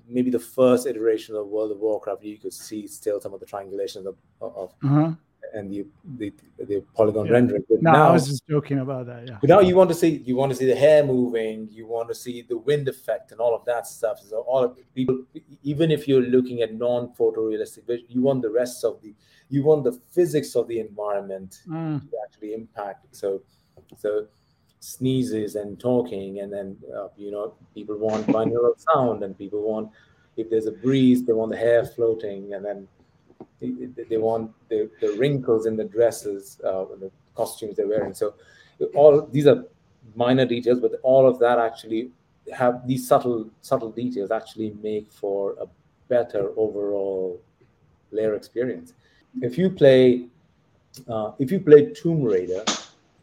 maybe 0.09 0.30
the 0.30 0.39
first 0.39 0.86
iteration 0.86 1.36
of 1.36 1.47
World 1.47 1.70
of 1.70 1.78
Warcraft. 1.78 2.24
You 2.24 2.39
could 2.39 2.53
see 2.53 2.86
still 2.86 3.20
some 3.20 3.34
of 3.34 3.41
the 3.41 3.47
triangulation 3.47 4.07
of, 4.07 4.16
of 4.41 4.74
uh-huh. 4.82 5.12
And 5.55 5.70
the 5.72 5.86
the, 6.18 6.32
the 6.59 6.82
polygon 6.94 7.26
Yeah. 7.26 7.32
rendering. 7.32 7.64
But 7.68 7.82
No, 7.82 7.92
now, 7.92 8.09
I 8.09 8.12
was 8.12 8.26
just 8.28 8.46
joking 8.49 8.78
about 8.80 9.07
that. 9.07 9.26
Yeah. 9.28 9.38
But 9.40 9.49
now 9.51 9.61
you 9.61 9.74
want 9.76 9.90
to 9.90 9.94
see 9.94 10.22
you 10.28 10.36
want 10.36 10.51
to 10.53 10.57
see 10.57 10.66
the 10.66 10.76
hair 10.76 11.05
moving, 11.05 11.68
you 11.70 11.86
want 11.86 12.09
to 12.09 12.14
see 12.14 12.42
the 12.42 12.59
wind 12.59 12.86
effect 12.88 13.32
and 13.32 13.40
all 13.40 13.55
of 13.55 13.64
that 13.66 13.86
stuff. 13.86 14.18
So 14.20 14.40
all 14.40 14.62
of 14.64 14.78
people, 14.94 15.16
even 15.62 15.90
if 15.90 16.07
you're 16.09 16.22
looking 16.36 16.62
at 16.62 16.74
non-photorealistic 16.74 17.86
vision, 17.86 18.07
you 18.09 18.22
want 18.22 18.42
the 18.42 18.51
rest 18.51 18.84
of 18.84 19.01
the 19.03 19.14
you 19.51 19.64
want 19.64 19.84
the 19.84 19.92
physics 20.16 20.55
of 20.57 20.68
the 20.68 20.78
environment 20.80 21.62
Mm. 21.68 22.01
to 22.11 22.16
actually 22.24 22.53
impact. 22.55 23.07
So 23.16 23.42
so 23.96 24.26
sneezes 24.80 25.57
and 25.57 25.78
talking, 25.80 26.40
and 26.40 26.53
then 26.53 26.76
uh, 26.96 27.09
you 27.16 27.30
know 27.30 27.55
people 27.74 27.96
want 27.99 28.26
binaural 28.26 28.74
sound, 28.92 29.22
and 29.24 29.36
people 29.36 29.61
want 29.62 29.90
if 30.36 30.49
there's 30.51 30.66
a 30.66 30.72
breeze, 30.86 31.24
they 31.24 31.32
want 31.32 31.51
the 31.51 31.57
hair 31.59 31.84
floating, 31.84 32.55
and 32.55 32.64
then 32.64 32.86
they, 33.61 34.05
they 34.09 34.16
want 34.16 34.53
the, 34.68 34.91
the 35.01 35.16
wrinkles 35.18 35.66
in 35.66 35.76
the 35.76 35.84
dresses, 35.84 36.61
uh, 36.64 36.84
the 37.01 37.11
costumes 37.34 37.76
they're 37.76 37.89
wearing. 37.89 38.14
So 38.14 38.34
all 38.95 39.26
these 39.26 39.47
are 39.47 39.64
minor 40.14 40.47
details, 40.47 40.80
but 40.80 40.93
all 41.03 41.28
of 41.28 41.39
that 41.41 41.59
actually 41.59 42.11
have 42.53 42.86
these 42.86 43.07
subtle 43.07 43.51
subtle 43.61 43.91
details 43.91 44.30
actually 44.30 44.74
make 44.82 45.11
for 45.12 45.55
a 45.61 45.66
better 46.09 46.53
overall 46.57 47.41
layer 48.11 48.34
experience. 48.34 48.95
If 49.41 49.59
you 49.59 49.70
play 49.70 50.26
uh, 51.09 51.32
if 51.39 51.53
you 51.53 51.61
play 51.61 51.93
Tomb 51.93 52.22
Raider, 52.22 52.64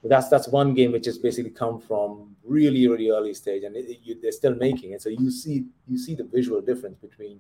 that's 0.04 0.30
that's 0.30 0.48
one 0.48 0.74
game 0.74 0.92
which 0.92 1.06
has 1.06 1.18
basically 1.18 1.52
come 1.52 1.80
from 1.80 2.36
really 2.44 2.88
really 2.88 3.10
early 3.10 3.34
stage, 3.34 3.64
and 3.64 3.76
it, 3.76 4.00
you, 4.04 4.20
they're 4.22 4.32
still 4.32 4.56
making 4.56 4.92
it. 4.92 5.02
So 5.02 5.10
you 5.10 5.32
see 5.32 5.66
you 5.88 5.98
see 5.98 6.16
the 6.16 6.24
visual 6.24 6.62
difference 6.62 6.98
between 6.98 7.40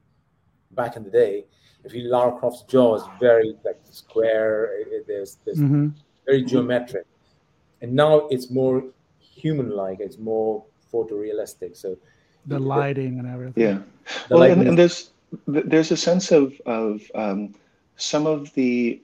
back 0.75 0.95
in 0.97 1.03
the 1.03 1.09
day. 1.09 1.45
If 1.83 1.93
you 1.93 2.03
Lara 2.09 2.37
Croft's 2.39 2.63
jaw 2.63 2.95
is 2.95 3.03
very 3.19 3.55
like 3.63 3.79
square, 3.83 4.55
it, 4.79 4.87
it- 4.95 5.07
there's 5.07 5.37
there's 5.45 5.59
Mhm. 5.59 5.93
very 6.25 6.41
geometric, 6.43 7.05
and 7.81 7.93
now 7.93 8.27
it's 8.33 8.49
more 8.49 8.83
human-like. 9.19 9.99
It's 9.99 10.17
more 10.17 10.63
photorealistic. 10.91 11.75
So 11.77 11.97
The 12.47 12.59
lighting 12.59 13.19
and 13.19 13.27
everything. 13.27 13.63
Yeah. 13.63 13.79
The 14.29 14.35
well, 14.37 14.43
and, 14.51 14.61
and 14.69 14.77
there's 14.77 15.11
there's 15.47 15.91
a 15.91 15.97
sense 15.97 16.31
of 16.31 16.59
of 16.65 17.01
um, 17.15 17.53
some 17.97 18.25
of 18.27 18.53
the 18.53 19.01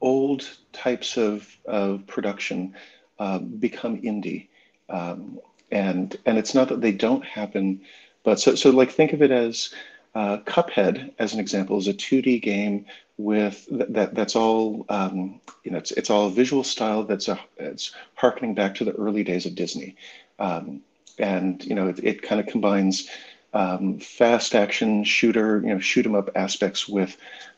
old 0.00 0.42
types 0.72 1.16
of 1.16 1.46
of 1.66 2.06
production 2.06 2.74
uh, 3.18 3.38
become 3.38 4.00
indie, 4.02 4.48
um, 4.88 5.38
and 5.70 6.16
and 6.26 6.38
it's 6.38 6.54
not 6.54 6.68
that 6.68 6.80
they 6.80 6.92
don't 6.92 7.24
happen, 7.24 7.80
but 8.24 8.40
so 8.40 8.54
so 8.54 8.70
like 8.70 8.90
think 8.90 9.12
of 9.12 9.20
it 9.22 9.30
as 9.30 9.74
uh, 10.14 10.38
Cuphead 10.38 11.12
as 11.18 11.32
an 11.34 11.40
example 11.40 11.78
is 11.78 11.88
a 11.88 11.94
2D 11.94 12.42
game 12.42 12.86
with 13.16 13.66
that, 13.70 13.92
that 13.92 14.14
that's 14.14 14.34
all 14.34 14.86
um, 14.88 15.40
you 15.62 15.70
know 15.70 15.78
it's 15.78 15.90
it's 15.92 16.10
all 16.10 16.30
visual 16.30 16.64
style 16.64 17.04
that's 17.04 17.28
a 17.28 17.38
it's 17.58 17.92
harkening 18.14 18.54
back 18.54 18.74
to 18.76 18.84
the 18.84 18.92
early 18.92 19.22
days 19.22 19.46
of 19.46 19.54
Disney. 19.54 19.96
Um, 20.38 20.80
and 21.18 21.62
you 21.64 21.74
know 21.74 21.88
it, 21.88 22.00
it 22.02 22.22
kind 22.22 22.40
of 22.40 22.46
combines 22.46 23.08
um, 23.52 23.98
fast 23.98 24.54
action 24.54 25.04
shooter, 25.04 25.60
you 25.60 25.74
know, 25.74 25.80
shoot 25.80 26.06
'em 26.06 26.14
up 26.14 26.30
aspects 26.36 26.88
with, 26.88 27.16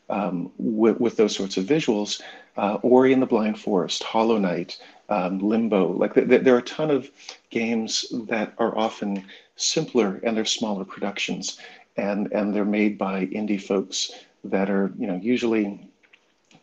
um, 0.09 0.51
with 0.59 0.99
with 1.01 1.17
those 1.17 1.35
sorts 1.37 1.57
of 1.57 1.65
visuals. 1.65 2.21
Uh, 2.57 2.75
Ori 2.83 3.13
and 3.15 3.23
the 3.23 3.27
Blind 3.27 3.59
Forest, 3.59 4.03
Hollow 4.03 4.39
Knight, 4.39 4.79
um, 5.09 5.39
Limbo. 5.39 5.93
Like 5.93 6.15
th- 6.15 6.29
th- 6.29 6.43
there 6.43 6.55
are 6.55 6.59
a 6.59 6.63
ton 6.63 6.91
of 6.91 7.11
games 7.51 8.07
that 8.29 8.53
are 8.59 8.77
often 8.77 9.25
simpler 9.57 10.21
and 10.23 10.37
they're 10.37 10.45
smaller 10.45 10.85
productions, 10.85 11.59
and 11.97 12.33
and 12.33 12.55
they're 12.55 12.65
made 12.65 12.99
by 12.99 13.27
indie 13.27 13.61
folks 13.61 14.11
that 14.45 14.71
are 14.71 14.93
you 14.99 15.07
know 15.07 15.17
usually 15.17 15.89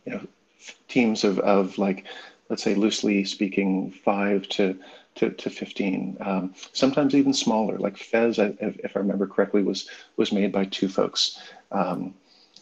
you 0.06 0.14
know 0.14 0.22
teams 0.88 1.24
of 1.24 1.40
of 1.40 1.78
like 1.78 2.06
let's 2.50 2.64
say 2.64 2.76
loosely 2.76 3.24
speaking 3.24 3.92
five 3.92 4.48
to 4.50 4.78
to, 5.16 5.30
to 5.32 5.50
15 5.50 6.18
um, 6.22 6.54
sometimes 6.72 7.14
even 7.14 7.34
smaller. 7.34 7.78
Like 7.78 7.98
fez 7.98 8.40
I- 8.40 8.56
if, 8.62 8.96
i 8.96 9.00
remember 9.00 9.28
correctly 9.28 9.64
was 9.64 9.90
was 10.18 10.32
made 10.32 10.52
by 10.52 10.66
two 10.66 10.88
folks. 10.88 11.40
Um, 11.72 12.14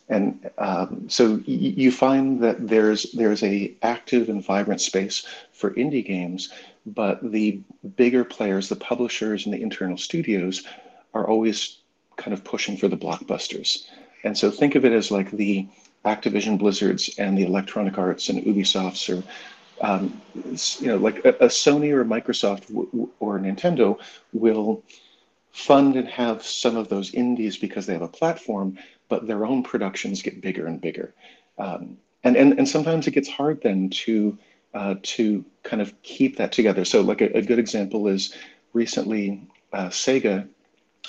and 0.09 0.49
um, 0.57 1.05
so 1.09 1.41
you 1.45 1.91
find 1.91 2.41
that 2.43 2.68
there's 2.68 3.11
there's 3.11 3.43
a 3.43 3.74
active 3.84 4.30
and 4.30 4.43
vibrant 4.43 4.82
space 4.82 5.26
for 5.51 5.72
indie 5.72 6.05
games 6.05 6.49
but 6.86 7.20
the 7.32 7.59
bigger 7.97 8.24
players 8.24 8.70
the 8.70 8.76
publishers 8.76 9.45
and 9.45 9.53
the 9.53 9.61
internal 9.61 9.97
studios 9.97 10.63
are 11.13 11.28
always 11.28 11.80
kind 12.18 12.34
of 12.34 12.43
pushing 12.43 12.78
for 12.78 12.88
the 12.88 12.97
blockbusters 12.97 13.88
and 14.24 14.38
so 14.38 14.51
think 14.51 14.76
of 14.76 14.86
it 14.86 14.91
as 14.91 15.11
like 15.11 15.32
the 15.32 15.68
activision 16.05 16.57
blizzards 16.57 17.18
and 17.18 17.38
the 17.38 17.45
electronic 17.45 17.97
arts 17.97 18.30
and 18.30 18.43
ubisofts 18.43 19.09
or 19.15 19.24
um, 19.82 20.22
you 20.80 20.88
know, 20.88 20.97
like 20.97 21.24
a, 21.26 21.30
a 21.30 21.47
Sony 21.47 21.91
or 21.91 22.01
a 22.01 22.05
Microsoft 22.05 22.68
w- 22.68 22.88
w- 22.88 23.09
or 23.20 23.39
Nintendo 23.39 23.99
will 24.34 24.84
fund 25.51 25.95
and 25.95 26.07
have 26.07 26.43
some 26.43 26.76
of 26.76 26.89
those 26.89 27.13
indies 27.13 27.57
because 27.57 27.86
they 27.86 27.93
have 27.93 28.01
a 28.01 28.07
platform, 28.07 28.78
but 29.09 29.28
their 29.28 29.45
own 29.45 29.63
productions 29.63 30.22
get 30.22 30.41
bigger 30.41 30.68
and 30.68 30.82
bigger. 30.82 31.13
Um, 31.57 31.97
and, 32.24 32.36
and 32.36 32.57
and 32.57 32.68
sometimes 32.68 33.07
it 33.07 33.11
gets 33.11 33.30
hard 33.30 33.61
then 33.61 33.89
to 33.89 34.38
uh, 34.74 34.95
to 35.01 35.45
kind 35.63 35.82
of 35.82 35.99
keep 36.03 36.38
that 36.38 36.51
together. 36.51 36.84
So 36.84 37.01
like 37.01 37.22
a, 37.22 37.38
a 37.38 37.41
good 37.41 37.59
example 37.59 38.07
is 38.07 38.36
recently 38.74 39.47
uh, 39.74 39.88
Sega 39.88 40.47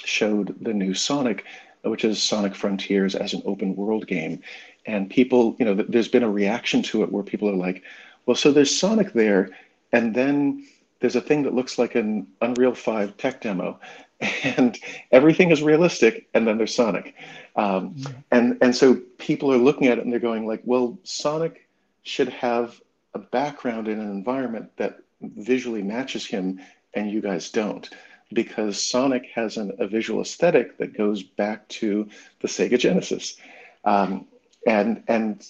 showed 0.04 0.56
the 0.60 0.74
new 0.74 0.94
Sonic, 0.94 1.44
which 1.82 2.04
is 2.04 2.22
Sonic 2.22 2.54
Frontiers 2.54 3.14
as 3.14 3.34
an 3.34 3.42
open 3.44 3.76
world 3.76 4.06
game, 4.06 4.42
and 4.86 5.10
people, 5.10 5.56
you 5.58 5.64
know, 5.64 5.74
there's 5.74 6.08
been 6.08 6.22
a 6.22 6.30
reaction 6.30 6.82
to 6.84 7.02
it 7.02 7.12
where 7.12 7.22
people 7.22 7.48
are 7.48 7.56
like, 7.56 7.82
well, 8.26 8.36
so 8.36 8.52
there's 8.52 8.76
Sonic 8.76 9.12
there, 9.12 9.50
and 9.92 10.14
then 10.14 10.66
there's 11.00 11.16
a 11.16 11.20
thing 11.20 11.42
that 11.42 11.54
looks 11.54 11.78
like 11.78 11.94
an 11.94 12.26
Unreal 12.40 12.74
5 12.74 13.16
tech 13.16 13.40
demo, 13.40 13.78
and 14.42 14.78
everything 15.12 15.50
is 15.50 15.62
realistic, 15.62 16.28
and 16.34 16.46
then 16.46 16.58
there's 16.58 16.74
Sonic. 16.74 17.14
Um, 17.56 17.94
mm-hmm. 17.94 18.12
and, 18.30 18.58
and 18.60 18.74
so 18.74 19.00
people 19.18 19.52
are 19.52 19.58
looking 19.58 19.88
at 19.88 19.98
it 19.98 20.04
and 20.04 20.12
they're 20.12 20.20
going 20.20 20.46
like, 20.46 20.62
well, 20.64 20.98
Sonic 21.04 21.68
should 22.02 22.28
have 22.28 22.80
a 23.14 23.18
background 23.18 23.88
in 23.88 23.98
an 23.98 24.10
environment 24.10 24.70
that 24.76 25.00
visually 25.20 25.82
matches 25.82 26.26
him, 26.26 26.60
and 26.94 27.10
you 27.10 27.20
guys 27.20 27.50
don't. 27.50 27.88
Because 28.32 28.82
Sonic 28.82 29.26
has 29.34 29.56
an, 29.56 29.72
a 29.78 29.86
visual 29.86 30.20
aesthetic 30.20 30.78
that 30.78 30.96
goes 30.96 31.22
back 31.22 31.66
to 31.68 32.08
the 32.40 32.48
Sega 32.48 32.78
Genesis. 32.78 33.36
Um, 33.84 34.26
and, 34.66 35.02
and 35.08 35.46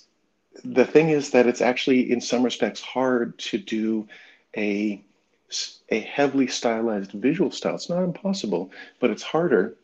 the 0.65 0.85
thing 0.85 1.11
is 1.11 1.31
that 1.31 1.47
it's 1.47 1.61
actually 1.61 2.11
in 2.11 2.21
some 2.21 2.43
respects 2.43 2.81
hard 2.81 3.39
to 3.39 3.59
do 3.59 4.09
a 4.57 5.03
a 5.89 6.01
heavily 6.01 6.47
stylized 6.47 7.13
visual 7.13 7.51
style. 7.51 7.75
It's 7.75 7.89
not 7.89 8.03
impossible, 8.03 8.71
but 9.01 9.11
it's 9.11 9.23
harder 9.23 9.75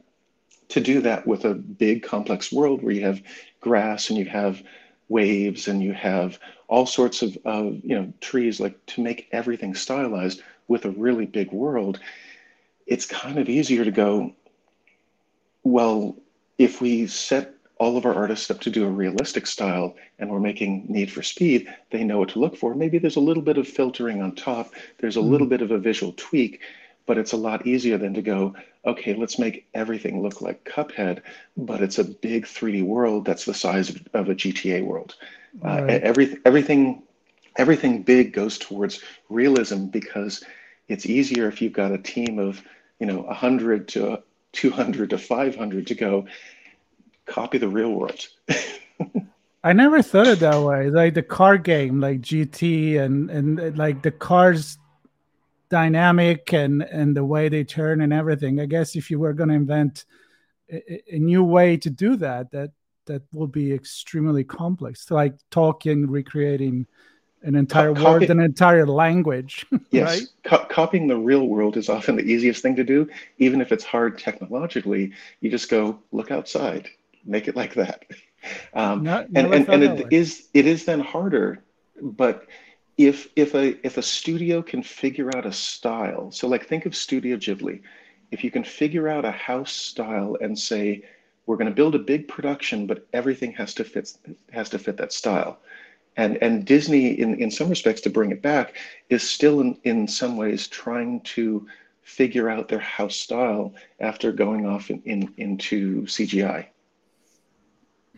to 0.69 0.81
do 0.81 1.01
that 1.01 1.27
with 1.27 1.45
a 1.45 1.55
big 1.55 2.03
complex 2.03 2.53
world 2.53 2.83
where 2.83 2.93
you 2.93 3.03
have 3.03 3.23
grass 3.61 4.11
and 4.11 4.19
you 4.19 4.27
have 4.27 4.63
waves 5.09 5.69
and 5.69 5.83
you 5.83 5.93
have 5.93 6.39
all 6.69 6.87
sorts 6.87 7.23
of, 7.23 7.37
of 7.45 7.81
you 7.85 7.95
know 7.95 8.13
trees 8.21 8.61
like 8.61 8.85
to 8.87 9.03
make 9.03 9.29
everything 9.33 9.75
stylized 9.75 10.43
with 10.69 10.85
a 10.85 10.91
really 10.91 11.27
big 11.27 11.53
world 11.53 12.01
it's 12.87 13.07
kind 13.07 13.39
of 13.39 13.49
easier 13.49 13.85
to 13.85 13.91
go 13.91 14.33
well 15.63 16.17
if 16.59 16.81
we 16.81 17.07
set 17.07 17.55
all 17.79 17.97
of 17.97 18.07
our 18.07 18.15
artists 18.15 18.51
up 18.51 18.61
to 18.61 18.71
do 18.71 18.85
a 18.85 18.91
realistic 18.91 19.47
style 19.47 19.97
and 20.19 20.31
we're 20.31 20.41
making 20.41 20.87
need 20.89 21.11
for 21.11 21.23
speed 21.23 21.73
they 21.91 22.05
know 22.05 22.19
what 22.19 22.29
to 22.31 22.39
look 22.39 22.57
for 22.57 22.75
maybe 22.75 22.99
there's 22.99 23.17
a 23.17 23.21
little 23.21 23.43
bit 23.43 23.59
of 23.59 23.67
filtering 23.67 24.23
on 24.23 24.35
top 24.35 24.73
there's 24.99 25.17
a 25.17 25.21
mm. 25.21 25.29
little 25.29 25.47
bit 25.47 25.63
of 25.63 25.71
a 25.71 25.79
visual 25.79 26.13
tweak 26.17 26.61
but 27.07 27.19
it's 27.19 27.33
a 27.33 27.37
lot 27.37 27.67
easier 27.67 27.99
than 27.99 28.15
to 28.15 28.23
go 28.23 28.55
okay 28.85 29.15
let's 29.15 29.39
make 29.39 29.67
everything 29.75 30.23
look 30.23 30.41
like 30.41 30.65
cuphead 30.65 31.21
but 31.57 31.83
it's 31.83 31.99
a 31.99 32.05
big 32.05 32.45
3d 32.47 32.85
world 32.85 33.25
that's 33.25 33.45
the 33.45 33.55
size 33.55 33.91
of, 33.91 33.97
of 34.15 34.29
a 34.29 34.35
gta 34.35 34.85
world 34.85 35.17
uh, 35.65 35.69
right. 35.69 35.83
uh, 35.83 36.07
every, 36.07 36.39
everything 36.45 37.03
everything 37.57 38.03
big 38.03 38.33
goes 38.33 38.59
towards 38.59 39.01
realism 39.29 39.87
because 39.87 40.45
it's 40.89 41.07
easier 41.07 41.49
if 41.49 41.63
you've 41.63 41.73
got 41.73 41.93
a 41.93 41.99
team 41.99 42.39
of 42.39 42.63
you 42.99 43.07
know 43.07 43.21
100 43.23 43.89
to 43.89 44.23
200 44.53 45.11
to 45.11 45.19
500 45.19 45.87
to 45.87 45.95
go 45.95 46.27
copy 47.27 47.59
the 47.59 47.69
real 47.69 47.93
world. 47.93 48.27
I 49.65 49.73
never 49.73 50.03
thought 50.03 50.27
it 50.27 50.41
that 50.41 50.61
way. 50.63 50.91
Like 50.91 51.15
the 51.15 51.23
car 51.23 51.57
game, 51.57 52.01
like 52.01 52.21
GT, 52.21 53.01
and 53.01 53.31
and 53.31 53.79
like 53.79 54.03
the 54.03 54.11
cars 54.11 54.79
dynamic 55.71 56.53
and 56.53 56.83
and 56.83 57.17
the 57.17 57.25
way 57.25 57.49
they 57.49 57.65
turn 57.65 58.01
and 58.03 58.13
everything. 58.13 58.61
I 58.61 58.67
guess 58.67 58.95
if 58.95 59.11
you 59.11 59.19
were 59.19 59.33
going 59.33 59.49
to 59.49 59.55
invent 59.55 60.05
a, 60.71 61.17
a, 61.17 61.19
new 61.19 61.43
way 61.43 61.77
to 61.79 61.91
do 61.91 62.17
that, 62.17 62.51
that 62.53 62.71
that 63.07 63.23
will 63.33 63.47
be 63.47 63.73
extremely 63.73 64.45
complex. 64.45 65.11
Like 65.11 65.35
talking, 65.51 66.11
recreating 66.11 66.87
an 67.45 67.55
entire 67.55 67.95
Co- 67.95 68.13
word, 68.13 68.23
an 68.25 68.41
entire 68.41 68.87
language. 68.87 69.67
yes, 69.91 70.21
right? 70.21 70.23
Co- 70.45 70.67
copying 70.67 71.07
the 71.07 71.17
real 71.17 71.47
world 71.47 71.77
is 71.77 71.89
often 71.89 72.17
the 72.17 72.25
easiest 72.25 72.63
thing 72.63 72.77
to 72.77 72.85
do, 72.85 73.09
even 73.39 73.61
if 73.61 73.73
it's 73.73 73.85
hard 73.85 74.19
technologically. 74.19 75.13
You 75.41 75.51
just 75.51 75.71
go 75.71 76.01
look 76.13 76.31
outside 76.31 76.89
make 77.25 77.49
it 77.49 77.57
like 77.57 77.75
that. 77.75 78.05
Um, 78.75 79.05
Not, 79.05 79.29
and 79.35 79.55
and, 79.55 79.67
and 79.71 79.83
it 79.83 80.13
is 80.13 80.51
it 80.53 80.67
is 80.67 80.85
then 80.85 81.01
harder, 81.01 81.65
but 82.03 82.47
if 82.99 83.29
if 83.37 83.55
a 83.55 83.75
if 83.87 83.97
a 83.97 84.03
studio 84.03 84.61
can 84.61 84.83
figure 84.83 85.35
out 85.35 85.47
a 85.47 85.53
style, 85.53 86.31
so 86.31 86.47
like 86.47 86.67
think 86.67 86.85
of 86.85 86.95
Studio 86.95 87.39
Ghibli, 87.39 87.81
if 88.33 88.45
you 88.45 88.51
can 88.51 88.63
figure 88.63 89.09
out 89.09 89.25
a 89.25 89.31
house 89.31 89.73
style 89.73 90.37
and 90.43 90.59
say 90.59 91.07
we're 91.47 91.57
going 91.57 91.71
to 91.71 91.75
build 91.75 91.95
a 91.95 91.99
big 91.99 92.29
production, 92.29 92.87
but 92.87 93.07
everything 93.15 93.53
has 93.53 93.73
to 93.77 93.83
fit 93.83 94.13
has 94.53 94.69
to 94.69 94.79
fit 94.79 94.99
that 94.99 95.15
style. 95.15 95.61
And 96.17 96.39
and 96.43 96.65
Disney, 96.65 97.19
in, 97.19 97.35
in 97.41 97.51
some 97.51 97.69
respects, 97.69 98.01
to 98.03 98.11
bring 98.11 98.31
it 98.31 98.43
back, 98.43 98.77
is 99.09 99.29
still 99.29 99.61
in, 99.61 99.79
in 99.85 100.07
some 100.07 100.37
ways 100.37 100.69
trying 100.69 101.21
to 101.23 101.67
figure 102.03 102.51
out 102.51 102.69
their 102.69 102.79
house 102.79 103.17
style 103.17 103.75
after 103.99 104.31
going 104.31 104.67
off 104.67 104.91
in, 104.91 105.03
in 105.05 105.35
into 105.39 106.03
CGI. 106.03 106.67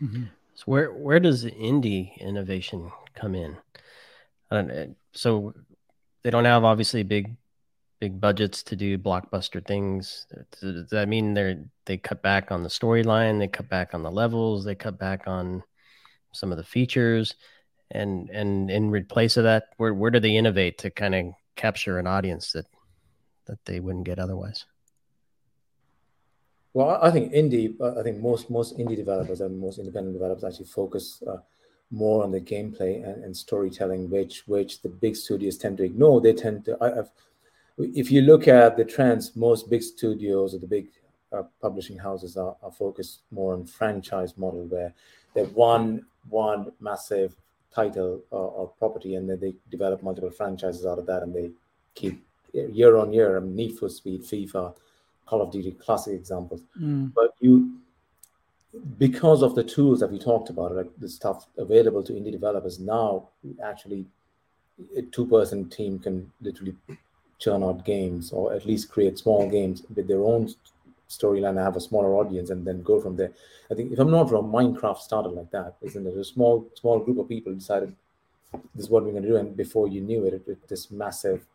Mm-hmm. 0.01 0.23
So 0.55 0.63
where 0.65 0.91
where 0.93 1.19
does 1.19 1.45
indie 1.45 2.17
innovation 2.19 2.91
come 3.15 3.35
in? 3.35 3.57
so 5.11 5.53
they 6.23 6.29
don't 6.29 6.45
have 6.45 6.63
obviously 6.63 7.03
big 7.03 7.35
big 7.99 8.21
budgets 8.21 8.63
to 8.63 8.75
do 8.75 8.97
blockbuster 8.97 9.65
things. 9.65 10.27
Does 10.61 10.89
that 10.89 11.09
mean 11.09 11.33
they 11.33 11.57
they 11.85 11.97
cut 11.97 12.21
back 12.21 12.51
on 12.51 12.63
the 12.63 12.69
storyline? 12.69 13.39
They 13.39 13.47
cut 13.47 13.69
back 13.69 13.93
on 13.93 14.03
the 14.03 14.11
levels. 14.11 14.63
They 14.63 14.75
cut 14.75 14.99
back 14.99 15.27
on 15.27 15.63
some 16.33 16.51
of 16.51 16.57
the 16.57 16.63
features, 16.63 17.35
and 17.91 18.29
and 18.29 18.69
in 18.69 18.91
replace 18.91 19.37
of 19.37 19.43
that, 19.43 19.69
where 19.77 19.93
where 19.93 20.11
do 20.11 20.19
they 20.19 20.35
innovate 20.35 20.77
to 20.79 20.89
kind 20.89 21.15
of 21.15 21.25
capture 21.55 21.99
an 21.99 22.07
audience 22.07 22.51
that 22.51 22.65
that 23.45 23.63
they 23.65 23.79
wouldn't 23.79 24.05
get 24.05 24.19
otherwise? 24.19 24.65
Well, 26.73 26.99
I 27.01 27.09
think 27.11 27.33
indie. 27.33 27.75
I 27.99 28.03
think 28.03 28.19
most 28.19 28.49
most 28.49 28.77
indie 28.77 28.95
developers 28.95 29.41
and 29.41 29.59
most 29.59 29.79
independent 29.79 30.13
developers 30.13 30.43
actually 30.43 30.65
focus 30.65 31.23
uh, 31.27 31.37
more 31.89 32.23
on 32.23 32.31
the 32.31 32.41
gameplay 32.41 33.03
and, 33.03 33.23
and, 33.23 33.35
storytelling, 33.35 34.09
which 34.09 34.47
which 34.47 34.81
the 34.81 34.89
big 34.89 35.15
studios 35.15 35.57
tend 35.57 35.77
to 35.77 35.83
ignore. 35.83 36.21
They 36.21 36.33
tend 36.33 36.65
to. 36.65 36.77
I, 36.81 37.03
if 37.79 38.11
you 38.11 38.21
look 38.21 38.47
at 38.47 38.75
the 38.75 38.85
trends, 38.85 39.35
most 39.35 39.69
big 39.69 39.83
studios 39.83 40.53
or 40.53 40.59
the 40.59 40.67
big 40.67 40.89
uh, 41.31 41.43
publishing 41.61 41.97
houses 41.97 42.37
are, 42.37 42.55
are 42.61 42.71
focused 42.71 43.21
more 43.31 43.53
on 43.53 43.65
franchise 43.65 44.37
model, 44.37 44.65
where 44.65 44.93
they 45.33 45.43
one 45.43 46.05
one 46.29 46.71
massive 46.79 47.35
title 47.73 48.21
or, 48.31 48.49
or 48.49 48.67
property, 48.79 49.15
and 49.15 49.29
then 49.29 49.39
they 49.39 49.53
develop 49.69 50.03
multiple 50.03 50.31
franchises 50.31 50.85
out 50.85 50.99
of 50.99 51.05
that, 51.05 51.23
and 51.23 51.33
they 51.33 51.51
keep 51.95 52.23
year 52.53 52.97
on 52.97 53.13
year. 53.13 53.37
I 53.37 53.39
mean, 53.39 53.55
Need 53.55 53.77
for 53.77 53.89
Speed, 53.89 54.23
FIFA 54.23 54.75
Call 55.25 55.41
of 55.41 55.51
Duty 55.51 55.71
classic 55.71 56.13
examples. 56.13 56.61
Mm. 56.79 57.13
But 57.13 57.33
you, 57.39 57.77
because 58.97 59.41
of 59.41 59.55
the 59.55 59.63
tools 59.63 59.99
that 59.99 60.11
we 60.11 60.19
talked 60.19 60.49
about, 60.49 60.75
like 60.75 60.89
the 60.99 61.09
stuff 61.09 61.47
available 61.57 62.03
to 62.03 62.13
indie 62.13 62.31
developers 62.31 62.79
now, 62.79 63.29
actually, 63.63 64.05
a 64.95 65.01
two-person 65.01 65.69
team 65.69 65.99
can 65.99 66.31
literally 66.41 66.75
churn 67.39 67.63
out 67.63 67.85
games 67.85 68.31
or 68.31 68.53
at 68.53 68.65
least 68.65 68.89
create 68.89 69.17
small 69.17 69.49
games 69.49 69.83
with 69.93 70.07
their 70.07 70.23
own 70.23 70.49
storyline 71.09 71.49
and 71.49 71.59
have 71.59 71.75
a 71.75 71.81
smaller 71.81 72.15
audience 72.15 72.49
and 72.49 72.65
then 72.65 72.81
go 72.83 72.99
from 72.99 73.15
there. 73.15 73.31
I 73.71 73.73
think 73.73 73.91
if 73.91 73.99
I'm 73.99 74.11
not 74.11 74.31
wrong, 74.31 74.51
Minecraft 74.51 74.97
started 74.97 75.29
like 75.29 75.51
that, 75.51 75.75
isn't 75.81 76.05
it? 76.05 76.17
A 76.17 76.23
small 76.23 76.67
small 76.75 76.99
group 76.99 77.17
of 77.19 77.29
people 77.29 77.53
decided 77.53 77.95
this 78.75 78.85
is 78.85 78.89
what 78.89 79.03
we're 79.03 79.11
going 79.11 79.23
to 79.23 79.29
do, 79.29 79.35
and 79.37 79.55
before 79.55 79.87
you 79.87 80.01
knew 80.01 80.25
it, 80.25 80.33
it, 80.33 80.47
it 80.47 80.67
this 80.67 80.89
massive 80.91 81.45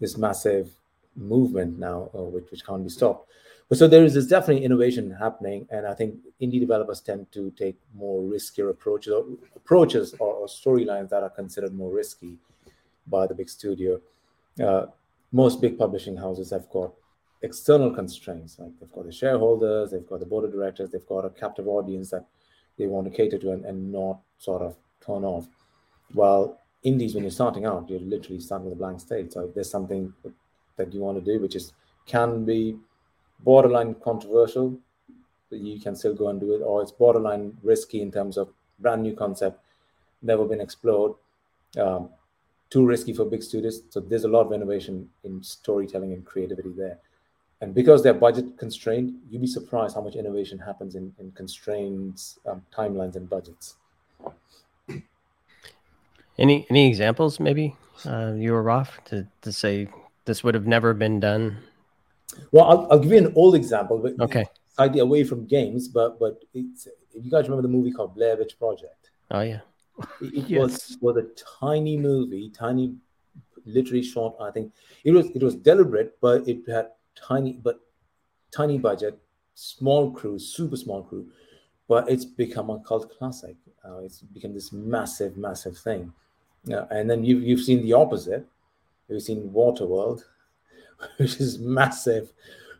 this 0.00 0.16
massive 0.16 0.70
movement 1.16 1.78
now, 1.78 2.10
uh, 2.14 2.22
which, 2.22 2.50
which 2.50 2.64
can't 2.64 2.82
be 2.82 2.90
stopped. 2.90 3.28
But 3.68 3.78
so 3.78 3.88
there 3.88 4.04
is 4.04 4.14
this 4.14 4.26
definitely 4.26 4.64
innovation 4.64 5.10
happening, 5.12 5.66
and 5.70 5.86
I 5.86 5.94
think 5.94 6.16
indie 6.40 6.60
developers 6.60 7.00
tend 7.00 7.32
to 7.32 7.50
take 7.52 7.76
more 7.94 8.22
riskier 8.22 8.68
approaches, 8.68 9.12
or 9.12 9.24
approaches 9.56 10.14
or, 10.18 10.34
or 10.34 10.46
storylines 10.46 11.08
that 11.10 11.22
are 11.22 11.30
considered 11.30 11.74
more 11.74 11.90
risky 11.90 12.36
by 13.06 13.26
the 13.26 13.34
big 13.34 13.48
studio. 13.48 14.00
Uh, 14.62 14.86
most 15.32 15.62
big 15.62 15.78
publishing 15.78 16.16
houses 16.16 16.50
have 16.50 16.68
got 16.70 16.92
external 17.42 17.90
constraints, 17.94 18.58
like 18.58 18.70
they've 18.78 18.92
got 18.92 19.04
the 19.04 19.12
shareholders, 19.12 19.90
they've 19.90 20.06
got 20.06 20.20
the 20.20 20.26
board 20.26 20.44
of 20.44 20.52
directors, 20.52 20.90
they've 20.90 21.06
got 21.06 21.24
a 21.24 21.30
captive 21.30 21.66
audience 21.66 22.10
that 22.10 22.24
they 22.78 22.86
want 22.86 23.04
to 23.06 23.10
cater 23.10 23.38
to 23.38 23.52
and, 23.52 23.64
and 23.64 23.92
not 23.92 24.20
sort 24.38 24.62
of 24.62 24.76
turn 25.04 25.24
off. 25.24 25.48
While 26.12 26.58
indies, 26.82 27.14
when 27.14 27.24
you're 27.24 27.30
starting 27.30 27.66
out, 27.66 27.88
you're 27.88 28.00
literally 28.00 28.40
starting 28.40 28.66
with 28.66 28.74
a 28.74 28.78
blank 28.78 29.00
slate. 29.00 29.32
So 29.32 29.46
if 29.46 29.54
there's 29.54 29.70
something 29.70 30.12
that 30.76 30.92
you 30.92 31.00
want 31.00 31.22
to 31.22 31.32
do, 31.32 31.40
which 31.40 31.56
is 31.56 31.72
can 32.06 32.44
be 32.44 32.76
borderline 33.40 33.94
controversial, 33.96 34.78
but 35.50 35.58
you 35.58 35.80
can 35.80 35.94
still 35.94 36.14
go 36.14 36.28
and 36.28 36.40
do 36.40 36.54
it, 36.54 36.62
or 36.62 36.82
it's 36.82 36.92
borderline 36.92 37.56
risky 37.62 38.02
in 38.02 38.10
terms 38.10 38.36
of 38.36 38.48
brand 38.78 39.02
new 39.02 39.14
concept, 39.14 39.60
never 40.22 40.44
been 40.44 40.60
explored, 40.60 41.12
um, 41.78 42.08
too 42.70 42.86
risky 42.86 43.12
for 43.12 43.24
big 43.24 43.42
studios. 43.42 43.82
So 43.90 44.00
there's 44.00 44.24
a 44.24 44.28
lot 44.28 44.46
of 44.46 44.52
innovation 44.52 45.10
in 45.24 45.42
storytelling 45.42 46.12
and 46.12 46.24
creativity 46.24 46.72
there. 46.76 46.98
And 47.62 47.72
because 47.72 48.02
they're 48.02 48.12
budget 48.12 48.58
constrained, 48.58 49.14
you'd 49.30 49.40
be 49.40 49.46
surprised 49.46 49.94
how 49.94 50.00
much 50.00 50.16
innovation 50.16 50.58
happens 50.58 50.96
in, 50.96 51.14
in 51.20 51.30
constraints, 51.30 52.40
um, 52.44 52.60
timelines, 52.76 53.14
and 53.14 53.30
budgets. 53.30 53.76
Any 56.36 56.66
any 56.70 56.88
examples, 56.88 57.38
maybe 57.38 57.76
uh, 58.04 58.32
you 58.36 58.52
or 58.52 58.64
Raf, 58.64 58.98
to 59.04 59.28
to 59.42 59.52
say 59.52 59.88
this 60.24 60.42
would 60.42 60.54
have 60.54 60.66
never 60.66 60.92
been 60.92 61.20
done? 61.20 61.58
Well, 62.50 62.64
I'll, 62.64 62.88
I'll 62.90 62.98
give 62.98 63.12
you 63.12 63.18
an 63.18 63.32
old 63.36 63.54
example, 63.54 63.98
but 63.98 64.18
Okay. 64.20 64.44
slightly 64.74 64.98
away 64.98 65.22
from 65.22 65.46
games. 65.46 65.86
But 65.86 66.18
but 66.18 66.42
it's, 66.52 66.88
if 67.14 67.24
you 67.24 67.30
guys 67.30 67.44
remember 67.44 67.62
the 67.62 67.68
movie 67.68 67.92
called 67.92 68.16
Blair 68.16 68.36
Witch 68.36 68.58
Project, 68.58 69.10
Oh 69.30 69.42
yeah. 69.42 69.60
it, 70.20 70.34
it 70.34 70.44
Yes. 70.48 70.58
was 70.58 70.98
was 71.00 71.16
a 71.16 71.26
tiny 71.60 71.96
movie, 71.96 72.50
tiny, 72.50 72.96
literally 73.64 74.02
short. 74.02 74.34
I 74.40 74.50
think 74.50 74.72
it 75.04 75.12
was 75.12 75.26
it 75.30 75.42
was 75.44 75.54
deliberate, 75.54 76.18
but 76.20 76.48
it 76.48 76.66
had 76.68 76.88
tiny 77.14 77.52
but 77.52 77.80
tiny 78.54 78.78
budget, 78.78 79.18
small 79.54 80.10
crew, 80.10 80.38
super 80.38 80.76
small 80.76 81.02
crew, 81.02 81.26
but 81.88 82.08
it's 82.08 82.24
become 82.24 82.70
a 82.70 82.78
cult 82.80 83.16
classic. 83.18 83.56
Uh, 83.84 83.98
it's 83.98 84.20
become 84.20 84.54
this 84.54 84.72
massive, 84.72 85.36
massive 85.36 85.76
thing. 85.76 86.12
Yeah, 86.64 86.84
and 86.90 87.10
then 87.10 87.24
you've 87.24 87.42
you've 87.42 87.60
seen 87.60 87.82
the 87.82 87.92
opposite. 87.92 88.46
You've 89.08 89.22
seen 89.22 89.50
Waterworld, 89.50 90.22
which 91.16 91.40
is 91.40 91.58
massive, 91.58 92.32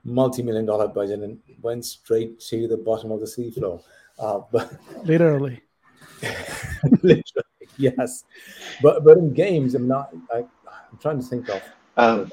multi-million 0.05 0.67
dollar 0.67 0.89
budget 0.89 1.21
and 1.21 1.39
went 1.61 1.85
straight 1.85 2.41
to 2.41 2.69
the 2.69 2.77
bottom 2.77 3.11
of 3.11 3.21
the 3.21 3.27
seafloor. 3.27 3.83
Uh, 4.19 4.41
but 4.51 4.73
Literally. 5.05 5.61
literally, 7.03 7.69
yes. 7.77 8.25
But 8.81 9.05
but 9.05 9.19
in 9.19 9.35
games, 9.35 9.75
I'm 9.75 9.89
not. 9.89 10.15
I, 10.33 10.39
I'm 10.39 10.99
trying 11.01 11.21
to 11.21 11.27
think 11.27 11.49
of. 11.49 11.63
Um, 11.97 12.33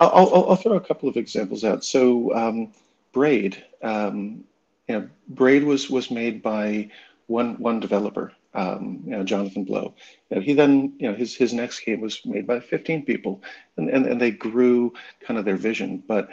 I'll, 0.00 0.10
I'll, 0.34 0.50
I'll 0.50 0.56
throw 0.56 0.76
a 0.76 0.80
couple 0.80 1.08
of 1.08 1.16
examples 1.16 1.64
out. 1.64 1.84
So, 1.84 2.34
um, 2.34 2.72
Braid, 3.12 3.62
um, 3.82 4.44
you 4.88 5.00
know, 5.00 5.08
Braid 5.28 5.64
was 5.64 5.90
was 5.90 6.10
made 6.10 6.42
by 6.42 6.90
one 7.26 7.56
one 7.58 7.80
developer, 7.80 8.32
um, 8.54 9.02
you 9.04 9.12
know, 9.12 9.24
Jonathan 9.24 9.64
Blow. 9.64 9.94
You 10.30 10.36
know, 10.36 10.42
he 10.42 10.54
then, 10.54 10.94
you 10.98 11.08
know, 11.10 11.14
his 11.14 11.34
his 11.36 11.52
next 11.52 11.80
game 11.80 12.00
was 12.00 12.24
made 12.24 12.46
by 12.46 12.60
15 12.60 13.04
people, 13.04 13.42
and 13.76 13.90
and, 13.90 14.06
and 14.06 14.20
they 14.20 14.30
grew 14.32 14.94
kind 15.20 15.38
of 15.38 15.44
their 15.44 15.56
vision. 15.56 16.02
But 16.06 16.30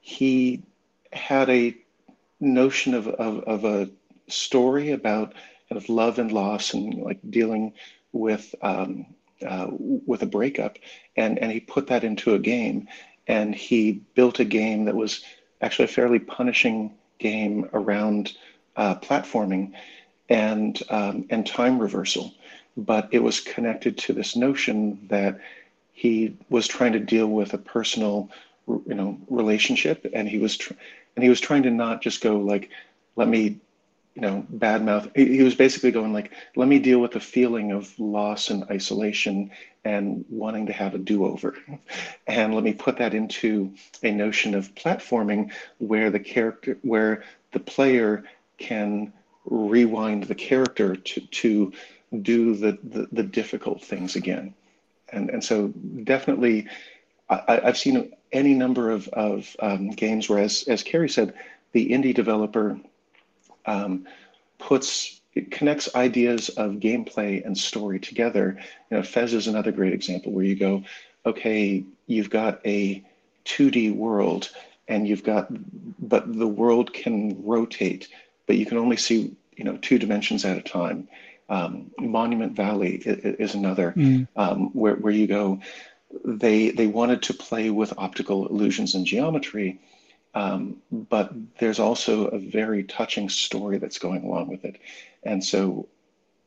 he 0.00 0.62
had 1.12 1.50
a 1.50 1.76
notion 2.40 2.94
of, 2.94 3.08
of, 3.08 3.44
of 3.44 3.64
a 3.64 3.90
story 4.28 4.92
about 4.92 5.34
kind 5.68 5.82
of 5.82 5.88
love 5.88 6.18
and 6.18 6.32
loss 6.32 6.74
and 6.74 6.94
like 6.94 7.18
dealing 7.30 7.72
with 8.12 8.54
um, 8.62 9.06
uh, 9.46 9.68
with 9.70 10.22
a 10.22 10.26
breakup, 10.26 10.78
and 11.16 11.38
and 11.38 11.52
he 11.52 11.60
put 11.60 11.88
that 11.88 12.04
into 12.04 12.34
a 12.34 12.38
game, 12.38 12.88
and 13.28 13.54
he 13.54 14.00
built 14.14 14.40
a 14.40 14.44
game 14.44 14.86
that 14.86 14.96
was 14.96 15.22
actually 15.60 15.84
a 15.84 15.88
fairly 15.88 16.18
punishing 16.18 16.92
game 17.18 17.68
around 17.72 18.32
uh, 18.76 18.94
platforming 18.96 19.72
and 20.28 20.82
um, 20.90 21.26
and 21.30 21.46
time 21.46 21.78
reversal, 21.78 22.34
but 22.76 23.08
it 23.12 23.22
was 23.22 23.40
connected 23.40 23.96
to 23.98 24.12
this 24.12 24.36
notion 24.36 24.98
that 25.08 25.40
he 25.92 26.36
was 26.48 26.66
trying 26.66 26.92
to 26.92 27.00
deal 27.00 27.26
with 27.26 27.54
a 27.54 27.58
personal 27.58 28.30
you 28.86 28.94
know 28.94 29.18
relationship 29.28 30.06
and 30.12 30.28
he 30.28 30.38
was 30.38 30.56
tr- 30.56 30.74
and 31.16 31.22
he 31.22 31.28
was 31.28 31.40
trying 31.40 31.62
to 31.62 31.70
not 31.70 32.02
just 32.02 32.20
go 32.20 32.36
like 32.36 32.70
let 33.16 33.26
me 33.28 33.58
you 34.18 34.22
know 34.22 34.44
badmouth. 34.52 35.14
He, 35.14 35.36
he 35.36 35.42
was 35.44 35.54
basically 35.54 35.92
going 35.92 36.12
like 36.12 36.32
let 36.56 36.66
me 36.66 36.80
deal 36.80 36.98
with 36.98 37.12
the 37.12 37.20
feeling 37.20 37.70
of 37.70 37.96
loss 38.00 38.50
and 38.50 38.64
isolation 38.64 39.52
and 39.84 40.24
wanting 40.28 40.66
to 40.66 40.72
have 40.72 40.94
a 40.94 40.98
do-over. 40.98 41.54
And 42.26 42.54
let 42.54 42.64
me 42.64 42.74
put 42.74 42.98
that 42.98 43.14
into 43.14 43.72
a 44.02 44.10
notion 44.10 44.54
of 44.54 44.74
platforming 44.74 45.52
where 45.78 46.10
the 46.10 46.18
character 46.18 46.78
where 46.82 47.22
the 47.52 47.60
player 47.60 48.24
can 48.58 49.12
rewind 49.44 50.24
the 50.24 50.34
character 50.34 50.96
to 50.96 51.20
to 51.20 51.72
do 52.20 52.56
the 52.56 52.76
the, 52.82 53.08
the 53.12 53.22
difficult 53.22 53.84
things 53.84 54.16
again. 54.16 54.52
And 55.10 55.30
and 55.30 55.44
so 55.44 55.68
definitely 56.02 56.66
I, 57.30 57.60
I've 57.64 57.78
seen 57.78 58.12
any 58.32 58.54
number 58.54 58.90
of, 58.90 59.06
of 59.08 59.54
um, 59.60 59.90
games 59.90 60.28
where, 60.28 60.38
as, 60.38 60.64
as 60.66 60.82
Carrie 60.82 61.08
said, 61.08 61.34
the 61.72 61.90
indie 61.90 62.14
developer 62.14 62.80
um, 63.68 64.06
puts 64.58 65.20
it 65.34 65.52
connects 65.52 65.94
ideas 65.94 66.48
of 66.48 66.72
gameplay 66.72 67.44
and 67.44 67.56
story 67.56 68.00
together. 68.00 68.58
You 68.90 68.96
know, 68.96 69.02
Fez 69.04 69.34
is 69.34 69.46
another 69.46 69.70
great 69.70 69.92
example 69.92 70.32
where 70.32 70.44
you 70.44 70.56
go, 70.56 70.82
okay, 71.24 71.84
you've 72.06 72.30
got 72.30 72.60
a 72.66 73.04
2D 73.44 73.94
world 73.94 74.50
and 74.88 75.06
you've 75.06 75.22
got, 75.22 75.46
but 76.00 76.36
the 76.36 76.48
world 76.48 76.92
can 76.92 77.44
rotate, 77.44 78.08
but 78.46 78.56
you 78.56 78.66
can 78.66 78.78
only 78.78 78.96
see, 78.96 79.36
you 79.56 79.64
know, 79.64 79.76
two 79.76 79.98
dimensions 79.98 80.44
at 80.44 80.56
a 80.56 80.62
time. 80.62 81.06
Um, 81.48 81.92
Monument 81.98 82.56
Valley 82.56 82.96
is, 82.96 83.36
is 83.50 83.54
another 83.54 83.92
um, 84.34 84.70
where, 84.72 84.96
where 84.96 85.12
you 85.12 85.26
go, 85.26 85.60
they 86.24 86.70
they 86.70 86.86
wanted 86.86 87.22
to 87.24 87.34
play 87.34 87.70
with 87.70 87.92
optical 87.98 88.48
illusions 88.48 88.94
and 88.94 89.06
geometry, 89.06 89.78
um, 90.38 90.76
but 90.92 91.32
there's 91.58 91.80
also 91.80 92.26
a 92.26 92.38
very 92.38 92.84
touching 92.84 93.28
story 93.28 93.78
that's 93.78 93.98
going 93.98 94.22
along 94.22 94.46
with 94.46 94.64
it, 94.64 94.80
and 95.24 95.42
so 95.42 95.88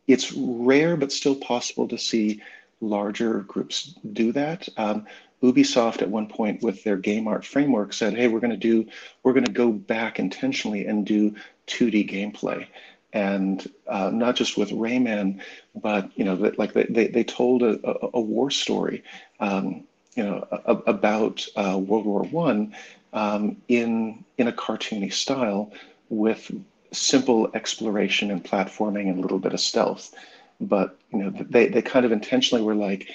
it's 0.08 0.32
rare 0.32 0.96
but 0.96 1.12
still 1.12 1.36
possible 1.36 1.90
to 1.90 1.98
see 1.98 2.42
larger 2.80 3.40
groups 3.42 3.94
do 4.14 4.32
that. 4.32 4.70
Um, 4.78 5.06
Ubisoft 5.44 6.02
at 6.02 6.10
one 6.10 6.28
point 6.28 6.64
with 6.64 6.84
their 6.86 6.96
game 6.96 7.28
art 7.28 7.46
framework 7.46 7.92
said, 7.92 8.14
"Hey, 8.14 8.30
we're 8.30 8.40
going 8.40 8.52
to 8.52 8.68
do 8.72 8.88
we're 9.24 9.34
going 9.34 9.46
to 9.46 9.52
go 9.52 9.74
back 9.74 10.20
intentionally 10.20 10.86
and 10.86 11.06
do 11.06 11.36
2D 11.68 12.10
gameplay." 12.10 12.68
And 13.12 13.70
uh, 13.88 14.10
not 14.10 14.38
just 14.38 14.58
with 14.58 14.70
Rayman, 14.70 15.42
but 15.76 16.10
you 16.16 16.24
know, 16.24 16.36
like 16.58 16.72
they, 16.72 17.08
they, 17.08 17.26
told 17.26 17.62
a, 17.62 17.78
a, 18.16 18.22
war 18.22 18.50
story 18.50 19.04
um, 19.42 19.84
you 20.16 20.24
know, 20.24 20.48
about 20.88 21.46
uh, 21.58 21.78
World 21.78 22.06
War 22.06 22.24
One 22.24 22.74
um, 23.14 23.58
in 23.68 24.24
in 24.38 24.48
a 24.48 24.52
cartoony 24.52 25.12
style 25.12 25.72
with 26.10 26.52
simple 26.92 27.50
exploration 27.54 28.32
and 28.32 28.44
platforming 28.44 29.10
and 29.10 29.20
a 29.20 29.22
little 29.22 29.40
bit 29.40 29.54
of 29.54 29.60
stealth. 29.60 30.14
But 30.60 30.98
you 31.12 31.20
know, 31.20 31.30
they 31.30 31.68
they 31.68 31.82
kind 31.82 32.06
of 32.06 32.12
intentionally 32.12 32.64
were 32.64 32.76
like, 32.76 33.10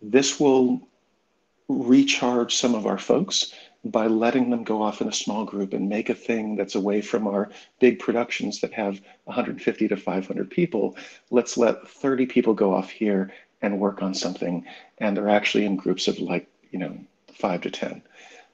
this 0.00 0.38
will 0.38 0.80
recharge 1.68 2.54
some 2.54 2.74
of 2.74 2.86
our 2.86 2.98
folks 2.98 3.54
by 3.84 4.06
letting 4.06 4.50
them 4.50 4.62
go 4.62 4.80
off 4.80 5.00
in 5.00 5.08
a 5.08 5.12
small 5.12 5.44
group 5.44 5.72
and 5.72 5.88
make 5.88 6.08
a 6.08 6.14
thing 6.14 6.54
that's 6.54 6.76
away 6.76 7.00
from 7.00 7.26
our 7.26 7.50
big 7.80 7.98
productions 7.98 8.60
that 8.60 8.72
have 8.72 9.00
150 9.24 9.88
to 9.88 9.96
500 9.96 10.50
people. 10.50 10.96
Let's 11.30 11.56
let 11.56 11.88
30 11.88 12.26
people 12.26 12.54
go 12.54 12.74
off 12.74 12.90
here 12.90 13.32
and 13.60 13.80
work 13.80 14.02
on 14.02 14.14
something 14.14 14.64
and 14.98 15.16
they're 15.16 15.28
actually 15.28 15.64
in 15.64 15.76
groups 15.76 16.08
of 16.08 16.18
like 16.18 16.46
you 16.70 16.78
know 16.78 16.96
five 17.34 17.60
to 17.62 17.70
ten 17.70 18.02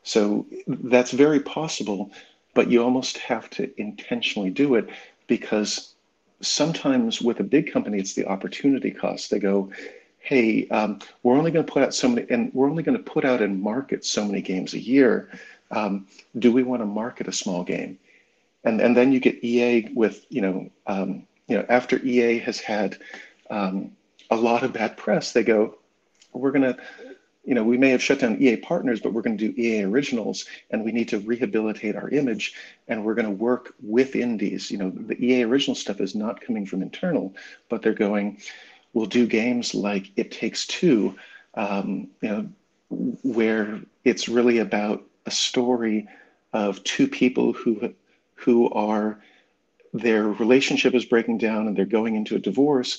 so 0.09 0.47
that's 0.67 1.13
very 1.13 1.41
possible 1.41 2.11
but 2.55 2.71
you 2.71 2.83
almost 2.83 3.19
have 3.19 3.49
to 3.51 3.71
intentionally 3.81 4.51
do 4.51 4.75
it 4.75 4.89
because 5.27 5.95
sometimes 6.41 7.21
with 7.21 7.41
a 7.41 7.45
big 7.45 7.73
company 7.73 7.99
it's 7.99 8.15
the 8.15 8.27
opportunity 8.27 8.91
cost 8.91 9.31
they 9.31 9.39
go 9.39 9.71
hey 10.19 10.67
um, 10.69 10.99
we're 11.23 11.37
only 11.37 11.51
going 11.51 11.65
to 11.65 11.73
put 11.73 11.83
out 11.83 11.95
so 11.95 12.09
many 12.09 12.27
and 12.31 12.53
we're 12.55 12.71
only 12.71 12.83
going 12.83 12.97
to 12.97 13.03
put 13.03 13.25
out 13.25 13.43
and 13.43 13.61
market 13.61 14.05
so 14.05 14.25
many 14.25 14.41
games 14.41 14.75
a 14.75 14.79
year 14.79 15.29
um, 15.71 16.07
do 16.39 16.51
we 16.53 16.63
want 16.63 16.81
to 16.81 16.87
market 16.87 17.29
a 17.29 17.33
small 17.33 17.63
game 17.63 17.99
and 18.65 18.81
and 18.81 18.97
then 18.97 19.13
you 19.13 19.21
get 19.21 19.43
ea 19.45 19.89
with 19.95 20.25
you 20.31 20.41
know 20.41 20.71
um, 20.87 21.27
you 21.49 21.57
know 21.57 21.65
after 21.69 22.05
ea 22.05 22.39
has 22.39 22.61
had 22.61 22.99
um, 23.51 23.93
a 24.31 24.37
lot 24.37 24.63
of 24.63 24.73
bad 24.73 24.97
press. 24.97 25.33
They 25.33 25.43
go, 25.43 25.79
we're 26.33 26.53
going 26.53 26.75
to, 26.75 26.77
you 27.49 27.55
know, 27.55 27.65
we 27.65 27.79
may 27.79 27.89
have 27.89 28.03
shut 28.03 28.21
down 28.21 28.37
EA 28.43 28.57
partners, 28.57 29.01
but 29.01 29.15
we're 29.15 29.23
going 29.23 29.39
to 29.39 29.49
do 29.49 29.59
EA 29.59 29.85
originals 29.85 30.45
and 30.71 30.85
we 30.85 30.93
need 30.93 31.09
to 31.09 31.19
rehabilitate 31.21 31.97
our 31.97 32.11
image 32.11 32.53
and 32.89 33.03
we're 33.03 33.15
going 33.15 33.25
to 33.25 33.33
work 33.33 33.75
with 33.83 34.15
indies. 34.15 34.71
You 34.71 34.77
know, 34.77 34.91
the 34.91 35.19
EA 35.19 35.45
original 35.45 35.75
stuff 35.75 35.99
is 36.03 36.15
not 36.15 36.43
coming 36.43 36.67
from 36.67 36.83
internal, 36.83 37.35
but 37.71 37.81
they're 37.81 37.95
going, 37.95 38.43
we'll 38.93 39.07
do 39.07 39.27
games 39.27 39.75
like 39.75 40.11
It 40.17 40.31
Takes 40.31 40.67
Two, 40.67 41.17
um, 41.55 42.09
you 42.21 42.29
know, 42.29 42.49
where 43.23 43.81
it's 44.05 44.29
really 44.29 44.59
about 44.59 45.05
a 45.25 45.31
story 45.31 46.07
of 46.53 46.85
two 46.85 47.09
people 47.09 47.55
who 47.55 47.95
who 48.35 48.69
are 48.73 49.23
their 49.95 50.29
relationship 50.29 50.95
is 50.95 51.07
breaking 51.07 51.39
down 51.39 51.67
and 51.67 51.75
they're 51.75 51.87
going 51.87 52.15
into 52.15 52.37
a 52.37 52.39
divorce 52.39 52.99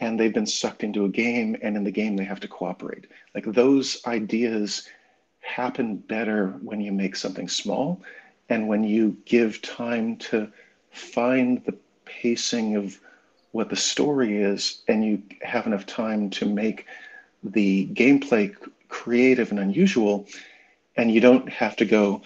and 0.00 0.18
they've 0.18 0.34
been 0.34 0.46
sucked 0.46 0.84
into 0.84 1.04
a 1.04 1.08
game 1.08 1.56
and 1.62 1.76
in 1.76 1.84
the 1.84 1.90
game 1.90 2.16
they 2.16 2.24
have 2.24 2.40
to 2.40 2.48
cooperate. 2.48 3.06
Like 3.34 3.44
those 3.44 4.00
ideas 4.06 4.88
happen 5.40 5.96
better 5.96 6.48
when 6.62 6.80
you 6.80 6.92
make 6.92 7.16
something 7.16 7.48
small 7.48 8.02
and 8.48 8.68
when 8.68 8.84
you 8.84 9.16
give 9.24 9.62
time 9.62 10.16
to 10.16 10.50
find 10.90 11.64
the 11.64 11.76
pacing 12.04 12.76
of 12.76 12.98
what 13.52 13.68
the 13.70 13.76
story 13.76 14.38
is 14.42 14.82
and 14.88 15.04
you 15.04 15.22
have 15.42 15.66
enough 15.66 15.86
time 15.86 16.30
to 16.30 16.46
make 16.46 16.86
the 17.42 17.86
gameplay 17.92 18.54
creative 18.88 19.50
and 19.50 19.60
unusual 19.60 20.26
and 20.96 21.10
you 21.12 21.20
don't 21.20 21.48
have 21.48 21.76
to 21.76 21.84
go 21.84 22.22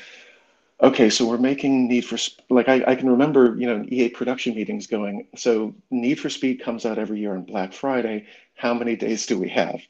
okay, 0.83 1.09
so 1.09 1.27
we're 1.27 1.39
making 1.39 1.89
Need 1.89 2.05
for 2.05 2.19
like 2.51 2.69
I, 2.69 2.83
I 2.87 2.95
can 2.95 3.09
remember 3.09 3.55
you 3.57 3.67
know 3.67 3.85
EA 3.89 4.09
production 4.11 4.55
meetings 4.55 4.87
going. 4.87 5.27
So 5.37 5.75
Need 5.91 6.21
for 6.21 6.29
Speed 6.29 6.63
comes 6.63 6.85
out 6.85 6.99
every 6.99 7.21
year 7.21 7.35
on 7.35 7.43
Black 7.43 7.73
Friday. 7.73 8.27
How 8.55 8.75
many 8.75 8.97
days 8.97 9.27
do 9.27 9.39
we 9.39 9.49
have? 9.49 9.81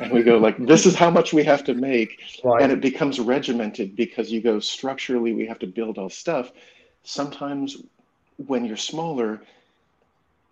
And 0.00 0.10
we 0.10 0.22
go 0.22 0.38
like, 0.38 0.56
this 0.58 0.86
is 0.86 0.94
how 0.94 1.10
much 1.10 1.32
we 1.32 1.44
have 1.44 1.62
to 1.64 1.74
make, 1.74 2.22
right. 2.42 2.62
and 2.62 2.72
it 2.72 2.80
becomes 2.80 3.20
regimented 3.20 3.94
because 3.94 4.32
you 4.32 4.40
go 4.40 4.58
structurally. 4.58 5.32
We 5.32 5.46
have 5.46 5.58
to 5.60 5.66
build 5.66 5.98
all 5.98 6.10
stuff. 6.10 6.50
Sometimes 7.04 7.76
when 8.46 8.64
you're 8.64 8.76
smaller, 8.76 9.42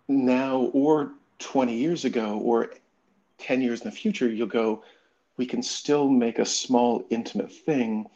now 0.07 0.69
or 0.73 1.11
20 1.39 1.75
years 1.75 2.05
ago 2.05 2.39
or 2.43 2.71
10 3.39 3.61
years 3.61 3.81
in 3.81 3.89
the 3.89 3.95
future, 3.95 4.29
you'll 4.29 4.47
go, 4.47 4.83
we 5.37 5.45
can 5.45 5.61
still 5.61 6.07
make 6.07 6.39
a 6.39 6.45
small, 6.45 7.03
intimate 7.09 7.51
thing 7.51 8.07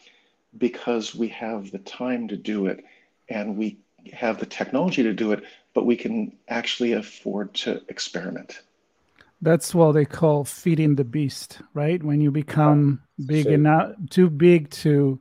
because 0.57 1.15
we 1.15 1.27
have 1.29 1.71
the 1.71 1.79
time 1.79 2.27
to 2.27 2.37
do 2.37 2.67
it 2.67 2.83
and 3.29 3.57
we 3.57 3.77
have 4.13 4.39
the 4.39 4.45
technology 4.45 5.03
to 5.03 5.13
do 5.13 5.31
it, 5.31 5.43
but 5.73 5.85
we 5.85 5.95
can 5.95 6.35
actually 6.47 6.93
afford 6.93 7.53
to 7.53 7.81
experiment. 7.89 8.61
That's 9.41 9.73
what 9.73 9.93
they 9.93 10.05
call 10.05 10.43
feeding 10.43 10.95
the 10.95 11.03
beast, 11.03 11.61
right? 11.73 12.03
When 12.03 12.19
you 12.19 12.31
become 12.31 13.01
big 13.25 13.45
so, 13.45 13.51
enough, 13.51 13.91
too 14.09 14.29
big 14.29 14.69
to 14.71 15.19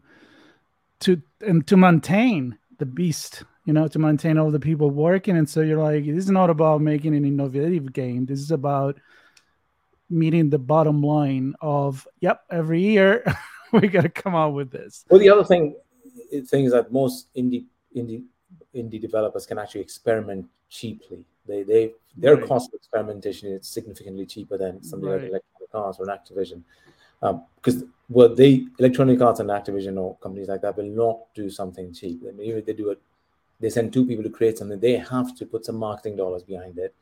to 1.00 1.22
and 1.40 1.64
to 1.68 1.76
maintain 1.76 2.58
the 2.78 2.86
beast, 2.86 3.44
you 3.64 3.72
know, 3.72 3.86
to 3.86 3.98
maintain 3.98 4.38
all 4.38 4.50
the 4.50 4.58
people 4.58 4.90
working. 4.90 5.36
And 5.36 5.48
so 5.48 5.60
you're 5.60 5.82
like, 5.82 6.04
this 6.04 6.24
is 6.24 6.30
not 6.30 6.50
about 6.50 6.80
making 6.80 7.14
an 7.14 7.24
innovative 7.24 7.92
game. 7.92 8.26
This 8.26 8.40
is 8.40 8.50
about 8.50 8.98
meeting 10.10 10.50
the 10.50 10.58
bottom 10.58 11.02
line 11.02 11.54
of, 11.60 12.06
yep, 12.20 12.42
every 12.50 12.80
year 12.80 13.24
we 13.72 13.88
got 13.88 14.02
to 14.02 14.08
come 14.08 14.34
out 14.34 14.54
with 14.54 14.70
this. 14.70 15.04
Well, 15.08 15.20
the 15.20 15.30
other 15.30 15.44
thing, 15.44 15.76
thing 16.46 16.64
is 16.64 16.72
that 16.72 16.92
most 16.92 17.34
indie 17.34 17.64
indie 17.96 18.24
indie 18.74 19.00
developers 19.00 19.46
can 19.46 19.58
actually 19.58 19.80
experiment 19.80 20.46
cheaply. 20.68 21.24
They 21.46 21.62
they 21.62 21.92
their 22.16 22.36
right. 22.36 22.46
cost 22.46 22.68
of 22.68 22.74
experimentation 22.74 23.50
is 23.50 23.66
significantly 23.66 24.26
cheaper 24.26 24.58
than 24.58 24.82
something 24.82 25.08
right. 25.08 25.32
like 25.32 25.42
Electronic 25.60 25.74
Arts 25.74 25.98
or 25.98 26.08
an 26.08 26.16
Activision. 26.16 26.62
Because 27.56 27.82
um, 27.82 27.92
well, 28.08 28.34
they 28.34 28.66
Electronic 28.78 29.20
Arts 29.20 29.40
and 29.40 29.50
Activision 29.50 29.98
or 29.98 30.16
companies 30.18 30.48
like 30.48 30.62
that 30.62 30.76
will 30.76 30.84
not 30.84 31.18
do 31.34 31.50
something 31.50 31.92
cheap. 31.92 32.22
I 32.28 32.32
mean, 32.32 32.46
even 32.46 32.58
if 32.60 32.66
they 32.66 32.72
do 32.74 32.90
it, 32.90 33.00
they 33.60 33.70
send 33.70 33.92
two 33.92 34.06
people 34.06 34.24
to 34.24 34.30
create 34.30 34.58
something. 34.58 34.78
They 34.78 34.96
have 34.96 35.36
to 35.36 35.46
put 35.46 35.64
some 35.64 35.76
marketing 35.76 36.16
dollars 36.16 36.42
behind 36.42 36.78
it. 36.78 36.94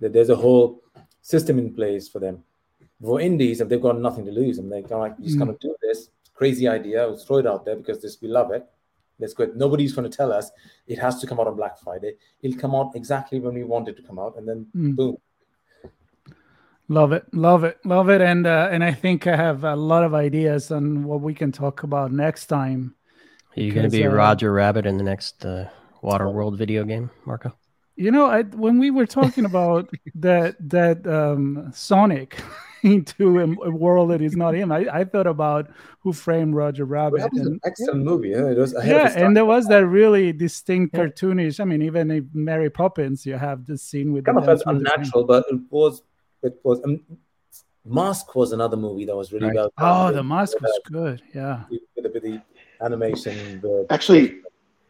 There's 0.00 0.30
a 0.30 0.36
whole 0.36 0.82
system 1.22 1.58
in 1.58 1.72
place 1.72 2.08
for 2.08 2.18
them 2.18 2.42
for 3.02 3.20
indies, 3.20 3.60
if 3.60 3.68
they've 3.68 3.80
got 3.80 3.98
nothing 3.98 4.24
to 4.24 4.32
lose, 4.32 4.58
and 4.58 4.70
they 4.70 4.82
go 4.82 4.98
like, 4.98 5.18
just 5.20 5.36
mm. 5.36 5.40
kind 5.40 5.50
of 5.50 5.58
do 5.60 5.74
this 5.82 6.08
crazy 6.34 6.68
idea, 6.68 7.06
let's 7.06 7.24
throw 7.24 7.38
it 7.38 7.46
out 7.46 7.64
there 7.64 7.76
because 7.76 8.02
this 8.02 8.20
we 8.20 8.28
love 8.28 8.50
it. 8.50 8.66
Let's 9.18 9.34
go. 9.34 9.50
Nobody's 9.54 9.92
going 9.92 10.10
to 10.10 10.16
tell 10.16 10.32
us 10.32 10.50
it 10.86 10.98
has 10.98 11.20
to 11.20 11.26
come 11.26 11.38
out 11.38 11.46
on 11.46 11.56
Black 11.56 11.78
Friday. 11.78 12.14
It'll 12.42 12.58
come 12.58 12.74
out 12.74 12.92
exactly 12.96 13.38
when 13.38 13.54
we 13.54 13.62
want 13.62 13.88
it 13.88 13.96
to 13.96 14.02
come 14.02 14.18
out, 14.18 14.36
and 14.36 14.48
then 14.48 14.66
mm. 14.76 14.96
boom. 14.96 15.16
Love 16.88 17.12
it, 17.12 17.24
love 17.32 17.64
it, 17.64 17.78
love 17.86 18.10
it, 18.10 18.20
and 18.20 18.46
uh, 18.46 18.68
and 18.70 18.84
I 18.84 18.92
think 18.92 19.26
I 19.26 19.36
have 19.36 19.64
a 19.64 19.76
lot 19.76 20.04
of 20.04 20.12
ideas 20.12 20.70
on 20.70 21.04
what 21.04 21.20
we 21.20 21.32
can 21.32 21.50
talk 21.50 21.82
about 21.82 22.12
next 22.12 22.46
time. 22.46 22.94
Are 23.56 23.60
you 23.60 23.72
going 23.72 23.88
to 23.88 23.90
be 23.90 24.04
uh, 24.04 24.10
Roger 24.10 24.52
Rabbit 24.52 24.84
in 24.84 24.98
the 24.98 25.04
next 25.04 25.46
uh, 25.46 25.68
Water 26.02 26.28
World 26.28 26.58
video 26.58 26.84
game, 26.84 27.10
Marco? 27.24 27.56
You 27.96 28.10
know, 28.10 28.26
I, 28.26 28.42
when 28.42 28.78
we 28.78 28.90
were 28.90 29.06
talking 29.06 29.44
about 29.44 29.88
that 30.16 30.56
that 30.68 31.06
um, 31.06 31.70
Sonic 31.72 32.36
into 32.84 33.40
a, 33.40 33.66
a, 33.66 33.70
world 33.70 34.10
that 34.10 34.20
is 34.20 34.36
not 34.36 34.54
him. 34.54 34.70
I, 34.70 34.86
I 34.92 35.04
thought 35.04 35.26
about 35.26 35.70
Who 36.00 36.12
Framed 36.12 36.54
Roger 36.54 36.84
Rabbit. 36.84 37.20
Well, 37.20 37.22
that 37.22 37.32
was 37.32 37.40
and, 37.40 37.52
an 37.52 37.60
excellent 37.64 38.00
yeah. 38.00 38.10
movie. 38.10 38.28
Yeah, 38.28 38.50
it 38.50 38.58
was 38.58 38.74
yeah 38.84 39.12
and 39.16 39.36
there 39.36 39.44
was 39.44 39.66
that 39.68 39.86
really 39.86 40.32
distinct 40.32 40.94
yeah. 40.94 41.04
cartoonish. 41.04 41.60
I 41.60 41.64
mean, 41.64 41.82
even 41.82 42.10
in 42.10 42.28
Mary 42.34 42.70
Poppins, 42.70 43.24
you 43.24 43.34
have 43.34 43.66
the 43.66 43.78
scene 43.78 44.12
with 44.12 44.26
kind 44.26 44.38
of 44.38 44.44
felt 44.44 44.62
unnatural, 44.66 45.24
but 45.24 45.44
it 45.50 45.60
was 45.70 46.02
it 46.42 46.60
was. 46.62 46.80
Um, 46.84 47.00
Mask 47.86 48.34
was 48.34 48.52
another 48.52 48.78
movie 48.78 49.04
that 49.04 49.14
was 49.14 49.30
really 49.30 49.48
right. 49.48 49.54
well. 49.56 49.72
Oh, 49.78 50.10
the 50.10 50.22
Mask 50.22 50.58
was 50.60 50.80
good. 50.84 51.20
Yeah, 51.34 51.64
with, 51.68 51.82
with 51.96 52.22
the 52.22 52.40
animation. 52.80 53.60
The, 53.60 53.86
Actually, 53.90 54.40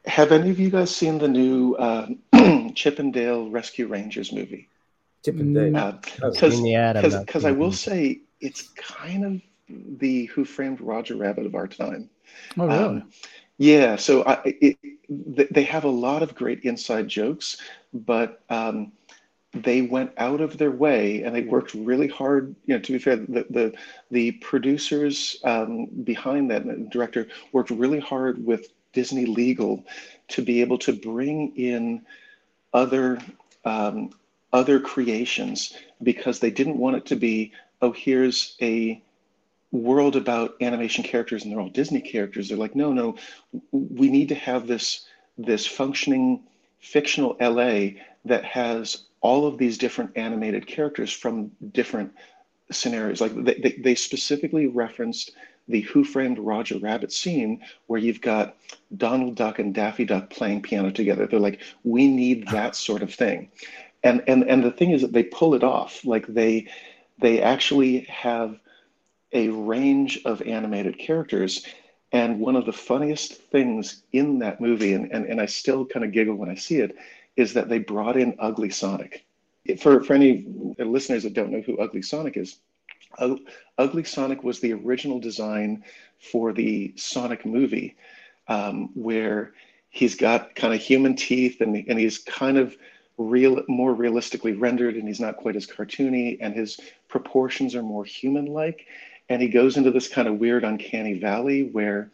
have 0.04 0.30
any 0.30 0.50
of 0.50 0.60
you 0.60 0.70
guys 0.70 0.94
seen 0.94 1.18
the 1.18 1.26
new 1.26 1.74
uh, 1.74 2.06
Chip 2.74 3.00
'n 3.00 3.10
Dale 3.10 3.50
Rescue 3.50 3.88
Rangers 3.88 4.32
movie? 4.32 4.68
Chip 5.24 5.38
'n 5.38 5.52
Dale. 5.52 6.00
Because 6.20 7.14
uh, 7.14 7.20
because 7.20 7.44
I 7.44 7.52
will 7.52 7.72
say 7.72 8.20
it's 8.40 8.68
kind 8.76 9.24
of 9.24 9.40
the 9.98 10.26
Who 10.26 10.44
Framed 10.44 10.80
Roger 10.80 11.16
Rabbit 11.16 11.46
of 11.46 11.54
our 11.54 11.66
time. 11.66 12.10
Oh, 12.58 12.66
really? 12.66 12.78
Um, 12.78 13.12
yeah. 13.58 13.96
So 13.96 14.24
I, 14.24 14.40
it, 14.44 14.78
they 15.08 15.62
have 15.64 15.84
a 15.84 15.88
lot 15.88 16.22
of 16.22 16.34
great 16.34 16.60
inside 16.64 17.08
jokes, 17.08 17.56
but 17.92 18.42
um, 18.50 18.92
they 19.54 19.82
went 19.82 20.12
out 20.18 20.40
of 20.40 20.58
their 20.58 20.70
way 20.70 21.22
and 21.22 21.34
they 21.34 21.42
worked 21.42 21.74
really 21.74 22.08
hard. 22.08 22.54
You 22.66 22.74
know, 22.74 22.80
to 22.80 22.92
be 22.92 22.98
fair, 22.98 23.16
the 23.16 23.46
the, 23.48 23.74
the 24.10 24.32
producers 24.32 25.36
um, 25.44 25.86
behind 26.04 26.50
that, 26.50 26.90
director 26.90 27.28
worked 27.52 27.70
really 27.70 28.00
hard 28.00 28.44
with 28.44 28.68
Disney 28.92 29.26
Legal 29.26 29.84
to 30.28 30.42
be 30.42 30.60
able 30.60 30.78
to 30.78 30.92
bring 30.92 31.56
in 31.56 32.04
other 32.72 33.20
um, 33.64 34.10
other 34.54 34.80
creations 34.80 35.76
because 36.02 36.38
they 36.38 36.50
didn't 36.50 36.78
want 36.78 36.96
it 36.96 37.04
to 37.04 37.16
be 37.16 37.52
oh 37.82 37.92
here's 37.92 38.56
a 38.62 39.02
world 39.72 40.14
about 40.14 40.54
animation 40.62 41.02
characters 41.02 41.42
and 41.42 41.52
they're 41.52 41.60
all 41.60 41.68
Disney 41.68 42.00
characters. 42.00 42.48
They're 42.48 42.56
like 42.56 42.76
no 42.76 42.92
no 42.92 43.16
we 43.72 44.08
need 44.08 44.28
to 44.30 44.34
have 44.36 44.66
this 44.66 45.04
this 45.36 45.66
functioning 45.66 46.44
fictional 46.78 47.36
LA 47.40 48.00
that 48.24 48.44
has 48.44 49.04
all 49.20 49.46
of 49.46 49.58
these 49.58 49.76
different 49.76 50.12
animated 50.16 50.66
characters 50.66 51.12
from 51.12 51.50
different 51.72 52.12
scenarios. 52.70 53.20
Like 53.20 53.34
they, 53.34 53.54
they, 53.54 53.72
they 53.72 53.94
specifically 53.94 54.68
referenced 54.68 55.32
the 55.66 55.80
Who 55.80 56.04
Framed 56.04 56.38
Roger 56.38 56.78
Rabbit 56.78 57.10
scene 57.12 57.62
where 57.86 57.98
you've 57.98 58.20
got 58.20 58.56
Donald 58.96 59.34
Duck 59.34 59.58
and 59.58 59.74
Daffy 59.74 60.04
Duck 60.04 60.30
playing 60.30 60.62
piano 60.62 60.90
together. 60.90 61.26
They're 61.26 61.40
like, 61.40 61.60
we 61.84 62.06
need 62.06 62.48
that 62.48 62.76
sort 62.76 63.02
of 63.02 63.12
thing. 63.12 63.50
And 64.04 64.22
and 64.28 64.44
and 64.44 64.62
the 64.62 64.70
thing 64.70 64.90
is 64.90 65.02
that 65.02 65.12
they 65.12 65.24
pull 65.24 65.54
it 65.54 65.64
off. 65.64 66.04
Like 66.04 66.26
they 66.26 66.68
they 67.18 67.42
actually 67.42 68.00
have 68.00 68.60
a 69.32 69.48
range 69.48 70.20
of 70.24 70.42
animated 70.42 70.98
characters. 70.98 71.66
And 72.12 72.38
one 72.38 72.54
of 72.54 72.64
the 72.64 72.72
funniest 72.72 73.34
things 73.34 74.04
in 74.12 74.38
that 74.38 74.60
movie, 74.60 74.92
and, 74.92 75.10
and, 75.10 75.26
and 75.26 75.40
I 75.40 75.46
still 75.46 75.84
kind 75.84 76.04
of 76.04 76.12
giggle 76.12 76.36
when 76.36 76.48
I 76.48 76.54
see 76.54 76.76
it, 76.76 76.96
is 77.36 77.54
that 77.54 77.68
they 77.68 77.80
brought 77.80 78.16
in 78.16 78.36
Ugly 78.38 78.70
Sonic. 78.70 79.24
For, 79.80 80.00
for 80.04 80.14
any 80.14 80.46
listeners 80.78 81.24
that 81.24 81.34
don't 81.34 81.50
know 81.50 81.62
who 81.62 81.76
Ugly 81.78 82.02
Sonic 82.02 82.36
is, 82.36 82.58
Ugly 83.78 84.04
Sonic 84.04 84.44
was 84.44 84.60
the 84.60 84.74
original 84.74 85.18
design 85.18 85.82
for 86.20 86.52
the 86.52 86.94
Sonic 86.96 87.44
movie, 87.44 87.96
um, 88.46 88.90
where 88.94 89.54
he's 89.90 90.14
got 90.14 90.54
kind 90.54 90.72
of 90.72 90.80
human 90.80 91.16
teeth 91.16 91.60
and, 91.60 91.74
and 91.88 91.98
he's 91.98 92.18
kind 92.18 92.58
of 92.58 92.76
real, 93.16 93.62
more 93.68 93.94
realistically 93.94 94.52
rendered, 94.52 94.96
and 94.96 95.06
he's 95.06 95.20
not 95.20 95.36
quite 95.36 95.56
as 95.56 95.66
cartoony, 95.66 96.38
and 96.40 96.54
his 96.54 96.80
proportions 97.08 97.74
are 97.74 97.82
more 97.82 98.04
human-like. 98.04 98.86
And 99.28 99.40
he 99.40 99.48
goes 99.48 99.76
into 99.76 99.90
this 99.90 100.08
kind 100.08 100.28
of 100.28 100.38
weird, 100.38 100.64
uncanny 100.64 101.18
valley 101.18 101.64
where 101.64 102.10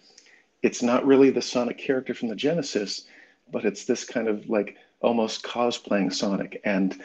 it's 0.62 0.82
not 0.82 1.06
really 1.06 1.30
the 1.30 1.42
Sonic 1.42 1.78
character 1.78 2.14
from 2.14 2.28
the 2.28 2.36
Genesis, 2.36 3.06
but 3.50 3.64
it's 3.64 3.84
this 3.84 4.04
kind 4.04 4.28
of 4.28 4.48
like 4.48 4.76
almost 5.00 5.42
cosplaying 5.42 6.12
Sonic. 6.12 6.60
And 6.64 7.00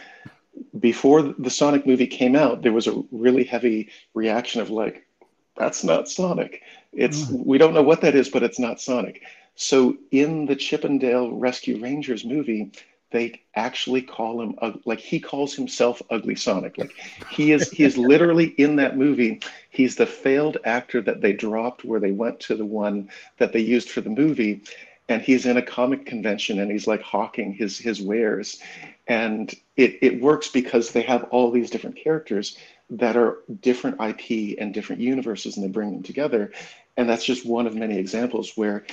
before 0.80 1.22
the 1.22 1.50
Sonic 1.50 1.88
movie 1.88 2.08
came 2.08 2.36
out, 2.36 2.62
there 2.62 2.74
was 2.74 2.88
a 2.88 3.04
really 3.12 3.44
heavy 3.44 3.90
reaction 4.14 4.62
of 4.62 4.70
like, 4.70 5.08
that's 5.56 5.84
not 5.84 6.10
Sonic. 6.10 6.62
It's 6.92 7.24
mm. 7.24 7.46
we 7.46 7.58
don't 7.58 7.74
know 7.74 7.82
what 7.82 8.02
that 8.02 8.16
is, 8.16 8.30
but 8.30 8.44
it's 8.44 8.60
not 8.60 8.82
Sonic. 8.82 9.24
So 9.56 9.98
in 10.12 10.46
the 10.46 10.56
Chip 10.56 10.84
'n 10.84 10.98
Dale 10.98 11.32
Rescue 11.32 11.80
Rangers 11.80 12.26
movie, 12.26 12.72
they 13.12 13.42
actually 13.56 14.02
call 14.02 14.42
him 14.42 14.80
like 14.86 15.00
he 15.00 15.20
calls 15.20 15.56
himself 15.56 16.02
Ugly 16.10 16.36
Sonic. 16.36 16.78
Like 16.78 16.92
he 17.30 17.52
is 17.52 17.70
he 17.72 17.84
is 17.84 17.98
literally 17.98 18.48
in 18.48 18.76
that 18.78 18.98
movie. 18.98 19.42
He's 19.70 19.96
the 19.96 20.06
failed 20.06 20.58
actor 20.66 21.02
that 21.02 21.22
they 21.22 21.34
dropped 21.34 21.86
where 21.86 22.00
they 22.00 22.12
went 22.12 22.40
to 22.42 22.56
the 22.56 22.66
one 22.66 23.10
that 23.38 23.54
they 23.54 23.60
used 23.60 23.90
for 23.90 24.02
the 24.02 24.10
movie 24.10 24.62
and 25.08 25.22
he's 25.22 25.46
in 25.46 25.58
a 25.58 25.62
comic 25.62 26.06
convention 26.06 26.60
and 26.60 26.72
he's 26.72 26.88
like 26.88 27.02
hawking 27.02 27.54
his 27.54 27.78
his 27.78 28.02
wares 28.02 28.60
and 29.08 29.54
it, 29.78 30.00
it 30.02 30.22
works 30.22 30.48
because 30.48 30.92
they 30.92 31.04
have 31.04 31.24
all 31.26 31.52
these 31.52 31.70
different 31.70 31.96
characters 31.96 32.58
that 32.90 33.16
are 33.16 33.40
different 33.62 34.02
ip 34.02 34.58
and 34.60 34.74
different 34.74 35.02
universes 35.02 35.58
and 35.58 35.64
they 35.64 35.70
bring 35.70 35.92
them 35.92 36.04
together 36.04 36.52
and 36.98 37.08
that's 37.08 37.26
just 37.26 37.46
one 37.46 37.68
of 37.68 37.76
many 37.76 37.98
examples 37.98 38.54
where 38.56 38.86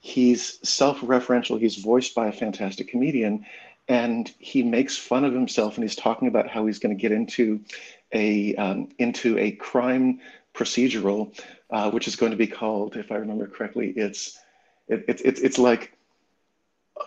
he's 0.00 0.58
self-referential 0.68 1.58
he's 1.58 1.76
voiced 1.76 2.14
by 2.14 2.28
a 2.28 2.32
fantastic 2.32 2.88
comedian 2.88 3.44
and 3.88 4.32
he 4.38 4.62
makes 4.62 4.96
fun 4.96 5.24
of 5.24 5.32
himself 5.32 5.76
and 5.76 5.84
he's 5.84 5.96
talking 5.96 6.28
about 6.28 6.48
how 6.48 6.66
he's 6.66 6.78
going 6.78 6.96
to 6.96 7.00
get 7.00 7.12
into 7.12 7.60
a 8.12 8.54
um, 8.56 8.88
into 8.98 9.38
a 9.38 9.52
crime 9.52 10.20
procedural 10.54 11.32
uh, 11.70 11.90
which 11.90 12.08
is 12.08 12.16
going 12.16 12.32
to 12.32 12.38
be 12.38 12.46
called 12.46 12.96
if 12.96 13.10
i 13.12 13.16
remember 13.16 13.46
correctly 13.46 13.92
it's 13.96 14.38
It, 14.88 15.04
it's 15.08 15.22
it's 15.22 15.40
it's 15.40 15.58
like 15.58 15.92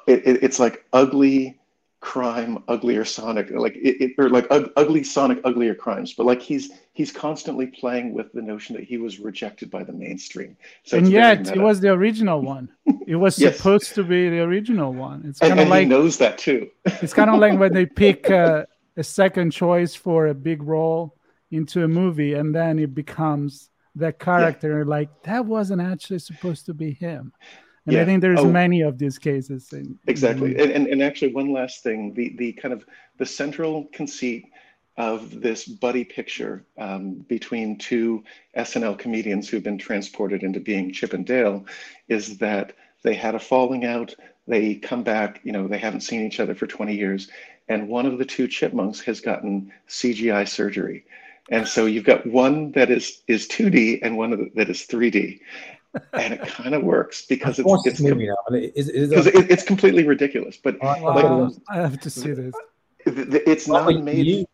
it, 0.07 0.25
it, 0.25 0.43
it's 0.43 0.59
like 0.59 0.85
ugly 0.93 1.59
crime, 1.99 2.63
uglier 2.67 3.05
Sonic, 3.05 3.51
like 3.51 3.75
it, 3.75 4.01
it 4.01 4.11
or 4.17 4.29
like 4.29 4.47
ug, 4.49 4.71
ugly 4.75 5.03
Sonic, 5.03 5.39
uglier 5.43 5.75
crimes. 5.75 6.13
But 6.13 6.25
like 6.25 6.41
he's 6.41 6.71
he's 6.93 7.11
constantly 7.11 7.67
playing 7.67 8.13
with 8.13 8.31
the 8.33 8.41
notion 8.41 8.75
that 8.75 8.83
he 8.83 8.97
was 8.97 9.19
rejected 9.19 9.71
by 9.71 9.83
the 9.83 9.93
mainstream. 9.93 10.57
So 10.83 10.97
and 10.97 11.07
yet 11.07 11.47
it 11.55 11.59
was 11.59 11.79
the 11.79 11.89
original 11.89 12.41
one. 12.41 12.69
It 13.07 13.15
was 13.15 13.39
yes. 13.39 13.57
supposed 13.57 13.95
to 13.95 14.03
be 14.03 14.29
the 14.29 14.41
original 14.41 14.93
one. 14.93 15.23
It's 15.25 15.39
kind 15.39 15.59
of 15.59 15.67
like 15.67 15.83
he 15.83 15.89
knows 15.89 16.17
that 16.17 16.37
too. 16.37 16.69
it's 16.85 17.13
kind 17.13 17.29
of 17.29 17.39
like 17.39 17.57
when 17.57 17.73
they 17.73 17.85
pick 18.03 18.29
uh, 18.29 18.65
a 18.97 19.03
second 19.03 19.51
choice 19.51 19.95
for 19.95 20.27
a 20.27 20.33
big 20.33 20.61
role 20.63 21.15
into 21.51 21.83
a 21.83 21.87
movie, 21.87 22.33
and 22.33 22.53
then 22.53 22.79
it 22.79 22.93
becomes 22.93 23.69
that 23.95 24.19
character. 24.19 24.79
Yeah. 24.79 24.85
Like 24.85 25.23
that 25.23 25.45
wasn't 25.45 25.81
actually 25.81 26.19
supposed 26.19 26.65
to 26.65 26.73
be 26.73 26.91
him. 26.91 27.33
And 27.85 27.95
yeah. 27.95 28.03
I 28.03 28.05
think 28.05 28.21
there's 28.21 28.39
oh, 28.39 28.45
many 28.45 28.81
of 28.81 28.99
these 28.99 29.17
cases. 29.17 29.73
In, 29.73 29.97
exactly. 30.07 30.53
In... 30.53 30.61
And, 30.61 30.71
and, 30.71 30.87
and 30.87 31.03
actually, 31.03 31.33
one 31.33 31.51
last 31.51 31.83
thing 31.83 32.13
the, 32.13 32.35
the 32.37 32.53
kind 32.53 32.73
of 32.73 32.85
the 33.17 33.25
central 33.25 33.85
conceit 33.91 34.50
of 34.97 35.41
this 35.41 35.65
buddy 35.65 36.03
picture 36.03 36.65
um, 36.77 37.13
between 37.27 37.77
two 37.77 38.23
SNL 38.57 38.97
comedians 38.97 39.49
who've 39.49 39.63
been 39.63 39.77
transported 39.77 40.43
into 40.43 40.59
being 40.59 40.91
Chip 40.91 41.13
and 41.13 41.25
Dale 41.25 41.65
is 42.07 42.37
that 42.39 42.73
they 43.03 43.15
had 43.15 43.35
a 43.35 43.39
falling 43.39 43.85
out. 43.85 44.13
They 44.47 44.75
come 44.75 45.03
back, 45.03 45.39
you 45.43 45.51
know, 45.51 45.67
they 45.67 45.77
haven't 45.77 46.01
seen 46.01 46.25
each 46.25 46.39
other 46.39 46.55
for 46.55 46.67
20 46.67 46.95
years. 46.95 47.29
And 47.69 47.87
one 47.87 48.05
of 48.05 48.17
the 48.17 48.25
two 48.25 48.47
chipmunks 48.47 48.99
has 49.01 49.21
gotten 49.21 49.71
CGI 49.87 50.47
surgery. 50.47 51.05
And 51.49 51.67
so 51.67 51.85
you've 51.85 52.05
got 52.05 52.25
one 52.25 52.71
that 52.73 52.91
is 52.91 53.23
is 53.27 53.47
2D 53.47 53.99
and 54.03 54.17
one 54.17 54.51
that 54.55 54.69
is 54.69 54.85
3D 54.87 55.39
and 56.13 56.33
it 56.33 56.41
kind 56.41 56.73
of 56.73 56.83
works 56.83 57.25
because 57.25 57.59
it's 57.59 57.85
it's, 57.85 57.99
com- 57.99 58.21
is, 58.55 58.89
is 58.89 59.27
it, 59.27 59.51
it's 59.51 59.63
completely 59.63 60.05
ridiculous. 60.05 60.57
But 60.57 60.77
like, 60.81 61.53
I 61.69 61.75
have 61.75 61.99
to 62.01 62.09
see 62.09 62.31
this. 62.31 62.53
It's 63.05 63.67
not 63.67 63.93
made. 63.95 64.25
You... 64.25 64.45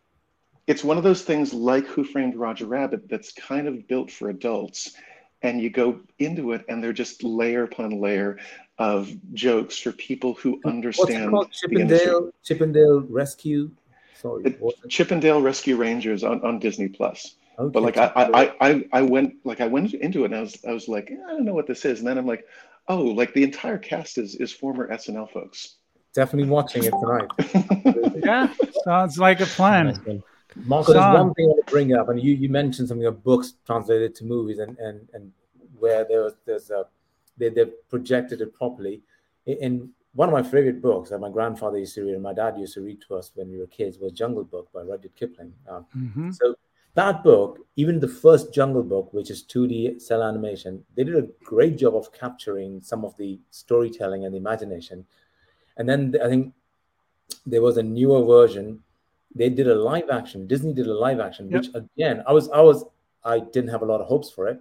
It's 0.68 0.84
one 0.84 0.98
of 0.98 1.02
those 1.02 1.22
things 1.22 1.54
like 1.54 1.86
Who 1.86 2.04
Framed 2.04 2.36
Roger 2.36 2.66
Rabbit 2.66 3.08
that's 3.08 3.32
kind 3.32 3.66
of 3.66 3.88
built 3.88 4.10
for 4.10 4.28
adults, 4.28 4.94
and 5.40 5.62
you 5.62 5.70
go 5.70 6.00
into 6.18 6.52
it, 6.52 6.66
and 6.68 6.84
they're 6.84 6.92
just 6.92 7.24
layer 7.24 7.64
upon 7.64 8.02
layer 8.02 8.38
of 8.78 9.10
jokes 9.32 9.78
for 9.78 9.92
people 9.92 10.34
who 10.34 10.60
understand. 10.66 11.32
What's 11.32 11.62
it 11.62 11.70
called? 11.70 11.72
Chip 11.72 11.72
'n 11.72 11.86
Dale, 11.88 12.30
Chippendale 12.44 13.00
Rescue. 13.00 13.70
Sorry, 14.14 14.54
Chip 14.90 15.10
'n 15.10 15.20
Dale 15.20 15.40
Rescue 15.40 15.76
Rangers 15.76 16.22
on, 16.22 16.44
on 16.44 16.58
Disney 16.58 16.88
Plus. 16.88 17.36
Okay. 17.58 17.72
But 17.72 17.82
like 17.82 17.96
I, 17.96 18.12
I, 18.14 18.54
I, 18.60 18.84
I 18.92 19.02
went 19.02 19.36
like 19.44 19.62
I 19.62 19.66
went 19.66 19.94
into 19.94 20.22
it 20.22 20.26
and 20.26 20.36
I 20.36 20.40
was 20.42 20.64
I 20.68 20.72
was 20.72 20.86
like 20.86 21.10
I 21.10 21.30
don't 21.32 21.44
know 21.44 21.54
what 21.54 21.66
this 21.66 21.84
is 21.84 21.98
and 21.98 22.06
then 22.06 22.16
I'm 22.16 22.26
like 22.26 22.44
oh 22.86 23.02
like 23.02 23.34
the 23.34 23.42
entire 23.42 23.78
cast 23.78 24.16
is 24.16 24.36
is 24.36 24.52
former 24.52 24.88
SNL 24.88 25.32
folks. 25.32 25.76
Definitely 26.14 26.50
watching 26.50 26.84
it 26.84 26.92
tonight. 27.00 28.22
yeah, 28.24 28.52
sounds 28.84 29.18
like 29.18 29.40
a 29.40 29.46
plan. 29.46 30.22
Marco, 30.64 30.92
there's 30.92 31.14
one 31.14 31.34
thing 31.34 31.46
I 31.46 31.48
want 31.48 31.66
to 31.66 31.70
bring 31.70 31.94
up, 31.94 32.08
and 32.08 32.22
you, 32.22 32.32
you 32.32 32.48
mentioned 32.48 32.88
something 32.88 33.06
of 33.06 33.22
books 33.22 33.54
translated 33.66 34.14
to 34.16 34.24
movies, 34.24 34.58
and 34.58 34.76
and, 34.78 35.08
and 35.12 35.32
where 35.78 36.04
there 36.04 36.22
was 36.24 36.34
there's 36.44 36.70
a 36.70 36.86
they 37.36 37.48
they 37.48 37.66
projected 37.88 38.40
it 38.40 38.54
properly. 38.54 39.02
In 39.46 39.90
one 40.14 40.28
of 40.28 40.32
my 40.32 40.42
favorite 40.42 40.82
books 40.82 41.10
that 41.10 41.18
my 41.18 41.30
grandfather 41.30 41.78
used 41.78 41.94
to 41.94 42.04
read 42.04 42.14
and 42.14 42.22
my 42.22 42.32
dad 42.32 42.58
used 42.58 42.74
to 42.74 42.80
read 42.80 43.00
to 43.02 43.14
us 43.14 43.30
when 43.34 43.50
we 43.50 43.58
were 43.58 43.66
kids 43.66 43.98
was 43.98 44.12
Jungle 44.12 44.44
Book 44.44 44.68
by 44.72 44.80
Rudyard 44.80 45.14
Kipling. 45.14 45.52
Um, 45.68 45.86
mm-hmm. 45.96 46.30
So 46.32 46.56
that 46.94 47.22
book, 47.22 47.60
even 47.76 48.00
the 48.00 48.08
first 48.08 48.52
Jungle 48.52 48.82
Book, 48.82 49.12
which 49.12 49.30
is 49.30 49.44
2D 49.44 50.02
cell 50.02 50.22
animation, 50.22 50.84
they 50.96 51.04
did 51.04 51.14
a 51.14 51.28
great 51.44 51.78
job 51.78 51.94
of 51.94 52.12
capturing 52.12 52.80
some 52.80 53.04
of 53.04 53.16
the 53.16 53.38
storytelling 53.50 54.24
and 54.24 54.34
the 54.34 54.38
imagination. 54.38 55.06
And 55.76 55.88
then 55.88 56.16
I 56.20 56.28
think 56.28 56.52
there 57.46 57.62
was 57.62 57.76
a 57.76 57.82
newer 57.82 58.24
version. 58.24 58.82
They 59.34 59.50
did 59.50 59.68
a 59.68 59.74
live 59.74 60.10
action. 60.10 60.46
Disney 60.46 60.72
did 60.72 60.86
a 60.86 60.94
live 60.94 61.20
action, 61.20 61.50
yep. 61.50 61.62
which 61.62 61.70
again, 61.74 62.22
I 62.26 62.32
was, 62.32 62.48
I 62.50 62.60
was, 62.60 62.84
I 63.24 63.40
didn't 63.40 63.70
have 63.70 63.82
a 63.82 63.86
lot 63.86 64.00
of 64.00 64.06
hopes 64.06 64.30
for 64.30 64.48
it, 64.48 64.60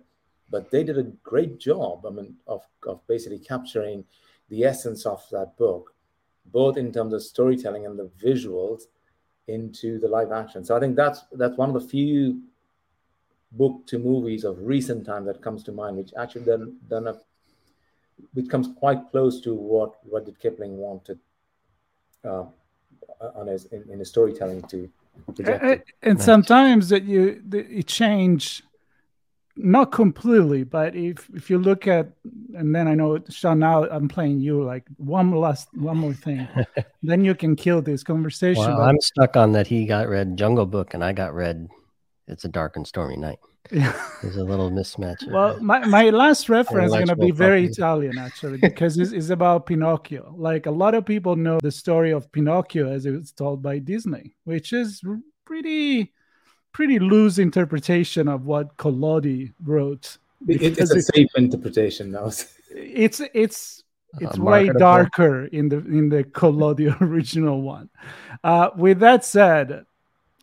but 0.49 0.71
they 0.71 0.83
did 0.83 0.97
a 0.97 1.03
great 1.03 1.59
job. 1.59 2.05
I 2.05 2.09
mean, 2.09 2.35
of 2.47 2.61
of 2.85 3.05
basically 3.07 3.39
capturing 3.39 4.03
the 4.49 4.63
essence 4.63 5.05
of 5.05 5.23
that 5.31 5.57
book, 5.57 5.93
both 6.51 6.77
in 6.77 6.91
terms 6.91 7.13
of 7.13 7.23
storytelling 7.23 7.85
and 7.85 7.97
the 7.97 8.09
visuals 8.21 8.83
into 9.47 9.99
the 9.99 10.07
live 10.07 10.31
action. 10.31 10.63
So 10.63 10.75
I 10.75 10.79
think 10.79 10.95
that's 10.95 11.21
that's 11.31 11.57
one 11.57 11.69
of 11.69 11.81
the 11.81 11.87
few 11.87 12.41
book 13.53 13.85
to 13.87 13.97
movies 13.97 14.43
of 14.43 14.59
recent 14.59 15.05
time 15.05 15.25
that 15.25 15.41
comes 15.41 15.63
to 15.63 15.71
mind, 15.71 15.97
which 15.97 16.11
actually 16.17 16.45
done 16.45 16.77
done 16.89 17.07
a 17.07 17.15
which 18.33 18.49
comes 18.49 18.69
quite 18.77 19.11
close 19.11 19.41
to 19.41 19.53
what 19.53 19.95
what 20.03 20.25
did 20.25 20.39
Kipling 20.39 20.77
wanted 20.77 21.19
uh, 22.23 22.45
Uh, 23.19 23.31
on 23.33 23.47
his 23.47 23.65
in, 23.65 23.83
in 23.89 23.99
his 23.99 24.09
storytelling 24.09 24.61
to. 24.63 24.87
And, 25.43 25.81
and 26.03 26.21
sometimes 26.21 26.89
that 26.89 27.03
you 27.03 27.41
you 27.51 27.81
change 27.81 28.61
not 29.55 29.91
completely, 29.91 30.63
but 30.63 30.95
if 30.95 31.27
if 31.33 31.49
you 31.49 31.57
look 31.57 31.87
at 31.87 32.11
and 32.55 32.75
then 32.75 32.87
I 32.87 32.93
know 32.93 33.19
Sean 33.29 33.57
now 33.57 33.85
I'm 33.85 34.07
playing 34.07 34.39
you 34.39 34.63
like 34.63 34.83
one 34.97 35.31
last 35.31 35.67
one 35.73 35.97
more 35.97 36.13
thing, 36.13 36.47
then 37.03 37.25
you 37.25 37.33
can 37.33 37.55
kill 37.55 37.81
this 37.81 38.03
conversation. 38.03 38.63
Well, 38.63 38.81
I'm 38.81 39.01
stuck 39.01 39.35
on 39.35 39.53
that 39.53 39.65
he 39.65 39.87
got 39.87 40.07
read 40.07 40.37
Jungle 40.37 40.67
Book 40.67 40.93
and 40.93 41.03
I 41.03 41.13
got 41.13 41.33
read 41.33 41.69
It's 42.27 42.45
a 42.45 42.49
Dark 42.49 42.75
and 42.75 42.85
Stormy 42.85 43.17
Night. 43.17 43.39
Yeah. 43.71 43.93
There's 44.21 44.37
a 44.37 44.43
little 44.43 44.71
mismatch. 44.71 45.29
Well, 45.31 45.59
my, 45.61 45.85
my 45.85 46.09
last 46.09 46.49
reference 46.49 46.91
is 46.91 46.93
going 46.93 47.07
to 47.07 47.15
be 47.15 47.31
very 47.31 47.65
Italian 47.65 48.17
actually 48.17 48.57
because 48.61 48.97
it's, 48.97 49.11
it's 49.11 49.29
about 49.29 49.65
Pinocchio. 49.65 50.33
Like 50.37 50.65
a 50.65 50.71
lot 50.71 50.95
of 50.95 51.05
people 51.05 51.35
know 51.35 51.59
the 51.61 51.71
story 51.71 52.11
of 52.11 52.31
Pinocchio 52.31 52.91
as 52.91 53.05
it 53.05 53.11
was 53.11 53.31
told 53.31 53.61
by 53.61 53.79
Disney, 53.79 54.35
which 54.43 54.73
is 54.73 55.01
pretty 55.45 56.13
pretty 56.73 56.99
loose 56.99 57.39
interpretation 57.39 58.27
of 58.27 58.45
what 58.45 58.77
Collodi 58.77 59.53
wrote. 59.63 60.17
It, 60.47 60.61
it's 60.79 60.91
a 60.91 61.01
safe 61.01 61.29
interpretation 61.35 62.11
now. 62.11 62.31
it's 62.69 63.21
it's 63.33 63.83
it's 64.19 64.37
uh, 64.37 64.41
way 64.41 64.69
darker 64.69 65.45
in 65.45 65.69
the 65.69 65.77
in 65.77 66.09
the 66.09 66.23
Collodi 66.23 66.95
original 67.01 67.61
one. 67.61 67.89
Uh, 68.43 68.69
with 68.75 68.99
that 68.99 69.25
said, 69.25 69.85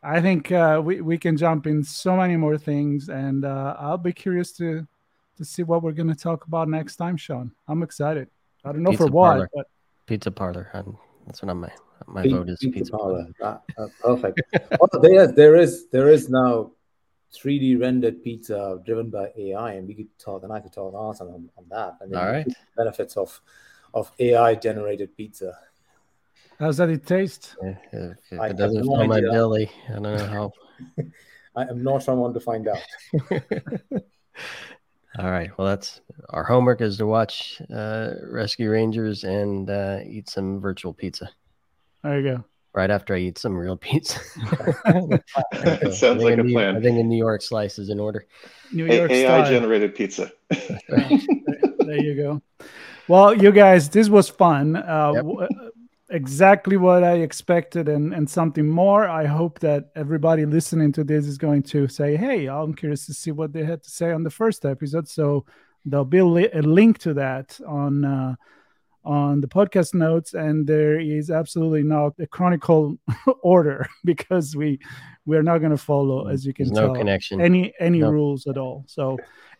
I 0.05 0.21
think 0.21 0.53
uh, 0.53 0.83
we 0.85 1.01
we 1.01 1.17
can 1.17 1.37
jump 1.37 1.67
in 1.67 1.83
so 1.83 2.15
many 2.17 2.37
more 2.37 2.59
things, 2.59 3.09
and 3.09 3.45
uh, 3.45 3.75
I'll 3.79 3.97
be 3.97 4.13
curious 4.13 4.53
to 4.59 4.87
to 5.39 5.45
see 5.45 5.63
what 5.63 5.83
we're 5.83 5.93
going 5.93 6.09
to 6.09 6.15
talk 6.15 6.47
about 6.47 6.69
next 6.69 6.97
time, 6.97 7.17
Sean. 7.17 7.53
I'm 7.67 7.83
excited. 7.83 8.29
I 8.65 8.73
don't 8.73 8.83
know 8.83 8.91
Pizza 8.91 9.07
for 9.07 9.11
what, 9.11 9.49
but 9.55 9.67
Pizza 10.07 10.31
Parlor. 10.31 10.71
I'm, 10.75 10.99
that's 11.27 11.43
what 11.43 11.51
I'm. 11.51 11.67
My 12.07 12.23
P- 12.23 12.29
vote 12.29 12.51
is 12.51 12.59
pizza, 12.59 12.79
pizza 12.79 12.93
parlor. 12.93 13.27
Ah, 13.43 13.61
uh, 13.79 13.87
perfect. 13.99 14.43
also, 14.81 15.01
there, 15.01 15.27
there 15.27 15.57
is 15.57 15.89
there 15.89 16.11
is 16.11 16.29
now 16.29 16.73
3D 17.35 17.81
rendered 17.81 18.23
pizza 18.23 18.79
driven 18.85 19.09
by 19.09 19.33
AI, 19.37 19.73
and 19.73 19.89
we 19.89 19.95
could 19.95 20.19
talk, 20.19 20.43
and 20.43 20.53
I 20.53 20.61
could 20.61 20.73
talk 20.73 20.93
awesome 20.93 21.29
on, 21.29 21.51
on 21.57 21.65
that. 21.71 21.97
And 22.03 22.15
All 22.15 22.27
right. 22.27 22.47
benefits 22.77 23.17
of 23.17 23.41
of 23.95 24.13
AI 24.19 24.55
generated 24.57 25.17
pizza. 25.17 25.59
How's 26.59 26.77
that 26.77 26.89
it 26.89 27.07
taste? 27.07 27.57
Yeah, 27.63 27.75
if, 27.93 28.19
if 28.31 28.41
it 28.51 28.57
doesn't 28.57 28.85
fill 28.85 29.07
my 29.07 29.21
belly, 29.21 29.71
I 29.89 29.93
don't 29.95 30.03
know 30.03 30.27
how. 30.27 30.53
I 31.57 31.63
am 31.63 31.83
not 31.83 32.03
someone 32.03 32.35
to 32.35 32.41
find 32.41 32.67
out. 32.69 32.83
All 35.19 35.31
right. 35.31 35.51
Well, 35.57 35.69
that's 35.69 36.01
our 36.31 36.43
homework 36.43 36.81
is 36.81 36.97
to 36.99 37.07
watch 37.07 37.63
uh, 37.73 38.11
Rescue 38.29 38.71
Rangers 38.71 39.23
and 39.23 39.71
uh, 39.71 40.01
eat 40.05 40.29
some 40.29 40.61
virtual 40.61 40.93
pizza. 40.93 41.31
There 42.03 42.21
you 42.21 42.37
go. 42.37 42.45
Right 42.73 42.91
after 42.91 43.15
I 43.15 43.19
eat 43.19 43.39
some 43.39 43.57
real 43.57 43.77
pizza. 43.77 44.19
it 45.55 45.95
sounds 45.95 46.25
like 46.25 46.39
a 46.39 46.43
New, 46.43 46.53
plan. 46.53 46.77
I 46.77 46.81
think 46.81 46.99
a 46.99 47.05
New 47.05 47.17
York 47.17 47.43
slice 47.43 47.79
is 47.79 47.89
in 47.89 48.01
order. 48.01 48.27
New 48.73 48.87
York 48.87 49.13
a- 49.13 49.27
AI 49.27 49.49
generated 49.49 49.95
pizza. 49.95 50.33
there 50.51 52.03
you 52.03 52.17
go. 52.17 52.43
Well, 53.07 53.41
you 53.41 53.53
guys, 53.53 53.89
this 53.89 54.09
was 54.09 54.29
fun. 54.29 54.75
Uh, 54.75 55.13
yep. 55.15 55.23
w- 55.23 55.41
uh, 55.41 55.69
exactly 56.15 56.77
what 56.77 57.03
I 57.03 57.15
expected 57.15 57.89
and, 57.89 58.15
and 58.15 58.31
something 58.31 58.69
more. 58.69 59.09
I 59.09 59.27
hope 59.27 59.59
that 59.61 59.91
everybody 59.97 60.47
listening 60.47 60.93
to 60.93 61.05
this 61.05 61.27
is 61.27 61.37
going 61.37 61.65
to 61.65 61.89
say, 61.89 62.17
hey, 62.17 62.47
I'm 62.49 62.73
curious 62.73 63.05
to 63.07 63.15
see 63.15 63.33
what 63.33 63.53
they 63.53 63.65
had 63.65 63.83
to 63.83 63.91
say 63.91 64.13
on 64.13 64.23
the 64.23 64.31
first 64.31 64.65
episode. 64.65 65.09
So 65.09 65.45
there'll 65.85 66.05
be 66.05 66.19
a, 66.19 66.25
li- 66.25 66.51
a 66.55 66.63
link 66.63 66.99
to 66.99 67.15
that 67.15 67.59
on. 67.67 68.05
Uh, 68.05 68.35
on 69.07 69.43
the 69.43 69.47
podcast 69.47 69.93
notes 69.93 70.33
and 70.33 70.67
there 70.67 70.99
is 70.99 71.31
absolutely 71.31 71.83
not 71.83 72.15
a 72.19 72.27
chronicle 72.27 72.97
order 73.43 73.87
because 74.07 74.57
we 74.57 74.79
we 75.27 75.37
are 75.37 75.43
not 75.43 75.59
going 75.59 75.71
to 75.71 75.77
follow 75.77 76.27
as 76.27 76.47
you 76.47 76.55
can 76.55 76.69
There's 76.69 76.79
tell 76.79 76.89
no 76.89 76.95
connection 76.95 77.39
any 77.39 77.75
any 77.79 78.03
rules 78.03 78.47
at 78.47 78.57
all 78.57 78.83
so 78.87 79.19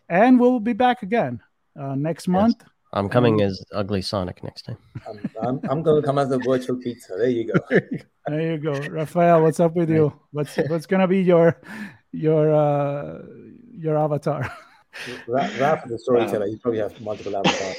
and 0.09 0.39
we'll 0.39 0.59
be 0.59 0.73
back 0.73 1.03
again 1.03 1.41
uh, 1.79 1.93
next 1.93 2.27
month 2.27 2.55
yes. 2.59 2.69
I'm 2.95 3.09
coming 3.09 3.35
um, 3.41 3.47
as 3.47 3.63
ugly 3.73 4.01
sonic 4.01 4.43
next 4.43 4.63
time 4.63 4.77
i'm, 5.07 5.19
I'm, 5.41 5.59
I'm 5.69 5.83
going 5.83 6.01
to 6.01 6.05
come 6.05 6.17
as 6.17 6.31
a 6.31 6.37
virtual 6.39 6.77
pizza 6.77 7.13
there 7.17 7.29
you 7.29 7.51
go 7.51 7.59
there 8.27 8.41
you 8.53 8.57
go 8.57 8.73
raphael 8.89 9.41
what's 9.43 9.59
up 9.59 9.75
with 9.75 9.89
you 9.89 10.13
what's 10.31 10.55
what's 10.69 10.85
going 10.85 11.01
to 11.01 11.07
be 11.07 11.21
your 11.21 11.59
your 12.11 12.53
uh 12.53 13.21
your 13.71 13.97
avatar 13.97 14.51
Raf 15.27 15.85
is 15.85 15.91
a 15.91 15.99
storyteller. 15.99 16.45
You 16.47 16.57
probably 16.57 16.79
have 16.79 16.99
multiple 17.01 17.35
avatars. 17.35 17.75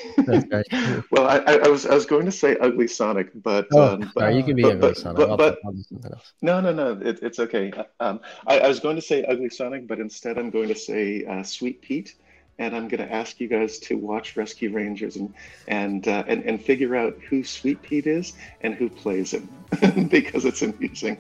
Well, 1.10 1.26
I, 1.26 1.38
I, 1.64 1.68
was 1.68 1.86
I 1.86 1.94
was 1.94 2.04
going 2.04 2.26
to 2.26 2.30
say 2.30 2.58
Ugly 2.58 2.88
Sonic, 2.88 3.30
but 3.42 3.66
Oh, 3.72 3.94
um, 3.94 4.00
but, 4.14 4.20
sorry, 4.20 4.36
you 4.36 4.42
can 4.42 4.54
be 4.54 4.62
but- 4.62 4.72
ugly, 4.72 4.80
but- 4.88 4.96
son. 4.98 5.14
but- 5.14 5.30
I'll, 5.30 5.36
but- 5.38 5.58
I'll 5.64 5.72
do 5.72 5.82
something 5.82 6.12
else. 6.12 6.32
no, 6.42 6.60
no, 6.60 6.72
no, 6.74 7.00
it, 7.02 7.20
it's 7.22 7.38
okay. 7.38 7.72
Um, 8.00 8.20
I, 8.46 8.58
I 8.60 8.68
was 8.68 8.80
going 8.80 8.96
to 8.96 9.02
say 9.02 9.24
Ugly 9.24 9.48
Sonic, 9.48 9.88
but 9.88 9.98
instead 9.98 10.36
I'm 10.36 10.50
going 10.50 10.68
to 10.68 10.74
say 10.74 11.24
uh, 11.24 11.42
Sweet 11.42 11.80
Pete, 11.80 12.16
and 12.58 12.74
I'm 12.74 12.88
going 12.88 13.06
to 13.06 13.12
ask 13.12 13.38
you 13.40 13.48
guys 13.48 13.78
to 13.80 13.96
watch 13.96 14.36
Rescue 14.36 14.72
Rangers 14.72 15.16
and 15.16 15.32
and 15.68 16.06
uh, 16.08 16.24
and, 16.26 16.42
and 16.44 16.62
figure 16.62 16.96
out 16.96 17.16
who 17.28 17.44
Sweet 17.44 17.82
Pete 17.82 18.06
is 18.06 18.34
and 18.62 18.74
who 18.74 18.88
plays 18.88 19.32
him 19.34 19.48
because 20.10 20.44
it's 20.44 20.62
amusing. 20.62 21.18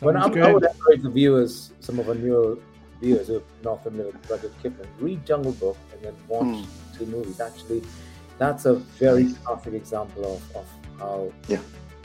But 0.00 0.14
Sounds 0.14 0.26
I'm, 0.26 0.32
I 0.32 0.34
good. 0.34 0.54
would 0.54 0.64
encourage 0.64 1.02
the 1.02 1.10
viewers, 1.10 1.72
some 1.80 1.98
of 1.98 2.08
our 2.08 2.14
newer 2.14 2.58
viewers 3.00 3.28
who 3.28 3.36
are 3.36 3.42
not 3.62 3.82
familiar 3.82 4.10
with 4.12 4.28
Rudyard 4.30 4.52
Kipling, 4.62 4.88
read 4.98 5.24
Jungle 5.24 5.52
Book 5.52 5.76
and 5.92 6.02
then 6.02 6.14
watch 6.28 6.46
Mm. 6.46 6.66
two 6.98 7.06
movies. 7.06 7.40
Actually, 7.40 7.82
that's 8.38 8.64
a 8.66 8.74
very 8.74 9.32
classic 9.44 9.74
example 9.74 10.24
of, 10.36 10.56
of 10.56 10.66
how 10.98 11.32
Yeah. 11.48 11.60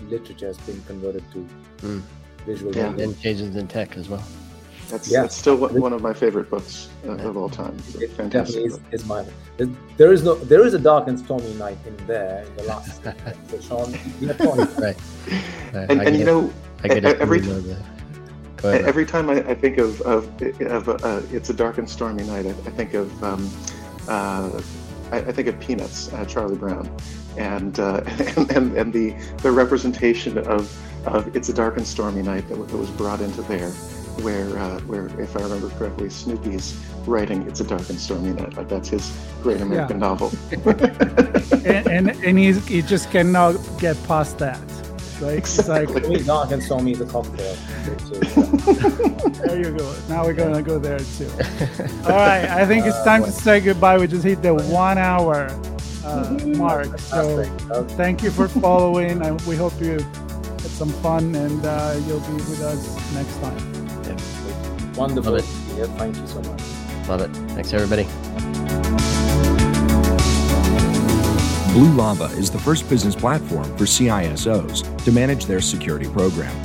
literature 0.10 0.48
has 0.48 0.58
been 0.60 0.82
converted 0.88 1.24
to 1.34 1.48
Mm. 1.86 2.02
visual 2.45 2.76
Yeah. 2.76 2.89
media. 2.91 3.06
And 3.06 3.20
changes 3.20 3.56
in 3.56 3.68
tech 3.68 3.98
as 3.98 4.10
well. 4.10 4.24
That's, 4.90 5.08
Yeah. 5.12 5.22
that's 5.24 5.36
still 5.36 5.56
one 5.58 5.80
one 5.82 5.94
of 5.94 6.02
my 6.02 6.14
favorite 6.14 6.50
books 6.50 6.90
uh, 7.06 7.28
of 7.30 7.36
all 7.38 7.50
time. 7.50 7.76
It's 7.80 7.96
a 7.96 8.00
It 8.06 8.12
fantastic. 8.12 8.64
definitely 8.64 8.90
is, 8.94 9.02
is 9.02 9.08
mine. 9.08 9.26
There- 9.58 9.70
There 9.98 10.14
is 10.14 10.24
no, 10.24 10.36
there 10.36 10.64
is 10.66 10.74
a 10.74 10.80
dark 10.80 11.08
and 11.08 11.18
stormy 11.20 11.54
night 11.56 11.78
in 11.86 11.96
there 12.08 12.44
in 12.48 12.56
the 12.56 12.64
last. 12.64 13.02
so 13.50 13.60
Sean, 13.60 13.88
you 14.22 14.28
have 14.28 14.38
point. 14.38 14.70
Right. 14.86 14.98
right. 15.74 15.90
And, 15.92 16.02
and 16.02 16.12
you 16.18 16.24
get- 16.24 16.32
know, 16.32 16.54
I 16.84 16.88
get 16.88 17.04
it. 17.06 17.20
every 17.20 17.40
You 17.42 17.48
know 17.54 17.62
the- 17.62 17.78
Go 18.58 18.70
ahead. 18.70 18.86
Every 18.86 19.06
time 19.06 19.30
I, 19.30 19.36
I 19.52 19.54
think 19.54 19.78
of 19.78 20.02
of, 20.02 20.22
of 20.62 20.90
uh, 20.90 21.22
it's 21.32 21.50
a 21.52 21.54
dark 21.54 21.78
and 21.78 21.88
stormy 21.90 22.24
night, 22.24 22.46
I, 22.48 22.50
I 22.70 22.72
think 22.80 22.94
of 22.96 23.08
um, 23.24 23.42
uh, 24.08 24.62
I, 25.12 25.18
I 25.30 25.32
think 25.32 25.48
of 25.48 25.60
Peanuts, 25.60 26.12
uh, 26.12 26.26
Charlie 26.26 26.58
Brown, 26.58 26.90
and, 27.38 27.80
uh, 27.80 28.02
and 28.36 28.52
and 28.58 28.68
and 28.80 28.92
the 28.94 29.14
the 29.44 29.52
representation 29.52 30.40
of 30.40 30.62
of 31.06 31.36
it's 31.36 31.50
a 31.50 31.54
dark 31.54 31.78
and 31.78 31.86
stormy 31.86 32.24
night 32.24 32.48
that, 32.50 32.56
that 32.70 32.78
was 32.78 32.90
brought 32.90 33.22
into 33.22 33.44
there, 33.44 33.72
where 34.22 34.57
uh, 34.57 34.80
where 34.82 35.07
if 35.20 35.36
I 35.38 35.41
remember 35.41 35.70
correctly, 35.70 36.09
Snoopy's 36.09 36.76
writing 37.05 37.43
it's 37.47 37.59
a 37.59 37.63
dark 37.63 37.89
and 37.89 37.99
stormy 37.99 38.34
night, 38.34 38.55
like 38.57 38.70
that's 38.70 38.89
his 38.89 39.15
great 39.41 39.61
American 39.61 39.99
novel. 39.99 40.32
and, 40.51 41.88
and 41.88 42.09
and 42.09 42.38
he's, 42.38 42.65
he 42.68 42.82
just 42.82 43.09
cannot 43.11 43.55
get 43.80 44.01
past 44.07 44.38
that, 44.39 44.59
right? 45.22 45.38
It's 45.38 45.68
like, 45.68 45.89
Exactly. 45.89 46.01
For 46.01 46.07
me, 46.09 46.24
dark 46.24 46.51
and 46.51 46.61
stormy 46.63 46.91
is 46.91 47.01
a 47.01 47.05
cocktail. 47.05 47.55
which 47.55 48.28
is, 48.28 48.38
uh, 48.38 49.45
there 49.47 49.57
you 49.57 49.78
go. 49.78 49.95
Now 50.09 50.24
we're 50.26 50.34
gonna 50.34 50.61
go 50.61 50.80
there 50.80 50.99
too. 50.99 51.30
All 52.05 52.11
right, 52.11 52.45
I 52.45 52.65
think 52.65 52.86
it's 52.86 53.01
time 53.03 53.24
to 53.24 53.32
say 53.32 53.59
goodbye. 53.59 53.97
We 53.97 54.07
just 54.07 54.24
hit 54.24 54.41
the 54.41 54.53
one 54.53 54.97
hour 54.97 55.47
uh, 56.03 56.38
mark. 56.45 56.99
So. 56.99 57.39
Uh, 57.72 57.84
thank 57.84 58.24
you 58.24 58.32
for 58.32 58.47
following, 58.47 59.22
and 59.22 59.39
we 59.41 59.55
hope 59.55 59.80
you 59.82 59.99
had 59.99 60.72
some 60.72 60.89
fun, 60.89 61.36
and 61.36 61.65
uh, 61.65 61.99
you'll 62.07 62.20
be 62.22 62.34
with 62.34 62.61
us 62.61 63.13
next 63.13 63.39
time. 63.41 63.76
Wonderful. 64.98 65.34
Love 65.34 65.43
it. 65.43 65.78
Yeah, 65.78 65.86
thank 65.98 66.18
you 66.18 66.28
so 66.28 66.41
much. 66.41 66.62
Love 67.08 67.22
it. 67.22 67.30
Thanks, 67.52 67.72
everybody. 67.74 68.04
Blue 71.74 71.91
Lava 71.93 72.26
is 72.38 72.50
the 72.50 72.58
first 72.58 72.89
business 72.89 73.16
platform 73.16 73.66
for 73.78 73.86
CISOs 73.86 75.04
to 75.06 75.12
manage 75.12 75.45
their 75.45 75.62
security 75.62 76.10
program. 76.10 76.56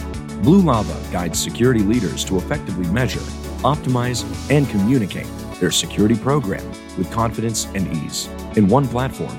Blue 0.43 0.63
Lava 0.63 0.99
guides 1.13 1.39
security 1.39 1.81
leaders 1.81 2.25
to 2.25 2.39
effectively 2.39 2.87
measure, 2.87 3.21
optimize, 3.61 4.25
and 4.51 4.69
communicate 4.71 5.29
their 5.61 5.71
security 5.71 6.17
program 6.17 6.67
with 6.97 7.11
confidence 7.13 7.67
and 7.75 7.87
ease 7.95 8.29
in 8.57 8.67
one 8.67 8.89
platform. 8.89 9.39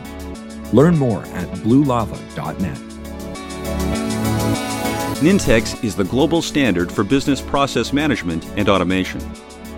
Learn 0.71 0.97
more 0.97 1.25
at 1.25 1.47
bluelava.net. 1.63 2.77
Nintex 5.23 5.81
is 5.85 5.95
the 5.95 6.03
global 6.03 6.41
standard 6.41 6.91
for 6.91 7.01
business 7.01 7.39
process 7.39 7.93
management 7.93 8.45
and 8.57 8.67
automation. 8.67 9.21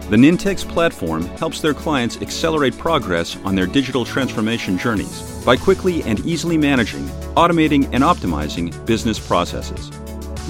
The 0.09 0.17
Nintex 0.17 0.67
platform 0.67 1.21
helps 1.37 1.61
their 1.61 1.75
clients 1.75 2.19
accelerate 2.19 2.75
progress 2.79 3.37
on 3.45 3.53
their 3.53 3.67
digital 3.67 4.05
transformation 4.05 4.75
journeys 4.75 5.21
by 5.45 5.55
quickly 5.55 6.01
and 6.01 6.19
easily 6.25 6.57
managing, 6.57 7.03
automating, 7.35 7.87
and 7.93 8.03
optimizing 8.03 8.73
business 8.87 9.19
processes. 9.19 9.91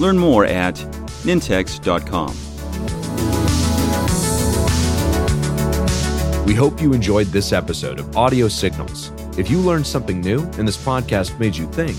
Learn 0.00 0.16
more 0.16 0.46
at 0.46 0.76
nintex.com. 1.26 2.34
We 6.46 6.54
hope 6.54 6.80
you 6.80 6.94
enjoyed 6.94 7.26
this 7.26 7.52
episode 7.52 8.00
of 8.00 8.16
Audio 8.16 8.48
Signals. 8.48 9.12
If 9.36 9.50
you 9.50 9.60
learned 9.60 9.86
something 9.86 10.22
new 10.22 10.44
and 10.56 10.66
this 10.66 10.82
podcast 10.82 11.38
made 11.38 11.54
you 11.54 11.66
think, 11.72 11.98